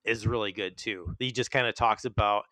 is 0.04 0.26
really 0.26 0.52
good 0.52 0.76
too. 0.76 1.14
He 1.18 1.32
just 1.32 1.50
kind 1.50 1.66
of 1.66 1.74
talks 1.74 2.04
about 2.04 2.44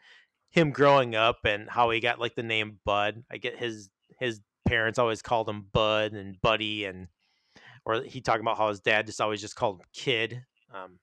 him 0.50 0.70
growing 0.70 1.14
up 1.14 1.38
and 1.44 1.68
how 1.70 1.90
he 1.90 2.00
got 2.00 2.18
like 2.18 2.34
the 2.34 2.42
name 2.42 2.78
Bud. 2.84 3.22
I 3.30 3.36
get 3.36 3.58
his 3.58 3.90
his 4.18 4.40
parents 4.66 4.98
always 4.98 5.22
called 5.22 5.48
him 5.48 5.66
Bud 5.72 6.12
and 6.12 6.40
Buddy 6.42 6.84
and 6.84 7.08
or 7.84 8.02
he 8.02 8.20
talking 8.20 8.42
about 8.42 8.58
how 8.58 8.68
his 8.68 8.80
dad 8.80 9.06
just 9.06 9.20
always 9.20 9.40
just 9.40 9.56
called 9.56 9.80
him 9.80 9.86
Kid. 9.92 10.44
Um, 10.72 10.98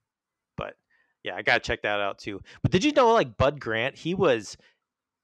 yeah, 1.24 1.34
I 1.36 1.42
gotta 1.42 1.60
check 1.60 1.82
that 1.82 2.00
out 2.00 2.18
too. 2.18 2.40
But 2.62 2.70
did 2.70 2.84
you 2.84 2.92
know 2.92 3.12
like 3.12 3.36
Bud 3.36 3.60
Grant? 3.60 3.96
He 3.96 4.14
was 4.14 4.56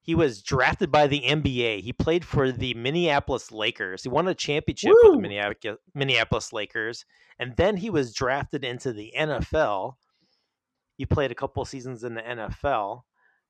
he 0.04 0.14
was 0.14 0.42
drafted 0.42 0.92
by 0.92 1.06
the 1.06 1.22
NBA. 1.22 1.80
He 1.80 1.92
played 1.92 2.24
for 2.24 2.52
the 2.52 2.74
Minneapolis 2.74 3.50
Lakers. 3.50 4.02
He 4.02 4.10
won 4.10 4.28
a 4.28 4.34
championship 4.34 4.92
with 5.02 5.14
the 5.14 5.18
Minneapolis, 5.18 5.78
Minneapolis 5.94 6.52
Lakers, 6.52 7.06
and 7.38 7.56
then 7.56 7.78
he 7.78 7.88
was 7.88 8.12
drafted 8.12 8.64
into 8.64 8.92
the 8.92 9.14
NFL. 9.16 9.94
He 10.96 11.06
played 11.06 11.30
a 11.30 11.34
couple 11.34 11.64
seasons 11.64 12.04
in 12.04 12.14
the 12.14 12.22
NFL. 12.22 13.02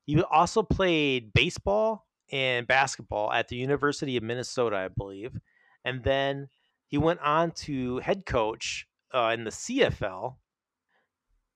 He 0.05 0.21
also 0.21 0.63
played 0.63 1.33
baseball 1.33 2.07
and 2.31 2.65
basketball 2.65 3.31
at 3.31 3.49
the 3.49 3.57
University 3.57 4.17
of 4.17 4.23
Minnesota, 4.23 4.77
I 4.77 4.87
believe, 4.87 5.37
and 5.83 6.03
then 6.03 6.47
he 6.87 6.97
went 6.97 7.19
on 7.19 7.51
to 7.51 7.97
head 7.99 8.25
coach 8.25 8.87
uh, 9.13 9.31
in 9.33 9.43
the 9.43 9.51
CFL. 9.51 10.35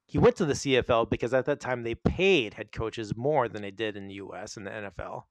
He 0.09 0.17
went 0.17 0.35
to 0.37 0.45
the 0.45 0.53
CFL 0.53 1.07
because 1.07 1.35
at 1.35 1.45
that 1.45 1.59
time 1.59 1.83
they 1.83 1.93
paid 1.93 2.55
head 2.55 2.71
coaches 2.71 3.15
more 3.15 3.47
than 3.47 3.61
they 3.61 3.69
did 3.69 3.95
in 3.95 4.07
the 4.07 4.15
US 4.15 4.57
and 4.57 4.65
the 4.65 4.71
NFL. 4.71 5.23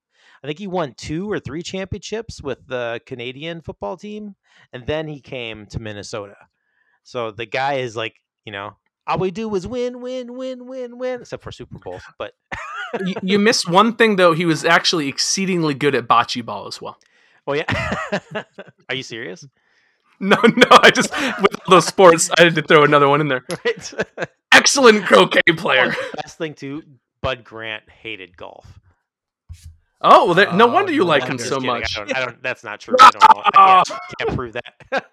I 0.42 0.46
think 0.46 0.60
he 0.60 0.68
won 0.68 0.94
two 0.96 1.30
or 1.30 1.40
three 1.40 1.62
championships 1.62 2.40
with 2.40 2.68
the 2.68 3.00
Canadian 3.04 3.60
football 3.60 3.96
team, 3.96 4.36
and 4.72 4.86
then 4.86 5.08
he 5.08 5.20
came 5.20 5.66
to 5.66 5.80
Minnesota. 5.80 6.36
So 7.02 7.32
the 7.32 7.44
guy 7.44 7.74
is 7.74 7.96
like, 7.96 8.14
you 8.44 8.52
know, 8.52 8.76
all 9.04 9.18
we 9.18 9.32
do 9.32 9.52
is 9.56 9.66
win, 9.66 10.00
win, 10.00 10.34
win, 10.34 10.66
win, 10.66 10.96
win, 10.96 11.22
except 11.22 11.42
for 11.42 11.50
Super 11.50 11.78
Bowls. 11.78 12.02
But 12.16 12.34
you, 13.04 13.14
you 13.22 13.38
missed 13.40 13.68
one 13.68 13.96
thing 13.96 14.14
though. 14.14 14.32
He 14.32 14.46
was 14.46 14.64
actually 14.64 15.08
exceedingly 15.08 15.74
good 15.74 15.96
at 15.96 16.06
bocce 16.06 16.44
ball 16.44 16.68
as 16.68 16.80
well. 16.80 16.98
oh 17.48 17.54
yeah, 17.54 17.64
are 18.88 18.94
you 18.94 19.02
serious? 19.02 19.44
No, 20.20 20.36
no, 20.42 20.66
I 20.82 20.90
just 20.90 21.10
with 21.40 21.54
all 21.66 21.70
those 21.76 21.86
sports, 21.86 22.28
I 22.38 22.44
had 22.44 22.54
to 22.56 22.62
throw 22.62 22.82
another 22.84 23.08
one 23.08 23.20
in 23.20 23.28
there. 23.28 23.44
Right. 23.64 23.94
excellent 24.52 25.04
croquet 25.04 25.40
player. 25.56 25.94
Best 26.22 26.38
thing 26.38 26.54
too, 26.54 26.82
Bud 27.20 27.44
Grant 27.44 27.88
hated 27.88 28.36
golf. 28.36 28.80
Oh, 30.00 30.26
well, 30.26 30.34
there, 30.34 30.52
no 30.52 30.68
Oh, 30.68 30.72
wonder 30.72 30.92
you 30.92 31.00
no 31.00 31.06
like 31.06 31.22
wonder. 31.22 31.42
him 31.42 31.48
so 31.48 31.56
kidding. 31.56 31.66
much. 31.70 31.96
I 31.98 32.04
don't, 32.04 32.16
I 32.16 32.24
don't. 32.24 32.42
That's 32.42 32.64
not 32.64 32.80
true. 32.80 32.96
I 33.00 33.10
don't 33.10 33.22
know. 33.36 33.42
I 33.44 33.82
can't, 33.86 34.00
can't 34.18 34.34
prove 34.36 34.52
that. 34.54 35.06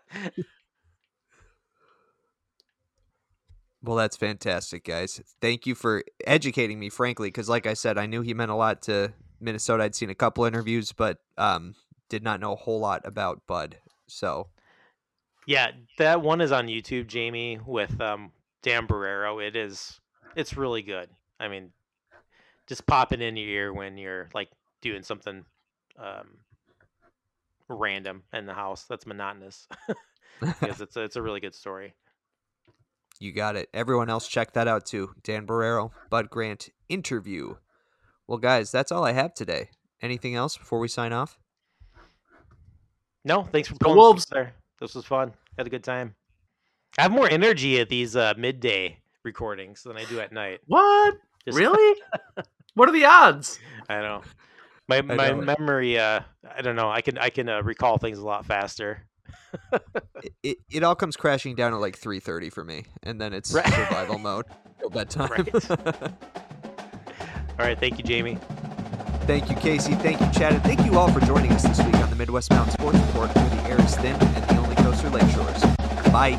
Well, 3.81 3.97
that's 3.97 4.17
fantastic, 4.17 4.83
guys. 4.83 5.21
Thank 5.41 5.67
you 5.67 5.75
for 5.75 6.03
educating 6.25 6.79
me, 6.79 6.89
frankly, 6.89 7.27
because 7.27 7.47
like 7.49 7.67
I 7.67 7.75
said, 7.75 7.97
I 7.97 8.07
knew 8.07 8.21
he 8.21 8.33
meant 8.33 8.49
a 8.51 8.55
lot 8.55 8.81
to 8.83 9.13
Minnesota. 9.39 9.83
I'd 9.83 9.93
seen 9.95 10.09
a 10.09 10.15
couple 10.15 10.45
interviews, 10.45 10.91
but 10.91 11.19
um, 11.37 11.75
did 12.09 12.23
not 12.23 12.39
know 12.39 12.53
a 12.53 12.57
whole 12.57 12.79
lot 12.79 13.01
about 13.05 13.41
Bud. 13.45 13.77
So 14.07 14.47
yeah, 15.45 15.71
that 15.97 16.21
one 16.21 16.41
is 16.41 16.51
on 16.51 16.67
YouTube, 16.67 17.07
Jamie, 17.07 17.59
with 17.65 17.99
um, 18.01 18.31
Dan 18.63 18.87
Barreiro. 18.87 19.45
It 19.45 19.55
is. 19.55 19.99
It's 20.35 20.57
really 20.57 20.81
good. 20.81 21.09
I 21.39 21.47
mean, 21.47 21.71
just 22.67 22.85
pop 22.87 23.13
it 23.13 23.21
in 23.21 23.37
your 23.37 23.47
ear 23.49 23.73
when 23.73 23.97
you're 23.97 24.29
like 24.33 24.49
doing 24.81 25.03
something 25.03 25.45
um, 25.99 26.37
random 27.69 28.23
in 28.33 28.45
the 28.45 28.53
house 28.53 28.83
that's 28.83 29.05
monotonous 29.05 29.67
because 30.39 30.81
it's 30.81 30.95
a, 30.97 31.01
it's 31.01 31.15
a 31.15 31.21
really 31.21 31.39
good 31.39 31.55
story. 31.55 31.93
you 33.19 33.31
got 33.31 33.55
it. 33.55 33.69
Everyone 33.73 34.09
else, 34.09 34.27
check 34.27 34.53
that 34.53 34.67
out 34.67 34.85
too. 34.85 35.11
Dan 35.23 35.45
Barreiro, 35.47 35.91
Bud 36.09 36.29
Grant 36.29 36.69
interview. 36.89 37.55
Well, 38.27 38.37
guys, 38.39 38.71
that's 38.71 38.91
all 38.91 39.03
I 39.05 39.11
have 39.13 39.33
today. 39.33 39.69
Anything 40.01 40.35
else 40.35 40.57
before 40.57 40.79
we 40.79 40.87
sign 40.87 41.13
off? 41.13 41.37
No, 43.23 43.43
thanks 43.43 43.69
for 43.69 43.75
Go 43.75 43.85
pulling 43.85 43.97
Wolves. 43.97 44.25
there. 44.31 44.53
This 44.79 44.95
was 44.95 45.05
fun. 45.05 45.33
Had 45.57 45.67
a 45.67 45.69
good 45.69 45.83
time. 45.83 46.15
I 46.97 47.03
have 47.03 47.11
more 47.11 47.29
energy 47.29 47.79
at 47.79 47.89
these 47.89 48.15
uh, 48.15 48.33
midday 48.37 48.99
recordings 49.23 49.83
than 49.83 49.97
I 49.97 50.05
do 50.05 50.19
at 50.19 50.31
night. 50.31 50.61
What? 50.67 51.15
Just- 51.45 51.57
Really? 51.57 52.01
what 52.75 52.89
are 52.89 52.91
the 52.93 53.05
odds? 53.05 53.59
I 53.89 53.95
don't 53.95 54.03
know. 54.03 54.21
My 54.87 55.01
my 55.01 55.29
know. 55.29 55.41
memory. 55.41 55.97
Uh, 55.97 56.19
I 56.55 56.61
don't 56.61 56.75
know. 56.75 56.89
I 56.91 57.01
can 57.01 57.17
I 57.17 57.29
can 57.29 57.49
uh, 57.49 57.61
recall 57.63 57.97
things 57.97 58.19
a 58.19 58.25
lot 58.25 58.45
faster. 58.45 59.07
It, 60.21 60.33
it, 60.43 60.57
it 60.69 60.83
all 60.83 60.95
comes 60.95 61.15
crashing 61.15 61.55
down 61.55 61.73
at 61.73 61.79
like 61.79 61.99
3.30 61.99 62.51
for 62.51 62.63
me, 62.63 62.83
and 63.03 63.19
then 63.19 63.33
it's 63.33 63.53
Right. 63.53 63.65
survival 63.65 64.17
mode 64.19 64.45
till 64.79 64.89
bedtime. 64.89 65.29
Right. 65.31 65.71
All 67.57 67.65
right. 67.65 67.79
Thank 67.79 67.97
you, 67.97 68.03
Jamie. 68.03 68.37
Thank 69.21 69.49
you, 69.49 69.55
Casey. 69.55 69.93
Thank 69.95 70.19
you, 70.19 70.27
Chad. 70.31 70.53
And 70.53 70.63
thank 70.63 70.85
you 70.85 70.97
all 70.99 71.09
for 71.11 71.19
joining 71.21 71.51
us 71.53 71.63
this 71.63 71.79
week 71.83 71.95
on 71.95 72.09
the 72.09 72.15
Midwest 72.15 72.51
Mountain 72.51 72.73
Sports 72.73 72.99
Report, 72.99 73.33
where 73.35 73.49
the 73.49 73.69
air 73.69 73.81
is 73.81 73.95
thin 73.95 74.15
and 74.15 74.43
the 74.43 74.54
coast 74.95 75.05
are 75.05 75.09
lakeshores. 75.09 75.61
Bye. 76.11 76.37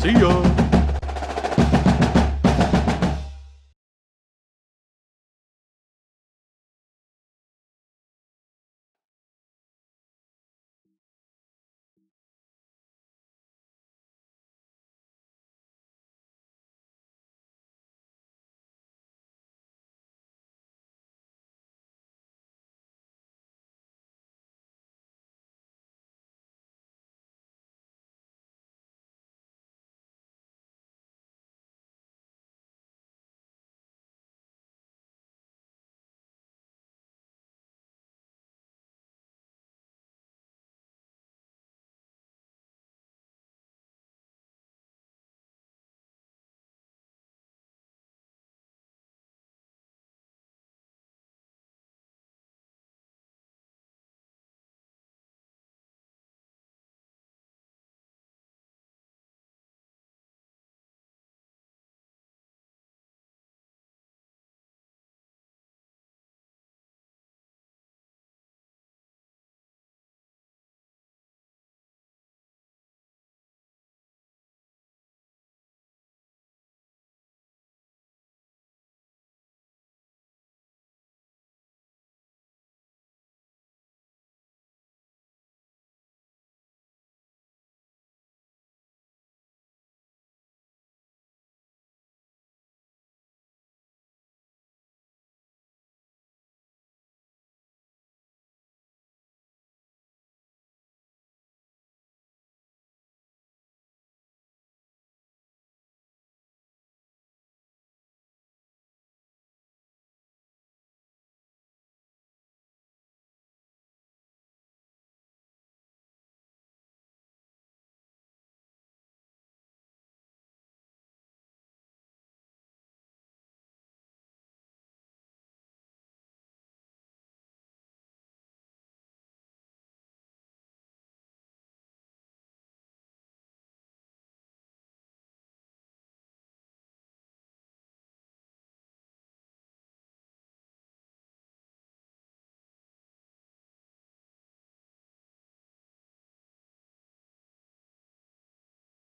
See 0.00 0.12
ya. 0.12 0.67